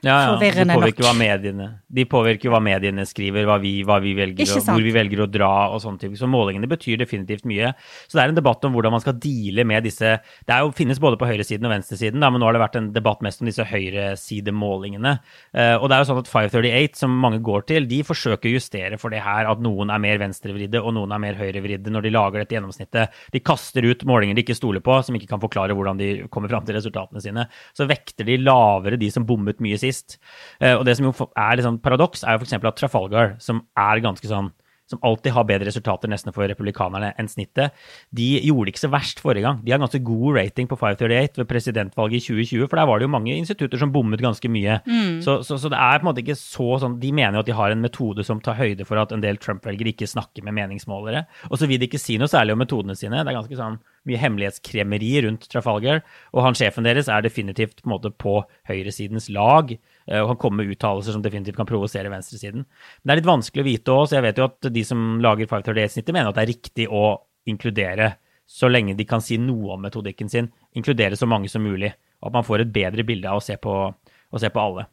Ja, 0.00 0.14
ja. 0.24 0.36
De 0.40 0.64
påvirker, 0.64 1.04
hva 1.04 1.12
mediene, 1.12 1.66
de 1.92 2.04
påvirker 2.08 2.52
hva 2.52 2.60
mediene 2.64 3.04
skriver, 3.04 3.44
hva 3.44 3.58
vi, 3.60 3.72
hva 3.84 3.98
vi 4.00 4.14
velger, 4.16 4.48
og 4.56 4.68
hvor 4.70 4.84
vi 4.84 4.92
velger 4.94 5.20
å 5.20 5.26
dra 5.28 5.50
og 5.74 5.82
sånne 5.84 6.00
ting. 6.00 6.14
Så 6.16 6.28
målingene 6.30 6.70
betyr 6.70 7.02
definitivt 7.02 7.44
mye. 7.48 7.74
Så 8.06 8.16
det 8.16 8.22
er 8.22 8.32
en 8.32 8.38
debatt 8.38 8.64
om 8.64 8.72
hvordan 8.72 8.94
man 8.94 9.02
skal 9.04 9.18
deale 9.20 9.66
med 9.68 9.84
disse 9.84 10.14
Det 10.48 10.58
jo, 10.62 10.70
finnes 10.76 11.00
både 11.02 11.18
på 11.20 11.28
høyresiden 11.28 11.68
og 11.68 11.74
venstresiden, 11.74 12.22
da, 12.24 12.30
men 12.32 12.40
nå 12.40 12.48
har 12.48 12.56
det 12.56 12.62
vært 12.62 12.78
en 12.80 12.88
debatt 12.94 13.20
mest 13.26 13.44
om 13.44 13.50
disse 13.50 13.66
høyresidemålingene. 13.68 15.12
Uh, 15.52 15.76
og 15.76 15.90
det 15.90 15.98
er 15.98 16.02
jo 16.02 16.08
sånn 16.12 16.22
at 16.22 16.32
538, 16.32 17.02
som 17.02 17.20
mange 17.20 17.42
går 17.44 17.68
til, 17.68 17.88
de 17.90 18.00
forsøker 18.06 18.48
å 18.48 18.54
justere 18.56 19.00
for 19.00 19.12
det 19.12 19.20
her 19.26 19.50
at 19.52 19.60
noen 19.60 19.92
er 19.92 20.00
mer 20.00 20.22
venstrevridde 20.22 20.80
og 20.80 20.96
noen 20.96 21.12
er 21.12 21.24
mer 21.26 21.38
høyrevridde 21.42 21.92
når 21.92 22.08
de 22.08 22.14
lager 22.16 22.44
dette 22.44 22.56
gjennomsnittet. 22.56 23.20
De 23.36 23.44
kaster 23.44 23.84
ut 23.84 24.06
målinger 24.08 24.38
de 24.38 24.46
ikke 24.46 24.56
stoler 24.56 24.84
på, 24.84 24.96
som 25.04 25.20
ikke 25.20 25.28
kan 25.34 25.44
forklare 25.44 25.76
hvordan 25.76 26.00
de 26.00 26.10
kommer 26.32 26.48
fram 26.52 26.64
til 26.64 26.80
resultatene 26.80 27.20
sine. 27.20 27.46
Så 27.76 27.84
vekter 27.90 28.24
de 28.24 28.40
lavere 28.40 28.96
de 29.00 29.12
som 29.12 29.28
bommet 29.28 29.60
mye 29.60 29.76
sist 29.76 29.89
sist. 29.90 30.18
Eh, 30.60 30.76
og 30.76 30.86
det 30.88 30.96
som 30.98 31.10
jo 31.10 31.14
er 31.34 31.58
litt 31.58 31.66
sånn 31.66 31.82
paradoks, 31.82 32.24
er 32.24 32.38
jo 32.38 32.44
f.eks. 32.44 32.56
at 32.60 32.80
Trafalgar, 32.80 33.36
som 33.42 33.64
er 33.78 34.02
ganske 34.06 34.30
sånn 34.30 34.52
som 34.90 35.00
alltid 35.06 35.34
har 35.36 35.46
bedre 35.46 35.68
resultater 35.68 36.10
nesten 36.10 36.34
for 36.34 36.48
republikanerne 36.50 37.12
enn 37.20 37.28
snittet, 37.30 37.76
de 38.16 38.28
gjorde 38.42 38.66
det 38.66 38.74
ikke 38.74 38.82
så 38.82 38.92
verst 38.92 39.22
forrige 39.22 39.46
gang. 39.46 39.60
De 39.62 39.72
har 39.72 39.80
ganske 39.82 40.02
god 40.06 40.38
rating 40.40 40.70
på 40.70 40.78
538 40.80 41.38
ved 41.38 41.50
presidentvalget 41.50 42.18
i 42.18 42.24
2020, 42.26 42.66
for 42.66 42.80
der 42.80 42.88
var 42.90 42.98
det 42.98 43.06
jo 43.06 43.12
mange 43.14 43.36
institutter 43.36 43.80
som 43.80 43.92
bommet 43.94 44.22
ganske 44.24 44.50
mye. 44.50 44.80
Mm. 44.86 45.20
Så, 45.24 45.40
så, 45.46 45.60
så, 45.62 45.70
det 45.70 45.78
er 45.78 46.00
på 46.00 46.06
en 46.06 46.10
måte 46.10 46.24
ikke 46.24 46.38
så 46.38 46.68
sånn 46.82 46.98
De 47.00 47.12
mener 47.14 47.38
jo 47.38 47.44
at 47.44 47.50
de 47.50 47.56
har 47.56 47.72
en 47.72 47.84
metode 47.84 48.26
som 48.26 48.42
tar 48.42 48.58
høyde 48.58 48.86
for 48.88 48.98
at 49.00 49.14
en 49.14 49.22
del 49.22 49.38
Trump-velgere 49.40 49.94
ikke 49.94 50.10
snakker 50.10 50.44
med 50.46 50.58
meningsmålere. 50.58 51.24
Og 51.50 51.60
så 51.60 51.70
vil 51.70 51.80
de 51.80 51.86
ikke 51.86 52.02
si 52.02 52.18
noe 52.18 52.30
særlig 52.30 52.56
om 52.56 52.62
metodene 52.64 52.98
sine. 52.98 53.22
Det 53.22 53.30
er 53.30 53.38
ganske 53.38 53.60
sånn 53.60 53.78
mye 54.08 54.20
hemmelighetskremeri 54.20 55.12
rundt 55.26 55.46
Trafalgar. 55.52 56.02
Og 56.34 56.44
han 56.44 56.56
sjefen 56.58 56.86
deres 56.86 57.10
er 57.12 57.24
definitivt 57.24 57.82
på, 57.82 57.90
måte, 57.92 58.12
på 58.12 58.38
høyresidens 58.70 59.28
lag. 59.34 59.72
Eh, 59.74 60.20
og 60.20 60.32
han 60.32 60.40
kommer 60.40 60.62
med 60.62 60.74
uttalelser 60.74 61.16
som 61.16 61.24
definitivt 61.24 61.58
kan 61.58 61.68
provosere 61.68 62.12
venstresiden. 62.12 62.64
Men 62.66 63.10
det 63.10 63.14
er 63.14 63.22
litt 63.22 63.32
vanskelig 63.32 63.64
å 63.64 63.68
vite 63.68 63.96
òg, 63.96 64.06
så 64.08 64.18
jeg 64.18 64.26
vet 64.28 64.40
jo 64.40 64.48
at 64.48 64.70
de 64.76 64.86
som 64.86 65.08
lager 65.24 65.50
538-snittet, 65.50 66.14
mener 66.16 66.32
at 66.32 66.38
det 66.38 66.46
er 66.46 66.52
riktig 66.54 66.88
å 66.88 67.04
inkludere, 67.50 68.14
så 68.50 68.70
lenge 68.70 68.96
de 68.98 69.06
kan 69.06 69.22
si 69.22 69.38
noe 69.38 69.76
om 69.76 69.84
metodikken 69.84 70.30
sin, 70.30 70.48
inkludere 70.76 71.18
så 71.18 71.28
mange 71.30 71.50
som 71.52 71.62
mulig. 71.62 71.92
Og 72.20 72.30
at 72.30 72.40
man 72.40 72.46
får 72.46 72.64
et 72.64 72.72
bedre 72.74 73.04
bilde 73.06 73.30
av 73.30 73.38
å 73.38 73.44
se 73.44 73.56
på, 73.60 73.76
å 73.90 74.42
se 74.42 74.50
på 74.52 74.64
alle. 74.64 74.88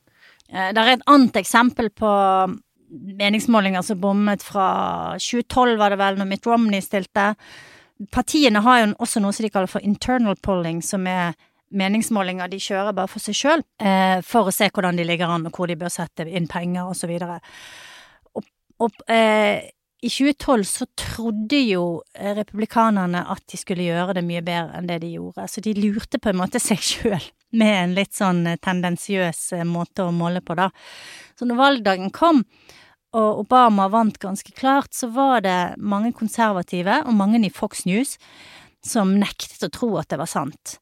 Eh, 0.52 0.72
det 0.76 0.84
er 0.84 0.98
et 0.98 1.10
annet 1.10 1.40
eksempel 1.42 1.90
på 1.96 2.12
meningsmålinger 2.88 3.84
som 3.84 4.00
bommet 4.00 4.44
fra 4.46 4.68
2012, 5.20 5.76
var 5.80 5.92
det 5.92 6.00
vel, 6.00 6.20
når 6.20 6.30
Mitt 6.30 6.48
Romney 6.48 6.84
stilte 6.84 7.34
partiene 8.14 8.62
har 8.66 8.82
jo 8.82 8.90
også 9.04 9.22
noe 9.24 9.36
som 9.36 9.46
de 9.46 9.52
kaller 9.54 9.72
for 9.72 9.86
internal 9.86 10.38
polling, 10.44 10.82
som 10.86 11.08
er 11.10 11.38
meningsmålinger 11.68 12.48
de 12.52 12.60
kjører 12.64 12.96
bare 12.96 13.12
for 13.12 13.24
seg 13.24 13.36
sjøl, 13.36 13.64
eh, 13.84 14.20
for 14.24 14.48
å 14.48 14.54
se 14.56 14.70
hvordan 14.72 15.00
de 15.00 15.06
ligger 15.08 15.32
an, 15.32 15.48
og 15.50 15.58
hvor 15.58 15.68
de 15.68 15.76
bør 15.80 15.92
sette 15.92 16.28
inn 16.28 16.48
penger, 16.48 16.88
og 16.88 16.96
så 16.96 17.10
videre. 17.10 17.42
Og, 18.38 18.46
og 18.86 19.04
eh, 19.12 19.68
i 19.98 20.12
2012 20.14 20.64
så 20.70 20.86
trodde 20.94 21.60
jo 21.66 21.86
republikanerne 22.38 23.24
at 23.34 23.44
de 23.50 23.58
skulle 23.60 23.88
gjøre 23.88 24.20
det 24.20 24.24
mye 24.28 24.44
bedre 24.46 24.78
enn 24.78 24.90
det 24.90 25.02
de 25.04 25.16
gjorde, 25.16 25.48
så 25.50 25.64
de 25.66 25.74
lurte 25.80 26.22
på 26.22 26.32
en 26.32 26.40
måte 26.44 26.62
seg 26.62 26.84
sjøl 26.86 27.32
med 27.58 27.74
en 27.82 27.96
litt 27.98 28.14
sånn 28.14 28.44
tendensiøs 28.62 29.66
måte 29.66 30.06
å 30.06 30.14
måle 30.14 30.44
på, 30.46 30.56
da. 30.60 30.70
Så 31.40 31.48
når 31.48 31.62
valgdagen 31.62 32.14
kom, 32.14 32.44
og 33.16 33.44
Obama 33.46 33.88
vant 33.92 34.18
ganske 34.20 34.52
klart, 34.58 34.92
så 34.94 35.08
var 35.14 35.46
det 35.46 35.60
mange 35.78 36.12
konservative, 36.16 37.02
og 37.06 37.16
mange 37.16 37.40
i 37.46 37.54
Fox 37.54 37.86
News, 37.88 38.18
som 38.84 39.16
nektet 39.20 39.64
å 39.64 39.72
tro 39.74 39.94
at 40.00 40.10
det 40.12 40.20
var 40.20 40.30
sant. 40.30 40.78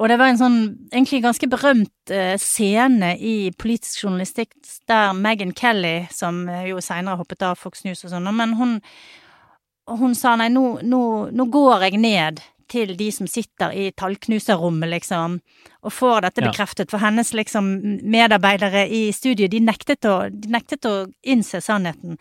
Og 0.00 0.08
det 0.08 0.16
var 0.16 0.32
en 0.32 0.40
sånn 0.40 0.60
egentlig 0.88 1.20
ganske 1.26 1.48
berømt 1.52 2.12
uh, 2.12 2.36
scene 2.40 3.12
i 3.20 3.50
politisk 3.60 4.06
journalistikk 4.06 4.54
der 4.88 5.12
Megan 5.12 5.52
Kelly, 5.56 6.06
som 6.14 6.46
uh, 6.48 6.62
jo 6.64 6.80
seinere 6.80 7.20
hoppet 7.20 7.44
av 7.44 7.60
Fox 7.60 7.84
News 7.84 8.06
og 8.06 8.14
sånn, 8.14 8.30
men 8.32 8.56
hun, 8.56 8.78
hun 10.00 10.16
sa 10.16 10.38
nei, 10.40 10.48
nå, 10.52 10.80
nå, 10.80 11.02
nå, 11.36 11.48
går 11.52 11.84
jeg 11.90 12.00
ned 12.00 12.40
til 12.70 12.92
de 12.96 13.08
som 13.12 13.28
sitter 13.30 13.74
i 13.74 13.88
tallknuserrommet, 13.98 14.90
liksom, 14.92 15.38
og 15.82 15.94
får 15.94 16.26
dette 16.26 16.44
bekreftet. 16.44 16.90
For 16.92 17.02
hennes 17.02 17.32
liksom 17.36 17.70
medarbeidere 18.12 18.86
i 18.86 19.02
studio, 19.16 19.48
de 19.50 19.62
nektet 19.64 20.06
å, 20.08 20.16
de 20.30 20.52
nektet 20.52 20.86
å 20.88 20.94
innse 21.22 21.62
sannheten. 21.64 22.18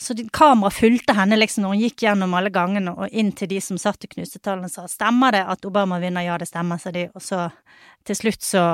Så 0.00 0.16
kameraet 0.32 0.78
fulgte 0.78 1.16
henne 1.18 1.38
liksom 1.40 1.66
når 1.66 1.74
hun 1.74 1.84
gikk 1.84 2.06
gjennom 2.06 2.36
alle 2.38 2.52
gangene 2.54 2.94
og 2.96 3.12
inn 3.12 3.32
til 3.36 3.50
de 3.52 3.60
som 3.64 3.80
satt 3.80 4.06
og 4.06 4.14
knuste 4.14 4.40
tallene 4.40 4.70
og 4.70 4.74
sa 4.74 4.86
stemmer 4.88 5.36
det 5.36 5.44
at 5.52 5.66
Obama 5.68 6.00
vinner, 6.02 6.24
ja 6.26 6.38
det 6.40 6.48
stemmer, 6.48 6.80
sa 6.80 6.94
de, 6.94 7.08
og 7.14 7.24
så 7.24 7.48
til 8.06 8.16
slutt 8.16 8.46
så 8.46 8.64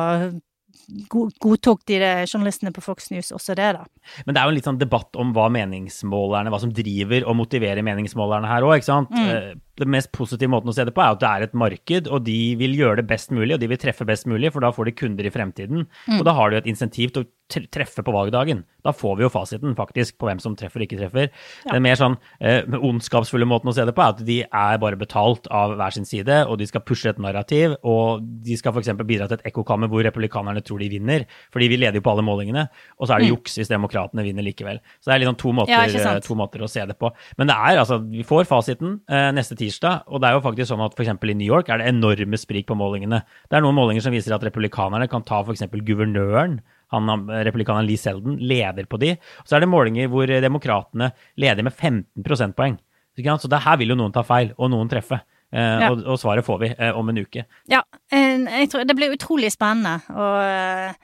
godtok 1.10 1.82
de 1.88 1.98
det, 1.98 2.12
journalistene 2.30 2.70
på 2.74 2.82
Fox 2.84 3.10
News 3.10 3.32
også 3.34 3.56
det, 3.58 3.72
da. 3.74 3.86
Men 4.26 4.36
det 4.36 4.40
er 4.40 4.46
jo 4.46 4.52
en 4.52 4.58
litt 4.58 4.68
sånn 4.68 4.80
debatt 4.80 5.18
om 5.18 5.32
hva 5.34 5.48
meningsmålerne, 5.52 6.52
hva 6.52 6.60
som 6.62 6.72
driver 6.74 7.26
og 7.26 7.38
motiverer 7.40 7.82
meningsmålerne 7.86 8.50
her 8.50 8.66
òg, 8.66 8.76
ikke 8.78 8.90
sant. 8.90 9.14
Mm. 9.14 9.62
Eh, 9.76 9.84
den 9.84 9.92
mest 9.92 10.12
positive 10.12 10.50
måten 10.50 10.70
å 10.70 10.74
se 10.74 10.84
det 10.84 10.94
på 10.96 11.04
er 11.04 11.14
at 11.14 11.22
det 11.22 11.30
er 11.30 11.46
et 11.46 11.56
marked, 11.56 12.08
og 12.08 12.24
de 12.26 12.56
vil 12.60 12.76
gjøre 12.78 13.00
det 13.02 13.08
best 13.10 13.30
mulig, 13.30 13.54
og 13.54 13.60
de 13.60 13.70
vil 13.70 13.80
treffe 13.80 14.06
best 14.08 14.26
mulig, 14.26 14.52
for 14.52 14.64
da 14.64 14.72
får 14.72 14.90
de 14.90 14.96
kunder 14.96 15.26
i 15.26 15.32
fremtiden. 15.32 15.86
Mm. 16.06 16.18
Og 16.20 16.24
da 16.26 16.36
har 16.36 16.50
du 16.50 16.56
et 16.56 16.70
insentiv 16.70 17.12
til 17.14 17.26
å 17.26 17.30
treffe 17.46 18.02
på 18.02 18.10
valgdagen. 18.10 18.64
Da 18.82 18.90
får 18.94 19.18
vi 19.18 19.24
jo 19.24 19.30
fasiten 19.30 19.76
faktisk 19.78 20.16
på 20.18 20.26
hvem 20.26 20.40
som 20.42 20.56
treffer 20.58 20.82
og 20.82 20.86
ikke 20.86 20.98
treffer. 20.98 21.28
Ja. 21.64 21.76
Den 21.76 21.84
mer 21.84 21.98
sånn 21.98 22.16
eh, 22.40 22.66
ondskapsfulle 22.74 23.46
måten 23.46 23.70
å 23.70 23.74
se 23.76 23.84
det 23.86 23.94
på 23.94 24.02
er 24.02 24.14
at 24.14 24.22
de 24.26 24.38
er 24.44 24.80
bare 24.82 24.98
betalt 24.98 25.46
av 25.54 25.76
hver 25.78 25.94
sin 25.94 26.08
side, 26.08 26.40
og 26.50 26.58
de 26.58 26.66
skal 26.66 26.82
pushe 26.86 27.10
et 27.12 27.20
narrativ, 27.22 27.76
og 27.86 28.24
de 28.46 28.58
skal 28.58 28.74
f.eks. 28.74 28.90
bidra 29.06 29.28
til 29.30 29.38
et 29.38 29.46
ekkokammer 29.52 29.90
hvor 29.92 30.02
republikanerne 30.06 30.62
tror 30.66 30.82
de 30.82 30.90
vinner, 30.96 31.26
fordi 31.54 31.70
vi 31.70 31.78
leder 31.78 32.00
jo 32.00 32.06
på 32.06 32.16
alle 32.16 32.26
målingene, 32.26 32.66
og 32.98 33.06
så 33.06 33.14
er 33.14 33.22
det 33.22 33.30
mm. 33.30 33.34
juks 33.36 33.58
hvis 33.60 33.70
demokratene 33.70 34.26
vinner 34.26 34.46
likevel. 34.46 34.82
Så 34.98 35.10
det 35.10 35.16
er 35.16 35.24
liksom 35.24 35.38
to 35.44 35.54
måter, 35.60 35.94
ja, 35.94 36.16
to 36.26 36.38
måter 36.38 36.66
å 36.66 36.70
se 36.70 36.82
det 36.88 36.98
på. 36.98 37.12
Men 37.38 37.50
det 37.52 37.58
er 37.70 37.82
altså, 37.84 38.00
vi 38.10 38.26
får 38.26 38.50
fasiten 38.50 38.98
eh, 39.06 39.30
neste 39.36 39.58
tid 39.58 39.65
tirsdag. 39.66 40.06
Og 40.08 40.22
det 40.22 40.30
er 40.30 40.38
jo 40.38 40.44
faktisk 40.46 40.70
sånn 40.70 40.86
at 40.86 40.96
f.eks. 40.96 41.12
i 41.12 41.36
New 41.36 41.46
York 41.46 41.68
er 41.68 41.82
det 41.82 41.90
enorme 41.90 42.40
sprik 42.40 42.70
på 42.70 42.78
målingene. 42.78 43.20
Det 43.50 43.58
er 43.58 43.66
noen 43.66 43.76
målinger 43.76 44.06
som 44.06 44.14
viser 44.14 44.38
at 44.38 44.46
republikanerne 44.46 45.10
kan 45.12 45.26
ta 45.26 45.42
f.eks. 45.42 45.66
guvernøren. 45.76 46.60
Han, 46.94 47.10
republikaneren 47.28 47.86
Lee 47.88 47.98
Selden 47.98 48.38
leder 48.38 48.86
på 48.86 49.02
de. 49.02 49.16
Og 49.42 49.50
så 49.50 49.58
er 49.58 49.66
det 49.66 49.72
målinger 49.74 50.10
hvor 50.12 50.30
demokratene 50.30 51.10
leder 51.42 51.66
med 51.66 51.74
15 51.74 52.24
prosentpoeng. 52.26 52.78
Så 53.16 53.48
det 53.48 53.64
her 53.64 53.78
vil 53.80 53.94
jo 53.94 53.96
noen 53.98 54.12
ta 54.12 54.22
feil, 54.26 54.52
og 54.60 54.70
noen 54.72 54.90
treffe. 54.92 55.22
Eh, 55.54 55.62
ja. 55.82 55.90
og, 55.92 56.02
og, 56.04 56.18
svaret 56.20 56.44
får 56.44 56.58
vi 56.62 56.72
eh, 56.74 56.96
om 56.96 57.08
en 57.08 57.22
uke. 57.22 57.46
Ja, 57.70 57.82
eh, 58.12 58.42
jeg 58.60 58.70
tror 58.72 58.86
det 58.86 58.96
blir 58.98 59.14
utrolig 59.14 59.52
spennende. 59.54 60.00
Og 60.12 60.96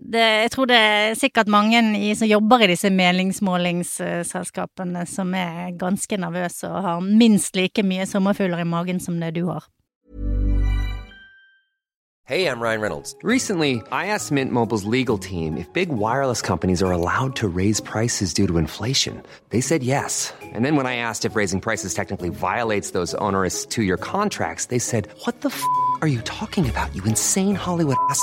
det, 0.00 0.42
jeg 0.42 0.50
tror 0.50 0.64
det 0.70 0.76
er 0.76 1.14
sikkert 1.18 1.48
mange 1.48 1.98
i, 1.98 2.14
som 2.14 2.28
jobber 2.28 2.58
i 2.64 2.66
disse 2.72 2.90
meningsmålingsselskapene 2.90 5.06
som 5.06 5.34
er 5.34 5.70
ganske 5.78 6.16
nervøse 6.16 6.68
og 6.68 6.82
har 6.82 7.00
minst 7.04 7.56
like 7.56 7.82
mye 7.82 8.06
sommerfugler 8.06 8.58
i 8.62 8.68
magen 8.68 9.00
som 9.00 9.20
det 9.20 9.34
du 9.36 9.46
har. 9.50 9.64
Hey, 12.30 12.46
I'm 12.46 12.62
Ryan 12.62 12.80
Reynolds. 12.80 13.16
Recently, 13.24 13.82
I 13.90 14.06
asked 14.06 14.30
Mint 14.30 14.52
Mobile's 14.52 14.84
legal 14.84 15.18
team 15.18 15.56
if 15.56 15.66
big 15.72 15.88
wireless 15.88 16.40
companies 16.40 16.80
are 16.80 16.92
allowed 16.92 17.34
to 17.36 17.48
raise 17.48 17.80
prices 17.80 18.32
due 18.32 18.46
to 18.46 18.56
inflation. 18.56 19.20
They 19.48 19.60
said 19.60 19.82
yes. 19.82 20.32
And 20.54 20.64
then 20.64 20.76
when 20.76 20.86
I 20.86 20.94
asked 20.94 21.24
if 21.24 21.34
raising 21.34 21.60
prices 21.60 21.92
technically 21.92 22.28
violates 22.28 22.92
those 22.92 23.16
onerous 23.16 23.66
two-year 23.66 23.96
contracts, 23.96 24.66
they 24.66 24.78
said, 24.78 25.08
"What 25.26 25.40
the 25.40 25.48
f*** 25.48 25.60
are 26.02 26.08
you 26.08 26.20
talking 26.20 26.70
about? 26.70 26.94
You 26.94 27.02
insane 27.04 27.56
Hollywood 27.56 27.96
ass." 28.10 28.22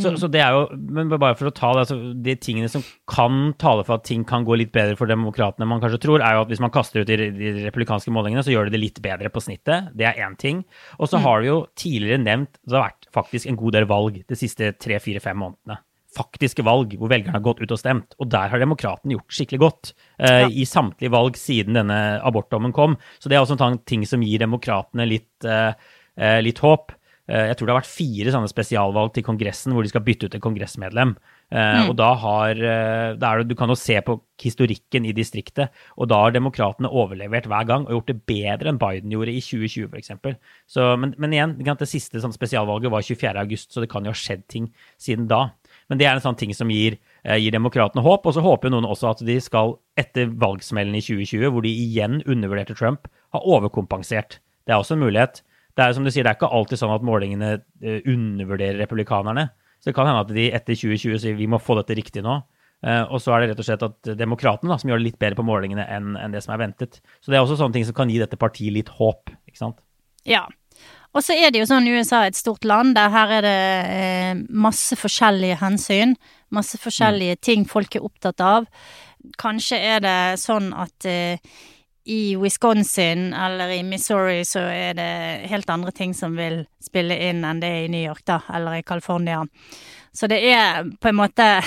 Så, 0.00 0.14
så, 0.16 0.28
det 0.32 0.40
er 0.40 0.54
jo, 0.54 0.62
men 0.96 1.10
bare 1.12 1.36
for 1.36 1.50
å 1.50 1.54
ta 1.54 1.72
det, 1.74 1.84
altså, 1.84 1.96
De 2.24 2.34
tingene 2.40 2.70
som 2.72 2.84
kan 3.10 3.52
tale 3.60 3.84
for 3.84 3.98
at 3.98 4.06
ting 4.08 4.24
kan 4.28 4.46
gå 4.46 4.56
litt 4.56 4.72
bedre 4.74 4.96
for 4.96 5.10
demokratene, 5.10 5.68
man 5.68 5.82
kanskje 5.82 6.00
tror, 6.06 6.24
er 6.24 6.38
jo 6.38 6.44
at 6.46 6.52
hvis 6.52 6.62
man 6.64 6.72
kaster 6.72 7.02
ut 7.02 7.10
de, 7.10 7.28
de 7.36 7.52
republikanske 7.66 8.12
målingene, 8.14 8.44
så 8.46 8.54
gjør 8.54 8.68
det 8.68 8.76
det 8.76 8.82
litt 8.82 9.00
bedre 9.04 9.32
på 9.32 9.42
snittet. 9.44 9.92
Det 9.98 10.08
er 10.08 10.20
én 10.24 10.36
ting. 10.40 10.62
Og 10.98 11.10
så 11.10 11.20
mm. 11.20 11.24
har 11.26 11.42
vi 11.42 11.50
jo 11.50 11.58
tidligere 11.78 12.22
nevnt 12.22 12.60
det 12.62 12.76
har 12.76 12.88
vært 12.88 13.08
faktisk 13.14 13.48
en 13.50 13.58
god 13.58 13.76
del 13.76 13.88
valg 13.90 14.20
de 14.28 14.38
siste 14.38 14.72
tre, 14.80 14.98
fire, 15.02 15.22
fem 15.22 15.38
månedene. 15.42 15.80
Faktiske 16.12 16.64
valg 16.64 16.92
hvor 17.00 17.08
velgerne 17.08 17.38
har 17.38 17.44
gått 17.44 17.62
ut 17.62 17.72
og 17.72 17.80
stemt. 17.80 18.16
Og 18.20 18.28
der 18.32 18.52
har 18.52 18.60
demokratene 18.60 19.16
gjort 19.16 19.32
skikkelig 19.32 19.60
godt. 19.62 19.92
Eh, 20.18 20.42
ja. 20.44 20.48
I 20.48 20.66
samtlige 20.68 21.12
valg 21.12 21.38
siden 21.40 21.78
denne 21.78 21.98
abortdommen 22.20 22.74
kom. 22.76 22.98
Så 23.20 23.32
det 23.32 23.38
er 23.38 23.44
også 23.44 23.56
en 23.64 23.80
ting 23.88 24.04
som 24.08 24.24
gir 24.24 24.42
demokratene 24.44 25.08
litt, 25.08 25.32
eh, 25.44 25.72
eh 26.20 26.40
litt 26.44 26.60
håp. 26.64 26.92
Eh, 27.32 27.46
jeg 27.48 27.56
tror 27.56 27.68
det 27.68 27.72
har 27.72 27.80
vært 27.80 27.88
fire 27.88 28.32
sånne 28.34 28.50
spesialvalg 28.50 29.14
til 29.16 29.24
Kongressen 29.24 29.72
hvor 29.72 29.86
de 29.86 29.90
skal 29.92 30.04
bytte 30.04 30.28
ut 30.28 30.34
en 30.36 30.42
kongressmedlem. 30.44 31.14
Eh, 31.52 31.78
mm. 31.78 31.88
Og 31.88 31.94
da 31.96 32.10
har 32.20 32.58
eh, 32.58 33.14
da 33.16 33.30
det, 33.40 33.46
Du 33.48 33.56
kan 33.56 33.72
jo 33.72 33.76
se 33.78 33.96
på 34.04 34.18
historikken 34.42 35.06
i 35.08 35.14
distriktet, 35.16 35.72
og 35.96 36.10
da 36.10 36.18
har 36.24 36.34
demokratene 36.34 36.90
overlevert 36.90 37.46
hver 37.48 37.68
gang 37.68 37.86
og 37.86 37.94
gjort 37.94 38.10
det 38.10 38.18
bedre 38.28 38.72
enn 38.72 38.80
Biden 38.80 39.14
gjorde 39.14 39.32
i 39.32 39.40
2020 39.44 39.88
f.eks. 39.88 40.12
Men, 41.00 41.14
men 41.16 41.36
igjen, 41.36 41.56
det 41.62 41.88
siste 41.88 42.20
sånn 42.20 42.34
spesialvalget 42.34 42.92
var 42.92 43.06
24.8, 43.06 43.70
så 43.70 43.84
det 43.84 43.90
kan 43.92 44.04
jo 44.04 44.12
ha 44.12 44.18
skjedd 44.18 44.44
ting 44.50 44.68
siden 45.00 45.30
da. 45.30 45.46
Men 45.88 46.00
det 46.00 46.08
er 46.08 46.18
en 46.18 46.24
sånn 46.24 46.40
ting 46.40 46.52
som 46.56 46.72
gir, 46.72 46.98
gir 47.22 47.54
demokratene 47.54 48.02
håp. 48.04 48.26
Og 48.26 48.34
så 48.34 48.42
håper 48.44 48.68
jo 48.68 48.74
noen 48.74 48.88
også 48.88 49.12
at 49.12 49.22
de 49.24 49.38
skal, 49.44 49.76
etter 50.00 50.32
valgsmellen 50.42 50.96
i 50.98 51.04
2020, 51.04 51.48
hvor 51.54 51.64
de 51.64 51.72
igjen 51.84 52.20
undervurderte 52.26 52.76
Trump, 52.78 53.08
ha 53.36 53.40
overkompensert. 53.40 54.40
Det 54.66 54.74
er 54.74 54.82
også 54.82 54.96
en 54.98 55.04
mulighet 55.04 55.44
det 55.76 55.84
er 55.84 55.94
som 55.96 56.04
du 56.04 56.10
sier, 56.12 56.24
det 56.26 56.32
er 56.32 56.38
ikke 56.38 56.52
alltid 56.52 56.80
sånn 56.80 56.94
at 56.94 57.04
målingene 57.06 57.52
eh, 57.56 58.00
undervurderer 58.08 58.80
republikanerne. 58.82 59.48
Så 59.80 59.90
det 59.90 59.96
kan 59.96 60.08
hende 60.08 60.22
at 60.22 60.32
de 60.34 60.48
etter 60.54 60.76
2020 60.78 61.22
sier 61.22 61.38
vi 61.38 61.48
må 61.50 61.60
få 61.62 61.76
dette 61.78 61.96
riktig 61.98 62.22
nå. 62.24 62.40
Eh, 62.82 63.02
og 63.08 63.22
så 63.22 63.34
er 63.34 63.42
det 63.42 63.52
rett 63.52 63.62
og 63.62 63.66
slett 63.68 63.84
at 63.86 64.10
demokratene 64.18 64.78
som 64.78 64.90
gjør 64.90 65.00
det 65.00 65.08
litt 65.10 65.20
bedre 65.22 65.38
på 65.38 65.46
målingene 65.46 65.86
enn, 65.90 66.16
enn 66.18 66.34
det 66.34 66.42
som 66.44 66.54
er 66.54 66.64
ventet. 66.64 67.00
Så 67.22 67.32
det 67.32 67.38
er 67.38 67.46
også 67.46 67.60
sånne 67.60 67.78
ting 67.78 67.86
som 67.88 67.96
kan 67.96 68.10
gi 68.10 68.18
dette 68.22 68.38
partiet 68.40 68.74
litt 68.74 68.92
håp, 68.98 69.32
ikke 69.48 69.60
sant. 69.60 69.80
Ja. 70.28 70.44
Og 71.12 71.20
så 71.24 71.36
er 71.36 71.52
det 71.52 71.60
jo 71.60 71.68
sånn 71.68 71.88
USA 71.92 72.22
er 72.22 72.32
et 72.32 72.38
stort 72.38 72.64
land, 72.64 72.94
der 72.96 73.12
her 73.12 73.34
er 73.38 73.44
det 73.44 73.58
eh, 73.92 74.44
masse 74.48 74.96
forskjellige 74.96 75.58
hensyn. 75.60 76.16
Masse 76.52 76.80
forskjellige 76.80 77.36
mm. 77.36 77.42
ting 77.44 77.66
folk 77.68 77.96
er 77.96 78.06
opptatt 78.06 78.40
av. 78.44 78.68
Kanskje 79.40 79.78
er 79.78 80.02
det 80.02 80.18
sånn 80.42 80.72
at 80.74 81.06
eh, 81.08 81.38
i 82.04 82.36
Wisconsin 82.36 83.34
eller 83.34 83.68
i 83.68 83.82
Missouri 83.82 84.44
så 84.44 84.58
er 84.58 84.94
det 84.98 85.48
helt 85.50 85.70
andre 85.70 85.92
ting 85.94 86.14
som 86.14 86.36
vil 86.36 86.64
spille 86.82 87.18
inn 87.28 87.44
enn 87.46 87.60
det 87.62 87.68
er 87.70 87.84
i 87.84 87.90
New 87.92 88.02
York, 88.02 88.24
da, 88.26 88.40
eller 88.54 88.80
i 88.80 88.82
California. 88.86 89.44
Så 90.12 90.26
det 90.26 90.40
er 90.50 90.88
på 91.00 91.12
en 91.12 91.20
måte 91.22 91.50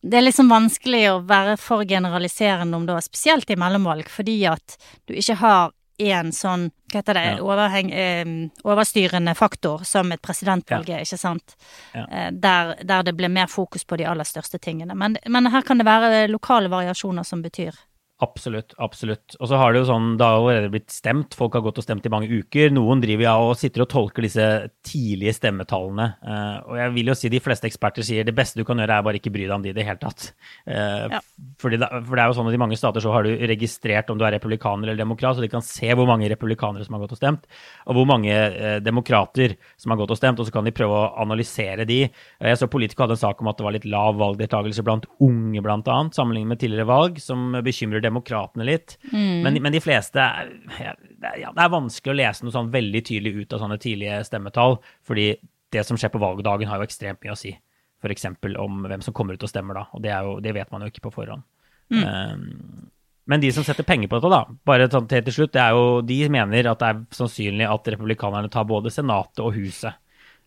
Det 0.00 0.16
er 0.16 0.24
liksom 0.24 0.48
vanskelig 0.48 1.02
å 1.10 1.18
være 1.28 1.58
for 1.60 1.84
generaliserende 1.84 2.78
om 2.78 2.86
det, 2.88 2.94
spesielt 3.04 3.50
i 3.52 3.56
mellomvalg, 3.60 4.08
fordi 4.08 4.38
at 4.48 4.78
du 5.04 5.12
ikke 5.12 5.36
har 5.42 5.74
én 6.00 6.30
sånn, 6.32 6.70
hva 6.88 7.02
heter 7.02 7.18
det, 7.18 7.24
ja. 7.26 7.42
overheng, 7.44 7.90
eh, 7.92 8.30
overstyrende 8.64 9.34
faktor 9.36 9.84
som 9.84 10.08
et 10.14 10.22
presidentvalg 10.24 10.88
er, 10.88 11.02
ja. 11.02 11.04
ikke 11.04 11.20
sant? 11.20 11.52
Ja. 11.92 12.06
Eh, 12.06 12.30
der, 12.32 12.72
der, 12.80 13.04
det 13.10 13.12
blir 13.18 13.28
mer 13.28 13.52
fokus 13.52 13.84
på 13.84 14.00
de 14.00 14.08
aller 14.08 14.24
største 14.24 14.56
tingene. 14.56 14.96
Men, 14.96 15.18
men 15.28 15.50
her 15.52 15.68
kan 15.68 15.76
det 15.76 15.84
være 15.84 16.24
lokale 16.32 16.72
variasjoner 16.72 17.28
som 17.28 17.44
betyr 17.44 17.76
Absolutt. 18.20 18.74
absolutt. 18.76 19.34
Og 19.40 19.48
så 19.48 19.56
har 19.56 19.72
det 19.72 19.80
jo 19.80 19.86
sånn, 19.88 20.08
det 20.20 20.26
har 20.26 20.36
allerede 20.36 20.70
blitt 20.72 20.92
stemt, 20.92 21.32
folk 21.36 21.54
har 21.56 21.62
gått 21.64 21.78
og 21.80 21.84
stemt 21.86 22.04
i 22.04 22.12
mange 22.12 22.28
uker. 22.28 22.68
Noen 22.74 23.00
driver 23.00 23.24
ja 23.24 23.32
og 23.40 23.54
sitter 23.56 23.86
og 23.86 23.88
tolker 23.92 24.26
disse 24.26 24.46
tidlige 24.84 25.32
stemmetallene. 25.38 26.08
Uh, 26.20 26.58
og 26.68 26.76
jeg 26.82 26.94
vil 26.98 27.10
jo 27.12 27.16
si 27.16 27.30
de 27.32 27.40
fleste 27.40 27.68
eksperter 27.70 28.04
sier 28.04 28.26
det 28.28 28.34
beste 28.36 28.60
du 28.60 28.66
kan 28.68 28.80
gjøre, 28.82 28.98
er 29.00 29.06
bare 29.06 29.20
ikke 29.20 29.32
bry 29.32 29.46
deg 29.46 29.54
om 29.56 29.64
de 29.64 29.72
i 29.72 29.76
det 29.76 29.86
hele 29.88 30.02
tatt. 30.02 30.30
Uh, 30.68 31.16
ja. 31.16 31.22
for 31.62 31.72
det 31.72 31.80
er 31.88 32.26
jo 32.28 32.36
sånn 32.36 32.50
at 32.50 32.58
i 32.58 32.60
mange 32.60 32.78
stater 32.80 33.04
så 33.04 33.14
har 33.14 33.24
du 33.24 33.32
registrert 33.50 34.12
om 34.12 34.20
du 34.20 34.26
er 34.28 34.36
republikaner 34.36 34.90
eller 34.90 35.00
demokrat, 35.00 35.38
så 35.38 35.44
de 35.44 35.52
kan 35.52 35.64
se 35.64 35.88
hvor 35.88 36.08
mange 36.10 36.28
republikanere 36.28 36.84
som 36.84 36.98
har 36.98 37.04
gått 37.06 37.16
og 37.16 37.22
stemt, 37.22 37.48
og 37.88 37.96
hvor 37.96 38.08
mange 38.10 38.36
uh, 38.36 38.76
demokrater 38.84 39.56
som 39.80 39.94
har 39.94 40.02
gått 40.02 40.12
og 40.12 40.20
stemt, 40.20 40.44
og 40.44 40.48
så 40.48 40.56
kan 40.58 40.68
de 40.68 40.76
prøve 40.76 41.00
å 41.00 41.08
analysere 41.24 41.88
de. 41.88 42.02
jeg 42.04 42.60
så 42.60 42.68
Politico 42.70 43.06
hadde 43.06 43.16
en 43.16 43.24
sak 43.24 43.40
om 43.40 43.48
at 43.48 43.56
det 43.56 43.64
var 43.64 43.78
litt 43.78 43.88
lav 43.88 44.20
valgdeltakelse 44.20 44.84
blant 44.84 45.08
unge, 45.24 45.64
annet, 45.64 46.14
sammenlignet 46.16 46.52
med 46.52 46.60
tidligere 46.60 46.88
valg, 46.90 47.18
som 47.22 47.56
bekymrer 47.64 48.04
demokratene 48.10 48.66
litt. 48.68 48.98
Mm. 49.12 49.46
Men, 49.46 49.56
men, 49.62 49.72
de 49.72 49.80
fleste 49.80 50.20
ja, 50.20 50.92
det 51.22 51.64
er 51.64 51.72
vanskelig 51.72 52.12
å 52.12 52.18
lese 52.20 52.44
noe 52.44 52.54
sånn 52.54 52.70
veldig 52.74 53.02
tydelig 53.06 53.46
ut 53.46 53.56
av 53.56 53.64
sånne 53.64 53.80
tidlige 53.80 54.20
stemmetall, 54.28 54.78
fordi 55.06 55.32
det 55.70 55.86
som 55.86 55.98
skjer 55.98 56.12
på 56.12 56.20
valgdagen, 56.20 56.68
har 56.68 56.80
jo 56.80 56.88
ekstremt 56.88 57.22
mye 57.22 57.34
å 57.34 57.38
si. 57.38 57.54
F.eks. 58.00 58.26
om 58.58 58.86
hvem 58.88 59.02
som 59.04 59.14
kommer 59.14 59.36
ut 59.36 59.44
og 59.44 59.50
stemmer 59.52 59.76
da. 59.76 59.86
Og 59.94 60.02
det, 60.04 60.12
jo, 60.12 60.38
det 60.42 60.54
vet 60.56 60.70
man 60.72 60.82
jo 60.82 60.90
ikke 60.90 61.04
på 61.06 61.14
forhånd. 61.14 61.44
Mm. 61.92 62.02
Um, 62.02 62.90
men 63.30 63.42
de 63.42 63.50
som 63.54 63.66
setter 63.66 63.86
penger 63.86 64.10
på 64.10 64.18
dette, 64.18 64.30
da, 64.32 64.58
bare 64.66 64.88
sånn 64.90 65.08
til 65.10 65.22
til 65.26 65.36
slutt, 65.36 65.52
det 65.54 65.66
jo, 65.70 66.00
de 66.06 66.20
mener 66.32 66.70
at 66.70 66.80
det 66.80 66.88
er 66.90 67.02
sannsynlig 67.14 67.68
at 67.70 67.90
republikanerne 67.94 68.50
tar 68.50 68.66
både 68.66 68.92
Senatet 68.94 69.42
og 69.44 69.54
Huset. 69.54 70.00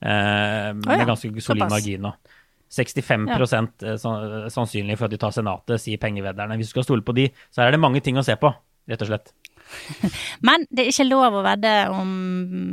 Uh, 0.04 0.74
med 0.76 0.90
oh 0.90 0.98
ja, 1.00 1.08
ganske 1.08 1.46
solid 1.46 1.70
margin. 1.72 2.10
65 2.74 3.28
ja. 3.30 3.40
Eh, 3.40 4.48
sannsynlig 4.50 4.98
for 4.98 5.08
at 5.08 5.14
de 5.14 5.22
tar 5.22 5.34
Senatet, 5.36 5.82
sier 5.82 6.02
pengevedderne. 6.02 6.58
Hvis 6.60 6.72
du 6.72 6.78
skal 6.78 6.88
stole 6.88 7.06
på 7.06 7.16
de, 7.18 7.30
så 7.54 7.66
er 7.66 7.74
det 7.74 7.82
mange 7.84 8.02
ting 8.04 8.18
å 8.18 8.26
se 8.26 8.36
på, 8.40 8.52
rett 8.90 9.06
og 9.06 9.12
slett. 9.12 9.34
Men 10.48 10.66
det 10.70 10.86
er 10.86 10.94
ikke 10.94 11.10
lov 11.10 11.40
å 11.40 11.46
vedde 11.46 11.76
om 11.94 12.10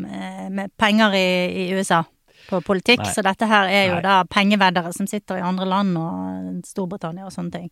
eh, 0.09 0.49
med 0.53 0.73
penger 0.81 1.17
i, 1.19 1.29
i 1.67 1.69
USA 1.77 2.03
på 2.51 2.59
politikk, 2.67 3.03
Nei. 3.05 3.11
så 3.15 3.23
dette 3.23 3.47
her 3.47 3.69
er 3.71 3.85
jo 3.91 3.99
Nei. 3.99 4.05
da 4.07 4.15
pengeveddere 4.27 4.91
som 4.97 5.07
sitter 5.07 5.39
i 5.39 5.45
andre 5.45 5.69
land 5.69 5.99
og 6.01 6.65
Storbritannia 6.67 7.29
og 7.29 7.35
sånne 7.35 7.53
ting. 7.55 7.69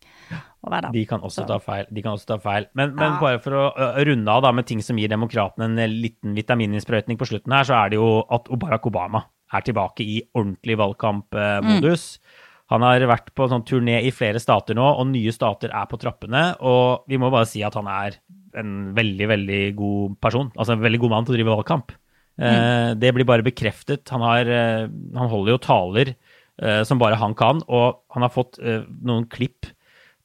Og 0.63 0.75
de 0.93 1.03
kan 1.09 1.25
også 1.25 1.43
ta 1.49 1.57
feil. 1.63 1.89
De 1.89 2.03
kan 2.05 2.15
også 2.15 2.29
ta 2.29 2.37
feil. 2.43 2.69
Men, 2.77 2.93
men 2.95 3.15
ja. 3.15 3.17
bare 3.19 3.41
for 3.43 3.57
å 3.57 3.65
runde 4.07 4.31
av 4.31 4.45
da 4.45 4.53
med 4.55 4.69
ting 4.69 4.83
som 4.85 4.99
gir 5.01 5.11
demokratene 5.11 5.67
en 5.67 5.97
liten 5.99 6.37
vitamininnsprøytning 6.37 7.19
på 7.19 7.27
slutten 7.31 7.57
her, 7.57 7.67
så 7.67 7.81
er 7.81 7.91
det 7.91 7.99
jo 7.99 8.21
at 8.29 8.47
Barack 8.61 8.87
Obama 8.87 9.25
er 9.53 9.65
tilbake 9.65 10.05
i 10.05 10.19
ordentlig 10.37 10.77
valgkampmodus. 10.79 12.05
Mm. 12.19 12.45
Han 12.69 12.85
har 12.85 13.05
vært 13.09 13.31
på 13.33 13.47
sånn 13.49 13.65
turné 13.65 13.97
i 14.05 14.11
flere 14.13 14.41
stater 14.41 14.77
nå, 14.77 14.85
og 14.85 15.07
nye 15.09 15.33
stater 15.33 15.71
er 15.73 15.87
på 15.89 15.97
trappene. 16.01 16.51
Og 16.61 17.07
vi 17.09 17.17
må 17.21 17.31
bare 17.33 17.49
si 17.49 17.63
at 17.65 17.77
han 17.79 17.89
er 17.89 18.19
en 18.59 18.91
veldig, 18.97 19.27
veldig 19.31 19.63
god 19.77 20.19
person. 20.21 20.51
Altså 20.55 20.75
en 20.75 20.83
veldig 20.83 21.01
god 21.01 21.13
mann 21.15 21.25
til 21.25 21.33
å 21.33 21.39
drive 21.39 21.55
valgkamp. 21.55 21.95
Mm. 22.39 22.45
Eh, 22.45 22.91
det 23.01 23.13
blir 23.15 23.27
bare 23.27 23.45
bekreftet. 23.45 24.05
Han, 24.13 24.23
har, 24.23 24.47
eh, 24.47 24.85
han 25.17 25.31
holder 25.33 25.55
jo 25.55 25.63
taler 25.65 26.13
eh, 26.13 26.83
som 26.87 27.01
bare 27.01 27.19
han 27.19 27.35
kan, 27.37 27.63
og 27.67 28.03
han 28.13 28.25
har 28.25 28.33
fått 28.33 28.61
noen 28.61 29.27
klipp 29.31 29.69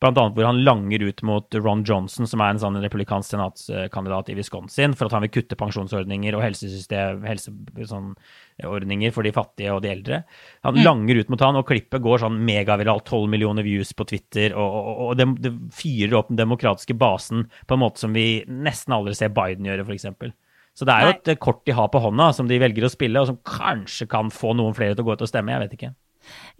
Bl.a. 0.02 0.24
hvor 0.34 0.44
han 0.44 0.60
langer 0.66 1.04
ut 1.06 1.22
mot 1.24 1.54
Ron 1.54 1.84
Johnson, 1.86 2.26
som 2.28 2.42
er 2.42 2.52
en 2.52 2.60
sånn 2.60 2.78
republikansk 2.82 3.30
senatskandidat 3.30 4.32
i 4.32 4.36
Wisconsin, 4.36 4.96
for 4.98 5.08
at 5.08 5.16
han 5.16 5.24
vil 5.24 5.32
kutte 5.36 5.58
pensjonsordninger 5.60 6.36
og 6.36 6.42
helsesystem, 6.44 7.22
helseordninger 7.24 7.88
sånn, 7.88 9.14
for 9.14 9.26
de 9.26 9.34
fattige 9.36 9.72
og 9.72 9.80
de 9.84 9.92
eldre. 9.94 10.20
Han 10.66 10.76
mm. 10.76 10.82
langer 10.84 11.22
ut 11.22 11.32
mot 11.32 11.46
han, 11.46 11.60
og 11.60 11.68
klippet 11.70 12.04
går 12.04 12.24
sånn 12.24 12.42
megaviralt, 12.44 13.06
12 13.06 13.30
millioner 13.32 13.66
views 13.66 13.94
på 13.96 14.08
Twitter, 14.10 14.56
og, 14.58 14.78
og, 14.82 15.02
og 15.06 15.18
det, 15.20 15.28
det, 15.46 15.54
fyrer 15.74 16.18
opp 16.18 16.32
den 16.32 16.42
demokratiske 16.42 16.98
basen 16.98 17.46
på 17.64 17.78
en 17.78 17.84
måte 17.86 18.02
som 18.02 18.16
vi 18.16 18.42
nesten 18.50 18.98
aldri 18.98 19.14
ser 19.16 19.32
Biden 19.34 19.70
gjøre, 19.70 19.86
f.eks. 19.86 20.34
Så 20.74 20.86
det 20.88 20.94
er 20.94 21.06
jo 21.06 21.14
et 21.14 21.36
kort 21.38 21.62
de 21.68 21.74
har 21.78 21.86
på 21.92 22.02
hånda, 22.02 22.32
som 22.34 22.50
de 22.50 22.58
velger 22.58 22.84
å 22.84 22.90
spille, 22.90 23.20
og 23.22 23.30
som 23.30 23.38
kanskje 23.46 24.10
kan 24.10 24.32
få 24.34 24.56
noen 24.58 24.74
flere 24.74 24.98
til 24.98 25.06
å 25.06 25.08
gå 25.08 25.14
ut 25.14 25.22
og 25.22 25.30
stemme, 25.30 25.54
jeg 25.54 25.64
vet 25.64 25.76
ikke. 25.78 25.94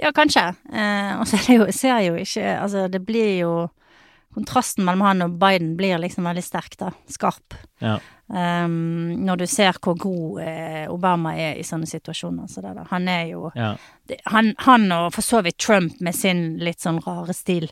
Ja, 0.01 0.11
kanskje. 0.15 0.49
Eh, 0.73 1.15
og 1.21 1.29
så 1.31 1.39
er 1.39 1.47
det 1.47 1.57
jo, 1.57 1.71
ser 1.73 1.97
jeg 1.99 2.11
jo 2.11 2.21
ikke 2.21 2.53
Altså, 2.59 2.87
det 2.91 3.01
blir 3.07 3.39
jo 3.39 3.55
Kontrasten 4.35 4.83
mellom 4.83 5.05
han 5.07 5.23
og 5.23 5.37
Biden 5.39 5.77
blir 5.79 6.01
liksom 6.03 6.27
veldig 6.27 6.43
sterk, 6.43 6.73
da. 6.81 6.89
Skarp. 7.07 7.55
Ja. 7.79 8.01
Um, 8.27 9.13
når 9.23 9.45
du 9.45 9.47
ser 9.47 9.77
hvor 9.79 9.95
god 10.01 10.41
eh, 10.43 10.89
Obama 10.91 11.37
er 11.39 11.61
i 11.61 11.63
sånne 11.63 11.87
situasjoner. 11.87 12.49
Så 12.51 12.65
det, 12.65 12.73
da. 12.75 12.83
Han 12.91 13.07
er 13.13 13.29
jo 13.31 13.53
ja. 13.55 13.77
det, 14.11 14.19
han, 14.35 14.51
han, 14.67 14.89
og 14.91 15.13
for 15.15 15.23
så 15.23 15.39
vidt 15.47 15.61
Trump 15.63 16.03
med 16.03 16.19
sin 16.19 16.57
litt 16.67 16.83
sånn 16.83 16.99
rare 17.07 17.37
stil 17.37 17.69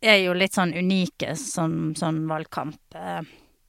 er 0.00 0.22
jo 0.24 0.34
litt 0.36 0.56
sånn 0.56 0.72
unike 0.74 1.34
som 1.38 1.92
sånn 1.96 2.24
valgkamp. 2.28 2.96
Eh, 2.96 3.20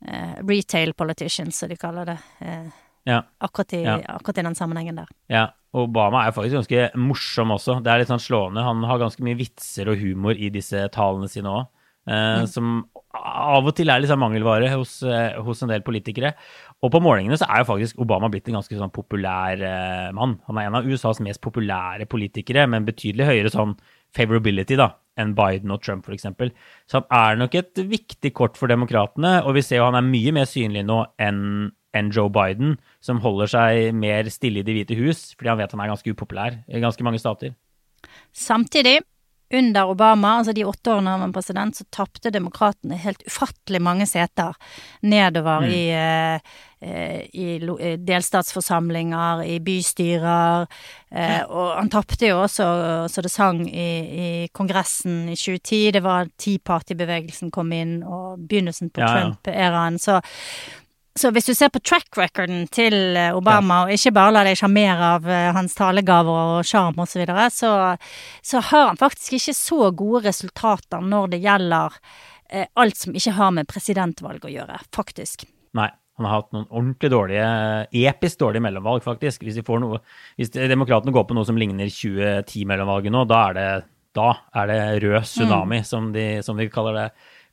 eh, 0.07 0.35
retail 0.47 0.93
politicians, 0.97 1.59
som 1.59 1.69
de 1.69 1.77
kaller 1.79 2.13
det. 2.13 2.17
Eh, 2.39 2.69
ja. 3.03 3.21
Akkurat, 3.37 3.73
i, 3.73 3.85
akkurat, 3.85 4.37
i, 4.37 4.45
den 4.45 4.55
sammenhengen 4.55 5.01
der. 5.01 5.09
Ja, 5.31 5.49
Obama 5.77 6.25
er 6.25 6.33
faktisk 6.35 6.57
ganske 6.59 6.87
morsom 6.99 7.53
også. 7.55 7.77
Det 7.83 7.91
er 7.91 8.01
litt 8.01 8.11
sånn 8.11 8.21
slående. 8.21 8.63
Han 8.65 8.83
har 8.87 8.99
ganske 8.99 9.23
mye 9.23 9.39
vitser 9.39 9.91
og 9.91 10.01
humor 10.01 10.35
i 10.35 10.49
disse 10.51 10.83
talene 10.91 11.29
sine 11.31 11.53
òg. 11.53 11.69
Eh, 12.09 12.41
mm. 12.41 12.49
Som 12.49 12.73
av 13.13 13.67
og 13.67 13.75
til 13.77 13.91
er 13.91 14.05
sånn 14.09 14.21
mangelvare 14.21 14.71
hos, 14.73 15.01
eh, 15.03 15.37
hos, 15.43 15.61
en 15.61 15.71
del 15.71 15.83
politikere. 15.85 16.33
Og 16.81 16.91
på 16.93 17.01
målingene 17.03 17.37
så 17.37 17.47
er 17.47 17.61
jo 17.61 17.69
faktisk 17.69 17.99
Obama 18.01 18.29
blitt 18.31 18.49
en 18.49 18.57
ganske 18.59 18.77
sånn 18.77 18.93
populær 18.93 19.61
eh, 19.61 20.11
mann. 20.17 20.39
Han 20.47 20.59
er 20.59 20.69
en 20.69 20.79
av 20.79 20.87
USAs 20.87 21.21
mest 21.23 21.43
populære 21.43 22.07
politikere, 22.09 22.67
med 22.67 22.81
en 22.81 22.89
betydelig 22.89 23.29
høyere 23.29 23.53
sånn 23.53 23.75
favorability 24.17 24.75
da, 24.79 24.91
enn 25.19 25.35
Biden 25.37 25.71
og 25.71 25.83
Trump 25.85 26.07
f.eks. 26.07 26.27
Så 26.89 27.03
han 27.03 27.11
er 27.19 27.43
nok 27.43 27.59
et 27.59 27.83
viktig 27.91 28.33
kort 28.35 28.57
for 28.59 28.71
demokratene, 28.71 29.37
og 29.45 29.55
vi 29.55 29.63
ser 29.65 29.79
jo 29.79 29.87
han 29.87 29.99
er 29.99 30.07
mye 30.07 30.33
mer 30.35 30.49
synlig 30.49 30.83
nå 30.87 31.03
enn 31.21 31.71
enn 31.97 32.11
Joe 32.15 32.31
Biden, 32.31 32.77
som 33.03 33.21
holder 33.23 33.51
seg 33.51 33.95
mer 33.97 34.29
stille 34.31 34.61
i 34.61 34.67
Det 34.67 34.75
hvite 34.77 34.97
hus, 34.99 35.31
fordi 35.37 35.51
han 35.51 35.61
vet 35.61 35.75
han 35.75 35.83
er 35.83 35.93
ganske 35.93 36.13
upopulær 36.13 36.61
i 36.67 36.83
ganske 36.83 37.05
mange 37.05 37.19
stater. 37.19 37.55
Samtidig, 38.33 39.01
under 39.53 39.89
Obama, 39.91 40.37
altså 40.39 40.53
de 40.55 40.63
åtte 40.63 40.93
årene 40.93 41.11
han 41.11 41.23
var 41.25 41.33
president, 41.35 41.75
så 41.75 41.85
tapte 41.91 42.31
demokratene 42.31 42.99
helt 43.01 43.23
ufattelig 43.27 43.81
mange 43.83 44.07
seter 44.07 44.55
nedover 45.03 45.65
mm. 45.65 45.73
i, 45.75 45.81
uh, 45.91 46.59
i, 46.81 47.47
i, 47.59 47.91
delstatsforsamlinger, 47.99 49.43
i 49.43 49.57
bystyrer. 49.63 50.69
Og 51.51 51.67
han 51.75 51.91
tapte 51.91 52.31
jo 52.31 52.39
også 52.45 52.67
så 53.11 53.23
det 53.25 53.33
sang 53.33 53.65
i, 53.67 53.89
i 54.23 54.29
Kongressen 54.55 55.25
i 55.29 55.35
2010. 55.35 55.81
Det 55.97 56.03
var 56.05 56.31
Tea 56.39 56.63
Party-bevegelsen 56.63 57.51
kom 57.51 57.75
inn, 57.75 57.99
og 58.07 58.39
begynnelsen 58.47 58.93
på 58.93 59.03
ja, 59.03 59.11
Trump-æraen. 59.11 59.99
Så 60.01 60.21
så 61.19 61.31
hvis 61.35 61.49
du 61.49 61.53
ser 61.55 61.71
på 61.73 61.81
track 61.83 62.15
recorden 62.15 62.65
til 62.71 63.17
eh, 63.19 63.35
Obama, 63.35 63.81
ja. 63.81 63.87
og 63.87 63.95
ikke 63.97 64.13
bare 64.15 64.33
lar 64.35 64.47
deg 64.47 64.59
sjarmere 64.59 65.13
av 65.17 65.25
eh, 65.27 65.47
hans 65.55 65.75
talegaver 65.75 66.57
og 66.57 66.67
sjarm 66.67 66.99
osv., 67.03 67.11
så, 67.11 67.19
videre, 67.19 67.47
så 67.51 67.71
så 68.47 68.61
har 68.71 68.91
han 68.91 68.99
faktisk 68.99 69.35
ikke 69.37 69.55
så 69.57 69.89
gode 69.91 70.23
resultater 70.29 71.03
når 71.03 71.33
det 71.33 71.41
gjelder 71.43 71.97
eh, 72.49 72.69
alt 72.79 72.99
som 72.99 73.17
ikke 73.17 73.35
har 73.35 73.51
med 73.57 73.67
presidentvalg 73.67 74.47
å 74.47 74.53
gjøre, 74.53 74.79
faktisk. 74.95 75.47
Nei. 75.77 75.91
Han 76.19 76.27
har 76.27 76.41
hatt 76.41 76.51
noen 76.53 76.67
ordentlig 76.67 77.09
dårlige, 77.09 77.45
episk 77.97 78.41
dårlige 78.43 78.61
mellomvalg, 78.61 79.01
faktisk. 79.01 79.41
Hvis, 79.47 79.55
de 79.57 79.63
får 79.65 79.79
noe, 79.81 80.01
hvis 80.37 80.51
demokratene 80.53 81.13
går 81.15 81.23
på 81.25 81.33
noe 81.33 81.47
som 81.47 81.57
ligner 81.57 81.89
2010-mellomvalget 81.89 83.15
nå, 83.15 83.23
da 83.31 83.39
er 83.47 83.55
det, 83.57 83.67
da 84.19 84.27
er 84.61 84.69
det 84.69 84.81
rød 85.05 85.25
tsunami, 85.25 85.79
mm. 85.81 85.87
som, 85.87 86.11
de, 86.13 86.25
som 86.45 86.59
de 86.59 86.67
kaller 86.69 86.99
det 86.99 87.07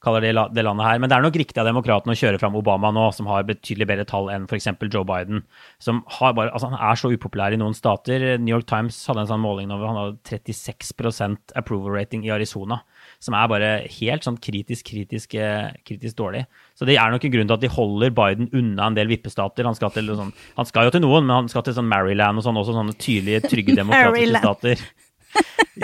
kaller 0.04 0.24
det, 0.24 0.32
det 0.54 0.64
landet 0.64 0.86
her. 0.86 1.00
Men 1.02 1.10
det 1.10 1.16
er 1.16 1.24
nok 1.24 1.38
riktig 1.40 1.60
av 1.60 1.68
demokratene 1.68 2.14
å 2.14 2.18
kjøre 2.18 2.40
fram 2.40 2.56
Obama 2.58 2.90
nå, 2.94 3.08
som 3.16 3.28
har 3.30 3.46
betydelig 3.48 3.88
bedre 3.90 4.06
tall 4.08 4.30
enn 4.32 4.46
f.eks. 4.48 4.68
Joe 4.88 5.04
Biden. 5.08 5.42
som 5.82 6.02
har 6.18 6.34
bare, 6.38 6.52
altså 6.52 6.70
Han 6.70 6.78
er 6.78 7.00
så 7.00 7.10
upopulær 7.12 7.54
i 7.54 7.60
noen 7.60 7.76
stater. 7.76 8.38
New 8.38 8.54
York 8.54 8.68
Times 8.70 8.98
hadde 9.08 9.24
en 9.24 9.30
sånn 9.32 9.42
måling 9.42 9.72
over 9.74 9.90
han 9.90 9.98
hadde 10.00 10.18
36% 10.28 11.56
approval 11.58 11.96
rating 11.96 12.26
i 12.26 12.32
Arizona. 12.34 12.82
Som 13.22 13.34
er 13.34 13.50
bare 13.50 13.72
helt 13.98 14.26
sånn 14.26 14.38
kritisk, 14.38 14.86
kritisk, 14.92 15.34
eh, 15.34 15.74
kritisk 15.88 16.18
dårlig. 16.20 16.46
Så 16.78 16.86
det 16.86 16.98
er 16.98 17.10
nok 17.10 17.24
en 17.24 17.34
grunn 17.34 17.50
til 17.50 17.58
at 17.58 17.64
de 17.64 17.72
holder 17.74 18.14
Biden 18.14 18.50
unna 18.52 18.86
en 18.86 18.98
del 18.98 19.10
vippestater. 19.10 19.66
Han 19.66 19.76
skal, 19.78 19.90
til, 19.94 20.14
sånn, 20.14 20.32
han 20.56 20.68
skal 20.68 20.88
jo 20.88 20.94
til 20.94 21.04
noen, 21.06 21.26
men 21.26 21.36
han 21.42 21.50
skal 21.50 21.66
til 21.66 21.74
sånn 21.74 21.90
Maryland 21.90 22.38
og 22.38 22.46
sånn 22.46 22.60
også, 22.60 22.76
sånne 22.76 22.96
tydelige, 22.98 23.46
trygge 23.48 23.76
demokratiske 23.80 24.42
stater. 24.44 24.86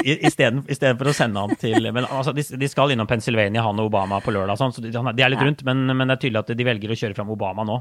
Istedenfor 0.02 1.10
å 1.10 1.14
sende 1.14 1.42
han 1.42 1.54
til 1.60 1.86
Men 1.94 2.06
altså, 2.08 2.32
de, 2.34 2.42
de, 2.58 2.68
skal 2.70 2.92
innom 2.94 3.08
Pennsylvania, 3.10 3.62
han 3.64 3.78
og 3.80 3.90
Obama, 3.90 4.20
på 4.24 4.34
lørdag. 4.34 4.58
Sånn, 4.58 4.74
så 4.74 4.82
de, 4.82 4.90
de, 4.90 5.22
er 5.22 5.32
litt 5.32 5.42
rundt, 5.44 5.64
men, 5.66 5.84
men, 5.92 6.08
det 6.08 6.16
er 6.16 6.22
tydelig 6.24 6.42
at 6.42 6.52
de 6.58 6.66
velger 6.66 6.94
å 6.94 6.98
kjøre 6.98 7.16
fram 7.18 7.32
Obama 7.34 7.66
nå. 7.66 7.80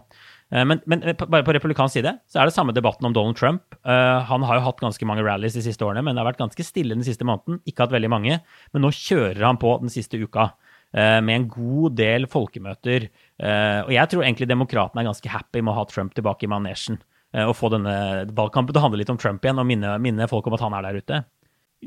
Eh, 0.54 0.66
men, 0.70 0.82
men 0.90 1.06
bare 1.22 1.46
på 1.46 1.56
republikansk 1.56 1.98
side 1.98 2.16
så 2.30 2.42
er 2.42 2.50
det 2.50 2.56
samme 2.56 2.76
debatten 2.76 3.10
om 3.10 3.16
Donald 3.16 3.40
Trump. 3.40 3.64
Uh, 3.88 4.22
han 4.30 4.46
har 4.48 4.60
jo 4.60 4.68
hatt 4.68 4.84
ganske 4.84 5.08
mange 5.10 5.26
rallies 5.26 5.58
de 5.58 5.64
siste 5.66 5.86
årene, 5.86 6.04
men 6.06 6.16
det 6.16 6.24
har 6.24 6.30
vært 6.32 6.44
ganske 6.44 6.68
stille 6.68 6.98
den 6.98 7.08
siste 7.08 7.28
måneden. 7.28 7.62
Ikke 7.70 7.88
hatt 7.88 7.96
veldig 7.96 8.12
mange, 8.14 8.40
men 8.74 8.86
nå 8.86 8.94
kjører 8.94 9.42
han 9.48 9.62
på 9.62 9.78
den 9.84 9.94
siste 9.94 10.22
uka. 10.22 10.52
Med 10.94 11.32
en 11.34 11.46
god 11.50 11.96
del 11.98 12.28
folkemøter. 12.30 13.08
Og 13.42 13.88
jeg 13.96 14.10
tror 14.12 14.22
egentlig 14.22 14.46
demokratene 14.46 15.02
er 15.02 15.08
ganske 15.08 15.32
happy 15.34 15.64
med 15.64 15.72
å 15.72 15.80
ha 15.80 15.86
Trump 15.90 16.14
tilbake 16.14 16.46
i 16.46 16.50
manesjen. 16.54 17.00
Og 17.48 17.56
få 17.58 17.72
denne 17.74 17.96
valgkampen 18.30 18.76
til 18.76 18.78
å 18.78 18.84
handle 18.84 19.00
litt 19.02 19.10
om 19.10 19.18
Trump 19.18 19.42
igjen, 19.42 19.58
og 19.58 19.66
minne, 19.66 19.96
minne 20.04 20.28
folk 20.30 20.46
om 20.46 20.54
at 20.54 20.62
han 20.62 20.78
er 20.78 20.86
der 20.86 21.00
ute. 21.02 21.24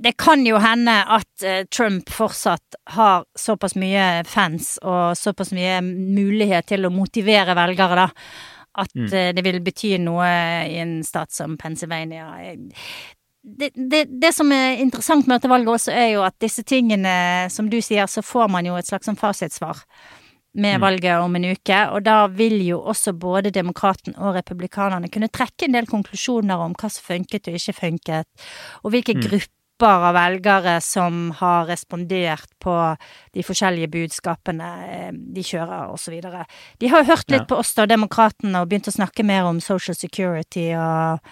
Det 0.03 0.13
kan 0.21 0.45
jo 0.47 0.59
hende 0.63 0.95
at 1.17 1.45
uh, 1.45 1.63
Trump 1.73 2.11
fortsatt 2.13 2.79
har 2.97 3.25
såpass 3.39 3.77
mye 3.79 4.25
fans 4.29 4.77
og 4.83 5.17
såpass 5.19 5.53
mye 5.57 5.81
mulighet 5.85 6.69
til 6.73 6.87
å 6.87 6.93
motivere 6.95 7.57
velgere, 7.57 8.07
da. 8.07 8.09
At 8.77 8.93
mm. 8.93 9.07
uh, 9.09 9.31
det 9.37 9.45
vil 9.47 9.63
bety 9.65 9.97
noe 10.03 10.29
i 10.69 10.77
en 10.83 10.99
stat 11.07 11.33
som 11.33 11.57
Pennsylvania. 11.61 12.29
Det, 13.47 13.71
det, 13.75 14.05
det, 14.11 14.33
som 14.35 14.51
er 14.53 14.83
interessant 14.83 15.27
med 15.27 15.39
dette 15.39 15.51
valget 15.51 15.75
også, 15.79 15.95
er 15.95 16.13
jo 16.17 16.27
at 16.27 16.37
disse 16.43 16.67
tingene, 16.67 17.47
som 17.53 17.71
du 17.71 17.79
sier, 17.81 18.09
så 18.11 18.25
får 18.27 18.51
man 18.53 18.67
jo 18.67 18.77
et 18.79 18.89
slags 18.89 19.09
sånn 19.09 19.19
fasitsvar 19.21 19.85
med 20.57 20.79
mm. 20.79 20.83
valget 20.83 21.21
om 21.21 21.37
en 21.37 21.51
uke, 21.53 21.81
og 21.93 22.01
da 22.05 22.17
vil 22.33 22.57
jo 22.65 22.81
også 22.81 23.13
både 23.13 23.53
demokraten 23.53 24.17
og 24.17 24.39
republikanerne 24.39 25.11
kunne 25.13 25.29
trekke 25.29 25.69
en 25.69 25.77
del 25.77 25.89
konklusjoner 25.91 26.63
om 26.65 26.73
hva 26.75 26.89
som 26.91 27.05
funket 27.05 27.51
og 27.51 27.59
ikke 27.59 27.77
funket, 27.77 28.49
og 28.83 28.95
hvilke 28.95 29.19
mm. 29.19 29.23
grupper 29.29 29.53
av 29.85 30.15
velgere 30.15 30.81
som 30.81 31.31
har 31.37 31.67
respondert 31.67 32.49
på 32.63 32.75
de 33.33 33.45
forskjellige 33.45 33.91
budskapene 33.93 34.69
eh, 34.87 35.11
de 35.13 35.45
kjører, 35.45 35.93
osv. 35.93 36.17
De 36.81 36.91
har 36.93 37.03
jo 37.03 37.11
hørt 37.11 37.31
litt 37.31 37.45
ja. 37.45 37.49
på 37.51 37.59
oss 37.61 37.75
da, 37.77 37.87
demokratene, 37.91 38.63
og 38.63 38.71
begynt 38.71 38.89
å 38.89 38.95
snakke 38.97 39.27
mer 39.27 39.49
om 39.49 39.61
social 39.61 39.99
security 39.99 40.71
og, 40.79 41.27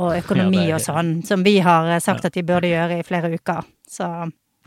og 0.00 0.14
økonomi 0.16 0.62
ja, 0.62 0.68
er, 0.70 0.76
og 0.78 0.86
sånn, 0.86 1.18
som 1.26 1.44
vi 1.44 1.58
har 1.64 1.90
sagt 2.00 2.24
ja. 2.24 2.30
at 2.30 2.38
de 2.38 2.46
burde 2.46 2.70
gjøre 2.70 3.00
i 3.00 3.06
flere 3.06 3.32
uker. 3.34 3.66
Så 3.88 4.08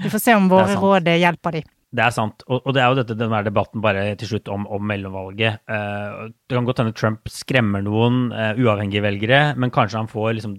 vi 0.03 0.11
får 0.11 0.21
se 0.21 0.35
om 0.37 0.51
våre 0.51 0.75
råd 0.77 1.09
hjelper 1.15 1.57
de. 1.59 1.63
Det 1.95 2.03
er 2.03 2.11
sant. 2.11 2.43
Og, 2.49 2.59
og, 2.59 2.73
det 2.75 2.81
er 2.83 2.91
jo 2.91 2.99
dette, 2.99 3.15
denne 3.15 3.39
debatten 3.45 3.81
bare 3.81 4.09
til 4.19 4.33
slutt 4.33 4.49
om, 4.51 4.65
om 4.67 4.83
mellomvalget. 4.83 5.63
Det 5.63 6.57
kan 6.57 6.67
godt 6.67 6.81
hende 6.83 6.95
Trump 6.97 7.31
skremmer 7.31 7.85
noen 7.85 8.27
uavhengige 8.33 9.05
velgere, 9.05 9.41
men 9.55 9.71
kanskje 9.71 10.01
han 10.01 10.11
får 10.11 10.33
liksom 10.41 10.57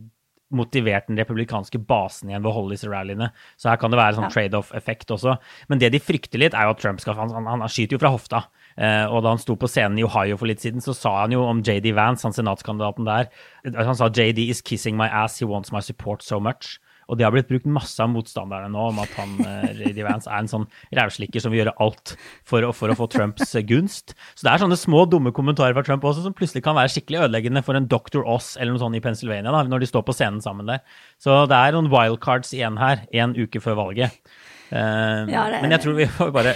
motivert 0.55 1.09
den 1.09 1.19
republikanske 1.19 1.79
basen 1.89 2.31
igjen 2.31 2.45
ved 2.45 2.51
å 2.53 2.57
holde 2.61 2.77
disse 2.77 2.91
rallyene. 2.91 3.31
Så 3.59 3.71
her 3.71 3.81
kan 3.81 3.91
det 3.91 3.99
være 3.99 4.19
sånn 4.19 4.31
trade-off-effekt 4.31 5.11
også. 5.15 5.37
Men 5.71 5.83
det 5.83 5.91
de 5.95 6.03
frykter 6.03 6.43
litt, 6.43 6.55
er 6.55 6.69
jo 6.69 6.77
at 6.77 6.83
Trump 6.83 7.03
skal 7.03 7.19
Han, 7.19 7.35
han, 7.35 7.65
han 7.65 7.73
skyter 7.73 7.97
jo 7.97 8.03
fra 8.03 8.13
hofta. 8.15 8.45
Uh, 8.77 9.09
og 9.09 9.25
da 9.25 9.33
han 9.33 9.41
sto 9.43 9.57
på 9.59 9.71
scenen 9.71 9.99
i 9.99 10.05
Ohio 10.07 10.37
for 10.39 10.51
litt 10.51 10.63
siden, 10.63 10.85
så 10.85 10.95
sa 10.95 11.15
han 11.23 11.35
jo 11.35 11.43
om 11.47 11.65
JD 11.65 11.95
Vance, 11.97 12.27
han 12.27 12.37
senatskandidaten 12.37 13.09
der 13.09 13.31
Han 13.65 13.97
sa 13.99 14.11
JD 14.13 14.51
is 14.51 14.63
kissing 14.63 14.99
my 14.99 15.09
ass, 15.09 15.41
he 15.41 15.49
wants 15.49 15.73
my 15.73 15.81
support 15.81 16.23
so 16.23 16.39
much. 16.39 16.77
Og 17.07 17.19
det 17.19 17.27
har 17.27 17.35
blitt 17.35 17.51
brukt 17.51 17.69
masse 17.71 18.03
av 18.03 18.11
motstanderne 18.11 18.71
nå 18.73 18.89
om 18.91 18.99
at 19.03 19.13
han 19.19 19.37
eh, 19.47 20.01
Vance 20.07 20.31
er 20.31 20.43
en 20.43 20.51
sånn 20.51 20.67
rævslikker 20.97 21.43
som 21.43 21.53
vil 21.53 21.63
gjøre 21.63 21.77
alt 21.83 22.17
for 22.47 22.67
å, 22.67 22.73
for 22.77 22.93
å, 22.93 22.97
få 22.99 23.09
Trumps 23.13 23.55
eh, 23.55 23.65
gunst. 23.67 24.17
Så 24.35 24.47
det 24.47 24.53
er 24.53 24.65
sånne 24.65 24.79
små, 24.81 25.05
dumme 25.11 25.35
kommentarer 25.37 25.77
fra 25.77 25.85
Trump 25.87 26.07
også 26.07 26.27
som 26.27 26.35
plutselig 26.37 26.65
kan 26.67 26.79
være 26.79 26.93
skikkelig 26.95 27.25
ødeleggende 27.27 27.63
for 27.67 27.79
en 27.79 27.89
Dr. 27.91 28.25
Oss 28.25 28.55
eller 28.59 28.75
noe 28.75 28.83
sånt 28.83 28.99
i 28.99 29.05
Pennsylvania, 29.05 29.55
da, 29.55 29.63
når 29.71 29.85
de 29.85 29.91
står 29.93 30.07
på 30.07 30.17
scenen 30.17 30.43
sammen 30.45 30.69
der. 30.71 30.83
Så 31.23 31.45
det 31.51 31.59
er 31.59 31.77
noen 31.77 31.93
wildcards 31.93 32.53
igjen 32.57 32.81
her, 32.83 33.07
en 33.15 33.39
uke 33.39 33.63
før 33.63 33.81
valget. 33.85 34.19
Uh, 34.67 35.23
ja, 35.31 35.45
det... 35.47 35.61
Men 35.63 35.75
jeg 35.77 35.83
tror 35.85 35.95
vi 35.95 36.09
får 36.11 36.33
bare, 36.35 36.53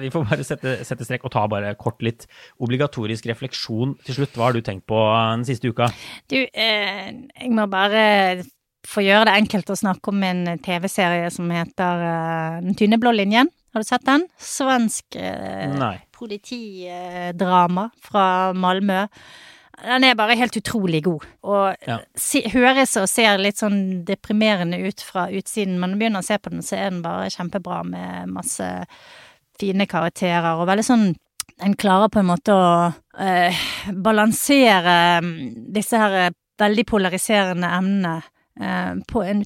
vi 0.00 0.10
får 0.10 0.24
bare 0.26 0.46
sette, 0.46 0.72
sette, 0.86 1.06
strekk 1.06 1.28
og 1.28 1.34
ta 1.36 1.44
bare 1.50 1.70
kort 1.78 2.02
litt 2.02 2.26
obligatorisk 2.64 3.28
refleksjon 3.30 3.94
til 4.06 4.18
slutt. 4.18 4.34
Hva 4.34 4.48
har 4.48 4.56
du 4.56 4.64
tenkt 4.66 4.88
på 4.90 4.98
den 4.98 5.46
siste 5.46 5.70
uka? 5.70 5.86
Du, 6.30 6.40
eh, 6.42 7.12
jeg 7.14 7.52
må 7.54 7.68
bare 7.70 8.42
for 8.88 9.02
å 9.02 9.06
gjøre 9.06 9.28
det 9.28 9.38
enkelt 9.40 9.72
å 9.72 9.78
snakke 9.78 10.12
om 10.12 10.22
en 10.26 10.44
TV-serie 10.62 11.30
som 11.32 11.50
heter 11.52 12.04
uh, 12.04 12.60
Den 12.64 12.76
tynne 12.78 13.00
blå 13.00 13.14
linjen. 13.14 13.50
Har 13.74 13.82
du 13.82 13.88
sett 13.88 14.04
den? 14.06 14.26
Svensk 14.38 15.16
uh, 15.18 15.88
politidrama 16.14 17.88
fra 18.04 18.26
Malmö. 18.54 19.06
Den 19.84 20.06
er 20.06 20.14
bare 20.14 20.36
helt 20.38 20.56
utrolig 20.56 21.02
god. 21.08 21.24
Og 21.42 21.88
ja. 21.88 21.98
si, 22.14 22.44
høres 22.52 22.94
og 23.00 23.08
ser 23.10 23.40
litt 23.42 23.58
sånn 23.58 24.04
deprimerende 24.06 24.78
ut 24.84 25.02
fra 25.02 25.26
utsiden, 25.34 25.80
men 25.80 25.90
når 25.90 25.96
du 25.96 26.04
begynner 26.04 26.22
å 26.22 26.28
se 26.28 26.38
på 26.38 26.52
den, 26.52 26.62
så 26.62 26.78
er 26.78 26.92
den 26.92 27.02
bare 27.02 27.32
kjempebra 27.34 27.80
med 27.88 28.30
masse 28.36 28.68
fine 29.58 29.88
karakterer 29.90 30.60
og 30.60 30.68
veldig 30.70 30.86
sånn 30.86 31.12
Den 31.54 31.76
klarer 31.78 32.10
på 32.10 32.18
en 32.18 32.26
måte 32.26 32.50
å 32.50 32.70
uh, 32.90 33.58
balansere 33.94 34.94
mm, 35.22 35.34
disse 35.74 35.98
her 36.00 36.32
veldig 36.58 36.84
polariserende 36.88 37.68
emnene 37.76 38.14
Eh, 38.16 38.33
Eh, 38.60 38.94
på 39.08 39.22
en 39.22 39.44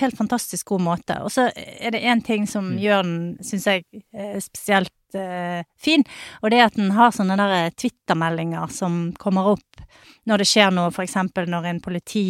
helt 0.00 0.16
fantastisk 0.18 0.72
god 0.72 0.84
måte. 0.86 1.18
Og 1.22 1.32
så 1.32 1.48
er 1.54 1.94
det 1.94 2.02
én 2.02 2.22
ting 2.24 2.46
som 2.48 2.72
mm. 2.74 2.80
gjør 2.82 3.06
den, 3.06 3.20
syns 3.44 3.68
jeg, 3.68 3.86
eh, 4.14 4.38
spesielt 4.40 4.92
uh, 5.14 5.60
fin, 5.80 6.04
og 6.40 6.50
det 6.50 6.58
er 6.58 6.70
at 6.70 6.78
den 6.78 6.92
har 6.96 7.12
sånne 7.14 7.36
der 7.36 7.74
Twitter-meldinger 7.76 8.72
som 8.72 9.12
kommer 9.20 9.52
opp 9.54 9.84
når 10.28 10.42
det 10.42 10.46
skjer 10.46 10.70
noe, 10.70 10.92
for 10.94 11.02
eksempel 11.02 11.48
når 11.50 11.66
en 11.68 11.80
politi 11.82 12.24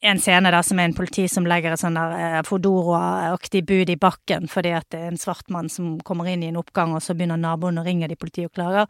En 0.00 0.20
scene 0.22 0.48
der 0.48 0.62
som 0.64 0.78
er 0.80 0.86
en 0.88 0.94
politi 0.96 1.26
som 1.28 1.44
legger 1.44 1.74
et 1.74 1.80
sånn 1.82 1.98
der 1.98 2.46
Fodora-aktig 2.46 3.60
bud 3.68 3.90
i 3.92 3.98
bakken 4.00 4.46
fordi 4.48 4.72
at 4.72 4.86
det 4.94 5.00
er 5.00 5.10
en 5.10 5.20
svart 5.20 5.50
mann 5.52 5.68
som 5.68 5.98
kommer 6.06 6.30
inn 6.30 6.44
i 6.44 6.48
en 6.48 6.56
oppgang, 6.56 6.94
og 6.96 7.02
så 7.04 7.12
begynner 7.12 7.36
naboen 7.36 7.82
å 7.82 7.84
ringe 7.84 8.08
de 8.08 8.16
politiet 8.16 8.48
og 8.48 8.54
klager. 8.56 8.88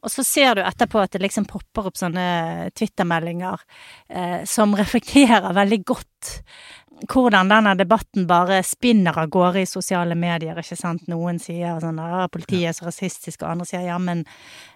Og 0.00 0.14
så 0.14 0.24
ser 0.24 0.56
du 0.56 0.62
etterpå 0.64 1.02
at 1.02 1.12
det 1.12 1.20
liksom 1.26 1.48
popper 1.50 1.90
opp 1.90 2.00
sånne 2.00 2.70
Twitter-meldinger 2.78 3.60
uh, 3.60 4.40
som 4.48 4.72
reflekterer 4.80 5.52
veldig 5.58 5.82
godt 5.84 6.32
hvordan 7.06 7.50
denne 7.50 7.74
debatten 7.78 8.26
bare 8.28 8.62
spinner 8.66 9.16
av 9.20 9.30
gårde 9.32 9.62
i 9.62 9.68
sosiale 9.68 10.16
medier, 10.18 10.58
ikke 10.58 10.76
sant. 10.78 11.06
Noen 11.10 11.38
sier 11.42 11.78
sånn 11.82 12.00
at 12.02 12.32
politiet 12.34 12.70
er 12.70 12.76
så 12.76 12.88
rasistisk, 12.88 13.42
og 13.42 13.52
andre 13.52 13.68
sier 13.68 13.86
ja, 13.86 13.98
men 14.02 14.24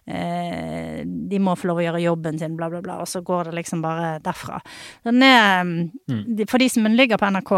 eh, 0.06 1.02
de 1.04 1.40
må 1.42 1.56
få 1.58 1.70
lov 1.70 1.82
å 1.82 1.86
gjøre 1.86 2.02
jobben 2.04 2.40
sin, 2.40 2.56
bla, 2.58 2.70
bla, 2.72 2.82
bla. 2.84 3.00
Og 3.02 3.10
så 3.10 3.24
går 3.26 3.50
det 3.50 3.56
liksom 3.60 3.84
bare 3.84 4.16
derfra. 4.24 4.60
Den 5.08 5.22
er, 5.26 5.62
mm. 5.64 6.44
For 6.46 6.62
de 6.62 6.70
som 6.72 6.90
ligger 6.90 7.20
på 7.20 7.32
NRK, 7.34 7.54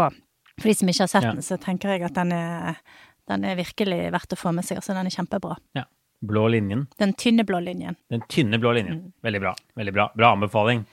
for 0.55 0.71
de 0.71 0.77
som 0.79 0.89
ikke 0.91 1.05
har 1.05 1.11
sett 1.11 1.27
ja. 1.27 1.35
den, 1.35 1.45
så 1.45 1.59
tenker 1.61 1.95
jeg 1.95 2.07
at 2.07 2.17
den 2.17 2.33
er, 2.35 2.81
den 3.29 3.45
er 3.45 3.59
virkelig 3.59 4.01
verdt 4.15 4.35
å 4.37 4.39
få 4.39 4.55
med 4.55 4.65
seg. 4.67 4.81
Altså, 4.81 4.95
den 4.97 5.09
er 5.09 5.17
kjempebra. 5.17 5.59
Ja. 5.77 5.87
Blå 6.25 6.47
linjen. 6.49 6.85
Den 6.97 7.11
tynne 7.19 7.43
blå 7.45 7.59
linjen. 7.61 7.97
Den 8.09 8.23
tynne 8.31 8.57
blå 8.57 8.71
linjen. 8.73 9.01
Mm. 9.03 9.15
Veldig 9.27 9.41
bra. 9.43 9.51
Veldig 9.77 9.93
bra. 9.93 10.05
Bra 10.15 10.31
anbefaling. 10.33 10.85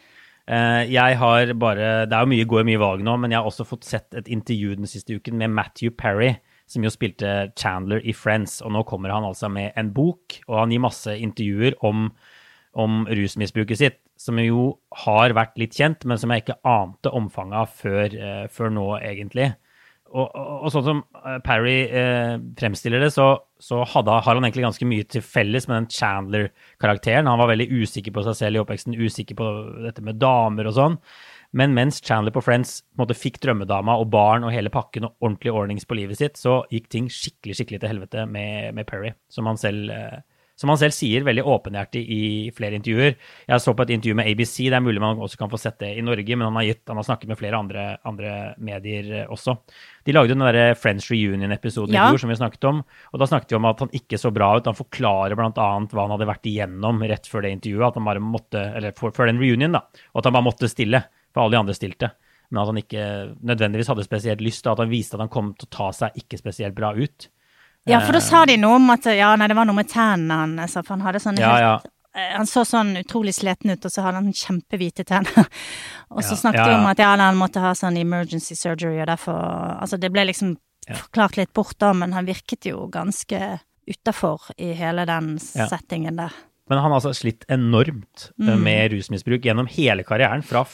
Eh, 0.51 0.91
jeg 0.91 1.19
har 1.19 1.53
bare 1.55 2.07
Det 2.07 2.17
er 2.17 2.25
jo 2.25 2.31
mye, 2.33 2.47
går 2.49 2.65
mye 2.67 2.81
valg 2.83 3.05
nå, 3.07 3.17
men 3.17 3.31
jeg 3.31 3.39
har 3.39 3.47
også 3.47 3.67
fått 3.67 3.87
sett 3.87 4.15
et 4.19 4.29
intervju 4.29 4.75
den 4.81 4.91
siste 4.91 5.15
uken 5.15 5.39
med 5.39 5.55
Matthew 5.55 5.95
Perry, 5.95 6.35
som 6.67 6.83
jo 6.83 6.91
spilte 6.91 7.53
Chandler 7.59 8.03
i 8.03 8.13
Friends. 8.13 8.61
Og 8.63 8.73
nå 8.75 8.83
kommer 8.89 9.15
han 9.15 9.25
altså 9.25 9.49
med 9.49 9.73
en 9.77 9.93
bok, 9.95 10.41
og 10.49 10.59
han 10.65 10.75
gir 10.75 10.83
masse 10.83 11.15
intervjuer 11.15 11.79
om, 11.87 12.11
om 12.75 13.05
rusmisbruket 13.07 13.79
sitt, 13.79 14.01
som 14.19 14.39
jo 14.39 14.73
har 15.05 15.35
vært 15.35 15.59
litt 15.59 15.75
kjent, 15.75 16.05
men 16.07 16.19
som 16.19 16.31
jeg 16.31 16.45
ikke 16.45 16.61
ante 16.69 17.11
omfanget 17.11 17.59
av 17.59 17.73
før, 17.75 18.15
uh, 18.15 18.47
før 18.51 18.71
nå, 18.71 18.87
egentlig 19.03 19.53
og, 20.13 20.37
og, 20.37 20.69
sånn 20.75 20.85
som 20.87 21.03
eh, 21.23 21.39
Parry 21.45 21.77
eh, 21.89 22.35
fremstiller 22.59 23.03
det, 23.03 23.11
så, 23.15 23.27
så 23.63 23.83
hadde, 23.95 24.19
har 24.25 24.39
han 24.39 24.45
egentlig 24.45 24.67
ganske 24.67 24.89
mye 24.89 25.07
til 25.09 25.25
felles 25.25 25.69
med 25.69 25.79
den 25.79 25.91
Chandler-karakteren. 25.93 27.31
Han 27.31 27.41
var 27.41 27.53
veldig 27.53 27.69
usikker 27.73 28.15
på 28.15 28.25
seg 28.27 28.39
selv 28.39 28.59
i 28.59 28.63
oppveksten, 28.63 28.99
usikker 28.99 29.39
på 29.39 29.53
dette 29.87 30.05
med 30.05 30.21
damer 30.23 30.69
og 30.71 30.77
sånn. 30.77 30.99
Men 31.57 31.75
mens 31.77 32.01
Chandler 32.05 32.33
på 32.33 32.41
Friends 32.45 32.79
på 32.81 33.03
måte, 33.03 33.17
fikk 33.19 33.41
drømmedama 33.45 33.99
og 34.01 34.09
barn 34.13 34.47
og 34.49 34.55
hele 34.55 34.73
pakken 34.73 35.09
og 35.09 35.17
ordentlig 35.21 35.53
ordnings 35.53 35.89
på 35.89 35.99
livet 35.99 36.21
sitt, 36.21 36.41
så 36.41 36.63
gikk 36.73 36.89
ting 36.93 37.11
skikkelig 37.13 37.59
skikkelig 37.59 37.83
til 37.83 37.93
helvete 37.93 38.25
med, 38.29 38.73
med 38.77 38.89
Perry, 38.89 39.13
som 39.33 39.49
han 39.51 39.61
selv 39.61 39.93
eh, 39.93 40.23
som 40.63 40.71
han 40.71 40.79
selv 40.79 40.95
sier 40.95 41.25
veldig 41.27 41.43
åpenhjertig 41.51 42.03
i 42.15 42.23
flere 42.55 42.79
intervjuer. 42.79 43.17
Jeg 43.51 43.63
så 43.65 43.75
på 43.75 43.85
et 43.85 43.93
intervju 43.97 44.15
med 44.19 44.31
ABC, 44.31 44.55
det 44.71 44.79
er 44.79 44.85
mulig 44.85 45.03
man 45.03 45.21
også 45.23 45.41
kan 45.41 45.51
få 45.51 45.59
sett 45.61 45.81
det 45.83 45.91
i 45.99 46.05
Norge, 46.07 46.37
men 46.37 46.47
han 46.47 46.59
har, 46.61 46.69
gitt, 46.69 46.85
han 46.89 47.01
har 47.01 47.09
snakket 47.09 47.33
med 47.33 47.41
flere 47.41 47.59
andre, 47.59 47.87
andre, 48.09 48.35
medier 48.63 49.11
eh, 49.25 49.33
også. 49.33 49.57
De 50.07 50.15
lagde 50.15 50.37
den 50.37 50.45
derre 50.47 50.77
Friends 50.79 51.11
Reunion-episoden 51.11 51.99
ja. 51.99 52.07
i 52.07 52.15
fjor 52.15 52.25
som 52.25 52.33
vi 52.33 52.39
snakket 52.39 52.69
om, 52.71 52.83
og 53.11 53.23
da 53.23 53.29
snakket 53.29 53.53
de 53.55 53.59
om 53.59 53.71
at 53.73 53.85
han 53.85 53.95
ikke 53.99 54.21
så 54.23 54.33
bra 54.35 54.53
ut. 54.57 54.71
Han 54.71 54.79
forklarer 54.79 55.39
bl.a. 55.39 55.51
hva 55.53 56.07
han 56.07 56.17
hadde 56.17 56.31
vært 56.31 56.51
igjennom 56.51 57.03
rett 57.11 57.27
før 57.31 57.47
det 57.47 57.57
intervjuet, 57.59 57.89
at 57.91 57.99
han 57.99 58.11
bare 58.13 58.23
måtte, 58.23 58.67
eller 58.79 58.95
for, 58.99 59.15
før 59.17 59.33
den 59.33 59.43
reunion, 59.43 59.75
da, 59.81 59.83
og 60.15 60.23
at 60.23 60.31
han 60.31 60.39
bare 60.39 60.51
måtte 60.53 60.71
stille, 60.71 61.03
for 61.33 61.45
alle 61.45 61.57
de 61.57 61.65
andre 61.65 61.77
stilte 61.77 62.15
men 62.53 62.61
at 62.61 62.69
han 62.69 62.81
ikke 62.83 63.05
nødvendigvis 63.49 63.89
hadde 63.89 64.05
spesielt 64.05 64.43
lyst, 64.45 64.67
og 64.67 64.75
at 64.75 64.83
han 64.85 64.91
viste 64.93 65.17
at 65.17 65.23
han 65.25 65.33
kom 65.33 65.55
til 65.57 65.71
å 65.71 65.73
ta 65.73 65.87
seg 65.97 66.19
ikke 66.21 66.37
spesielt 66.37 66.77
bra 66.77 66.91
ut. 66.93 67.31
Ja, 67.89 67.99
for 68.05 68.15
da 68.15 68.21
sa 68.23 68.45
de 68.47 68.57
noe 68.61 68.79
om 68.79 68.93
at 68.95 69.09
ja, 69.11 69.33
nei, 69.39 69.49
det 69.51 69.57
var 69.59 69.67
noe 69.67 69.79
med 69.81 69.91
tennene 69.91 70.63
hans, 70.63 70.77
for 70.79 70.95
han 70.95 71.03
hadde 71.07 71.23
sånne 71.23 71.43
ja, 71.43 71.51
helt 71.51 71.67
ja. 71.67 71.75
Han 72.37 72.45
så 72.45 72.61
sånn 72.69 72.93
utrolig 73.01 73.33
sliten 73.33 73.73
ut, 73.73 73.87
og 73.89 73.93
så 73.93 74.03
hadde 74.05 74.21
han 74.21 74.35
kjempehvite 74.37 75.07
tenner. 75.09 75.47
og 76.13 76.21
så 76.21 76.37
snakket 76.37 76.69
de 76.69 76.75
om 76.77 76.91
at 76.91 77.01
ja, 77.01 77.15
han 77.17 77.39
måtte 77.41 77.63
ha 77.65 77.73
sånn 77.77 77.97
emergency 77.97 78.57
surgery, 78.59 78.99
og 79.01 79.09
derfor 79.09 79.39
Altså, 79.81 79.97
det 79.97 80.13
ble 80.13 80.27
liksom 80.29 80.59
forklart 80.91 81.39
litt 81.41 81.53
bort 81.57 81.79
da, 81.81 81.95
men 81.97 82.13
han 82.13 82.29
virket 82.29 82.69
jo 82.69 82.85
ganske 82.93 83.41
utafor 83.89 84.53
i 84.61 84.75
hele 84.77 85.07
den 85.09 85.39
settingen 85.41 86.21
der. 86.21 86.37
Men 86.71 86.79
han 86.79 86.93
har 86.93 87.01
altså 87.01 87.15
slitt 87.17 87.47
enormt 87.53 88.29
mm. 88.37 88.53
med 88.63 88.93
rusmisbruk 88.93 89.49
gjennom 89.49 89.71
hele 89.73 90.05
karrieren, 90.07 90.45
fra 90.47 90.67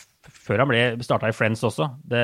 før 0.48 0.62
han 0.64 0.70
ble 0.70 0.82
starta 1.04 1.28
i 1.30 1.36
Friends 1.36 1.64
også. 1.66 1.90
Det, 2.08 2.22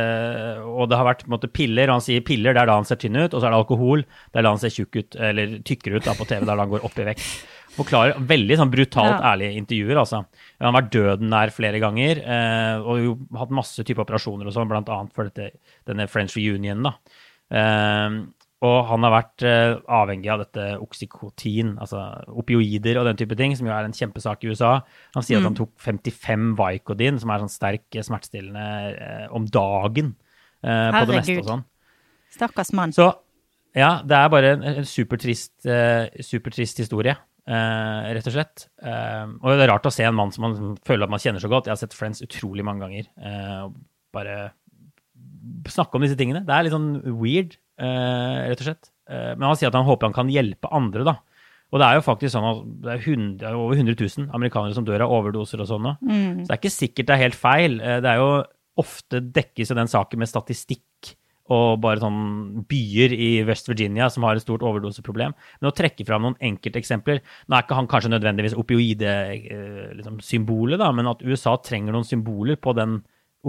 og 0.65 0.89
det 0.91 0.99
har 0.99 1.09
vært 1.09 1.27
måte, 1.31 1.51
piller. 1.53 1.93
Han 1.93 2.05
sier 2.05 2.25
piller, 2.25 2.57
det 2.57 2.63
er 2.63 2.71
da 2.71 2.79
han 2.79 2.89
ser 2.89 3.01
tynn 3.01 3.19
ut. 3.21 3.35
Og 3.35 3.37
så 3.39 3.49
er 3.49 3.53
det 3.53 3.61
alkohol, 3.61 4.07
det 4.33 4.41
er 4.41 4.47
da 4.47 4.55
han 4.55 4.63
ser 4.63 4.73
tjukk 4.75 5.01
ut, 5.01 5.19
eller 5.31 5.59
tykkere 5.67 6.01
ut 6.01 6.09
da, 6.09 6.17
på 6.17 6.29
TV, 6.31 6.47
da 6.49 6.57
han 6.59 6.73
går 6.73 6.87
opp 6.89 6.97
i 7.03 7.09
vekt. 7.11 7.27
Forklarer 7.75 8.21
veldig 8.31 8.59
sånn 8.61 8.71
brutalt 8.71 9.17
ja. 9.17 9.33
ærlige 9.33 9.59
intervjuer, 9.59 9.99
altså. 10.05 10.23
Han 10.63 10.71
har 10.71 10.77
vært 10.79 10.93
døden 10.95 11.33
nær 11.33 11.53
flere 11.55 11.81
ganger, 11.83 12.23
eh, 12.23 12.85
og 12.85 13.03
jo 13.03 13.17
hatt 13.41 13.55
masse 13.55 13.85
type 13.87 14.03
operasjoner 14.05 14.47
og 14.47 14.55
sånn, 14.55 14.71
blant 14.71 14.93
annet 14.95 15.17
for 15.17 15.31
dette, 15.31 15.59
denne 15.89 16.07
French 16.11 16.39
reunionen, 16.39 16.87
da. 16.87 17.21
Eh, 17.51 18.21
og 18.65 18.77
han 18.89 19.05
har 19.05 19.13
vært 19.13 19.45
eh, 19.45 19.75
avhengig 19.93 20.31
av 20.33 20.45
dette 20.45 20.67
oksykotin, 20.81 21.75
altså 21.83 22.01
opioider 22.39 23.01
og 23.01 23.09
den 23.09 23.19
type 23.19 23.37
ting, 23.39 23.57
som 23.59 23.69
jo 23.69 23.75
er 23.75 23.89
en 23.89 23.97
kjempesak 23.97 24.45
i 24.45 24.53
USA. 24.53 24.79
Han 25.17 25.27
sier 25.27 25.41
mm. 25.41 25.43
at 25.43 25.49
han 25.51 25.57
mm. 25.57 25.59
tok 25.59 25.73
55 25.83 26.47
Vicodin, 26.61 27.21
som 27.21 27.35
er 27.35 27.45
sånn 27.45 27.53
sterk 27.53 28.01
smertestillende, 28.09 28.65
eh, 28.95 29.27
om 29.35 29.49
dagen 29.51 30.15
eh, 30.63 30.89
på 30.95 31.05
det 31.11 31.19
meste 31.19 31.39
og 31.43 31.51
sånn. 31.51 31.69
Stakkars 32.35 32.73
mann. 32.79 32.95
Så 32.97 33.11
ja, 33.75 33.99
det 34.07 34.17
er 34.17 34.33
bare 34.33 34.57
en, 34.57 34.67
en 34.71 34.89
supertrist, 34.89 35.57
eh, 35.69 36.09
supertrist 36.25 36.85
historie, 36.85 37.19
Eh, 37.45 38.05
rett 38.17 38.25
og 38.25 38.33
slett. 38.33 38.63
Og 38.81 39.51
det 39.53 39.67
er 39.67 39.69
rart 39.69 39.85
å 39.85 39.91
se 39.93 40.01
en 40.09 40.15
mann 40.17 40.31
som 40.33 40.47
man 40.47 40.79
føler 40.89 41.05
at 41.05 41.13
man 41.13 41.21
kjenner 41.21 41.43
så 41.43 41.51
godt. 41.53 41.67
Jeg 41.69 41.75
har 41.75 41.81
sett 41.83 41.93
Friends 41.93 42.25
utrolig 42.25 42.65
mange 42.65 42.87
ganger. 42.87 43.11
bare 44.15 44.55
snakke 45.69 45.99
om 45.99 46.05
disse 46.07 46.17
tingene. 46.17 46.41
Det 46.47 46.55
er 46.55 46.65
litt 46.65 46.73
sånn 46.73 47.03
weird, 47.21 47.59
rett 47.79 48.61
og 48.61 48.69
slett. 48.69 48.91
men 49.11 49.43
han 49.43 49.57
sier 49.59 49.71
at 49.71 49.77
han 49.77 49.89
håper 49.89 50.09
han 50.09 50.17
kan 50.17 50.33
hjelpe 50.33 50.71
andre, 50.73 51.05
da. 51.07 51.17
Og 51.75 51.81
det 51.83 51.87
er 51.89 51.99
jo 51.99 52.05
faktisk 52.07 52.37
sånn 52.37 52.45
at 52.47 52.59
det 52.85 52.93
er, 52.93 53.01
100, 53.03 53.57
over 53.59 53.75
100 53.75 53.97
000 53.99 54.29
amerikanere 54.37 54.77
som 54.77 54.85
dør 54.87 55.03
av 55.07 55.15
overdoser 55.17 55.63
og 55.65 55.67
sånn. 55.67 55.89
Mm. 56.07 56.45
Så 56.45 56.47
det 56.47 56.55
er 56.55 56.61
ikke 56.61 56.71
sikkert 56.71 57.09
det 57.09 57.15
er 57.17 57.25
helt 57.25 57.39
feil. 57.39 57.81
Det 57.83 58.11
er 58.13 58.21
jo 58.21 58.29
ofte 58.81 59.21
dekkes 59.35 59.73
jo 59.73 59.77
den 59.79 59.91
saken 59.91 60.23
med 60.23 60.31
statistikk 60.31 61.15
og 61.53 61.83
bare 61.85 62.01
sånn 62.01 62.63
byer 62.71 63.13
i 63.13 63.45
West 63.45 63.69
Virginia 63.69 64.07
som 64.13 64.25
har 64.25 64.35
et 64.39 64.45
stort 64.45 64.63
overdoseproblem. 64.65 65.33
Men 65.61 65.69
å 65.69 65.77
trekke 65.77 66.07
fram 66.09 66.23
noen 66.25 66.41
enkelteksempler 66.41 67.19
Nå 67.21 67.57
er 67.57 67.63
ikke 67.67 67.77
han 67.77 67.91
kanskje 67.91 68.15
nødvendigvis 68.15 68.57
opioide-symbolet, 68.61 70.79
eh, 70.79 70.81
liksom, 70.81 70.97
men 70.97 71.11
at 71.11 71.25
USA 71.27 71.53
trenger 71.61 71.93
noen 71.93 72.09
symboler 72.09 72.57
på 72.57 72.73
den 72.79 72.93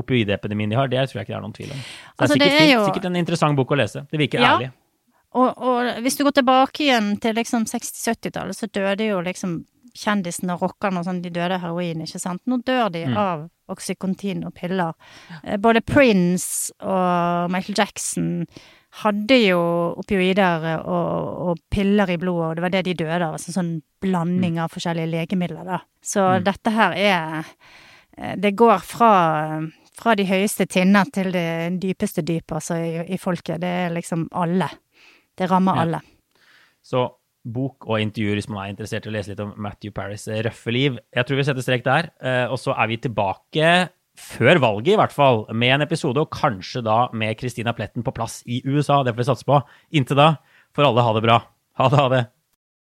opioidepidemien 0.01 0.71
de 0.71 0.79
har, 0.79 0.89
det 0.91 1.05
tror 1.09 1.21
jeg 1.21 1.27
ikke 1.27 1.33
det 1.33 1.37
er 1.39 1.45
noen 1.45 1.55
tvil 1.55 1.75
om. 1.75 1.83
Så 1.85 2.25
altså, 2.25 2.39
det 2.39 2.47
er, 2.47 2.49
sikkert, 2.49 2.59
det 2.59 2.65
er 2.65 2.73
jo... 2.73 2.87
sikkert, 2.89 3.07
en 3.11 3.21
interessant 3.21 3.59
bok 3.59 3.71
å 3.71 3.79
lese. 3.79 4.03
Det 4.11 4.21
virker 4.21 4.43
ja. 4.43 4.55
ærlig. 4.55 4.73
Og, 5.35 5.49
og, 5.67 5.89
hvis 6.03 6.15
du 6.15 6.23
går 6.23 6.37
tilbake 6.37 6.85
igjen 6.85 7.15
til 7.23 7.35
liksom 7.35 7.65
60-70-tallet, 7.67 8.55
så 8.55 8.69
døde 8.71 9.09
jo 9.09 9.19
liksom 9.25 9.57
kjendisene 9.95 10.55
og 10.55 10.63
rockerne 10.63 11.01
og 11.01 11.07
sånn, 11.07 11.21
de 11.23 11.31
døde 11.31 11.57
av 11.57 11.63
heroin, 11.63 12.03
ikke 12.03 12.21
sant. 12.21 12.41
Nå 12.47 12.59
dør 12.67 12.89
de 12.93 13.05
mm. 13.07 13.19
av 13.19 13.45
oksykontin 13.71 14.43
og 14.47 14.55
piller. 14.55 14.95
Ja. 15.41 15.59
Både 15.61 15.81
Prince 15.83 16.75
og 16.83 17.51
Michael 17.53 17.79
Jackson 17.79 18.33
hadde 19.01 19.37
jo 19.41 19.61
opioider 19.99 20.67
og, 20.77 21.39
og, 21.49 21.63
piller 21.71 22.13
i 22.13 22.19
blodet, 22.19 22.47
og 22.47 22.55
det 22.55 22.63
var 22.63 22.75
det 22.75 22.83
de 22.87 22.97
døde 23.01 23.19
av. 23.19 23.35
Altså 23.35 23.55
sånn 23.55 23.73
blanding 24.03 24.55
mm. 24.55 24.61
av 24.65 24.75
forskjellige 24.75 25.11
legemidler, 25.11 25.65
da. 25.67 25.81
Så 26.03 26.23
mm. 26.23 26.45
dette 26.45 26.75
her 26.75 26.95
er 26.95 27.41
eh, 27.41 28.35
Det 28.39 28.53
går 28.55 28.85
fra, 28.85 29.11
fra 29.97 30.15
de 30.17 30.25
høyeste 30.27 30.67
tinner 30.69 31.07
til 31.13 31.31
det 31.33 31.77
dypeste 31.81 32.23
dyp, 32.25 32.55
altså, 32.57 32.79
i, 32.79 33.05
i, 33.15 33.19
folket. 33.21 33.61
Det 33.63 33.73
er 33.85 33.93
liksom 33.95 34.27
alle. 34.35 34.69
Det 35.35 35.49
rammer 35.51 35.79
ja. 35.79 35.85
alle. 35.85 36.01
Så 36.85 37.07
bok 37.45 37.85
og 37.85 38.01
intervjuer 38.01 38.39
hvis 38.39 38.49
man 38.49 38.63
er 38.63 38.73
interessert 38.73 39.05
i 39.05 39.11
å 39.11 39.13
lese 39.13 39.33
litt 39.33 39.43
om 39.43 39.53
Matthew 39.61 39.93
Paris' 39.95 40.27
røffe 40.47 40.73
liv. 40.73 40.97
Jeg 41.13 41.27
tror 41.27 41.39
vi 41.39 41.45
setter 41.47 41.65
strek 41.65 41.85
der. 41.85 42.09
Eh, 42.21 42.45
og 42.49 42.57
så 42.61 42.73
er 42.73 42.89
vi 42.91 43.01
tilbake 43.01 43.73
før 44.15 44.61
valget, 44.63 44.93
i 44.93 44.99
hvert 44.99 45.13
fall, 45.13 45.43
med 45.51 45.75
en 45.75 45.85
episode, 45.85 46.21
og 46.21 46.31
kanskje 46.31 46.81
da 46.85 47.05
med 47.13 47.35
Christina 47.39 47.75
Pletten 47.75 48.05
på 48.05 48.13
plass 48.15 48.39
i 48.47 48.61
USA. 48.65 49.01
Det 49.03 49.13
får 49.13 49.21
vi 49.21 49.27
satse 49.27 49.47
på. 49.47 49.59
Inntil 49.99 50.19
da 50.19 50.29
får 50.75 50.89
alle 50.89 51.05
ha 51.05 51.15
det 51.17 51.25
bra. 51.25 51.41
Ha 51.75 51.91
det, 51.91 51.99
ha 51.99 52.07
det. 52.13 52.23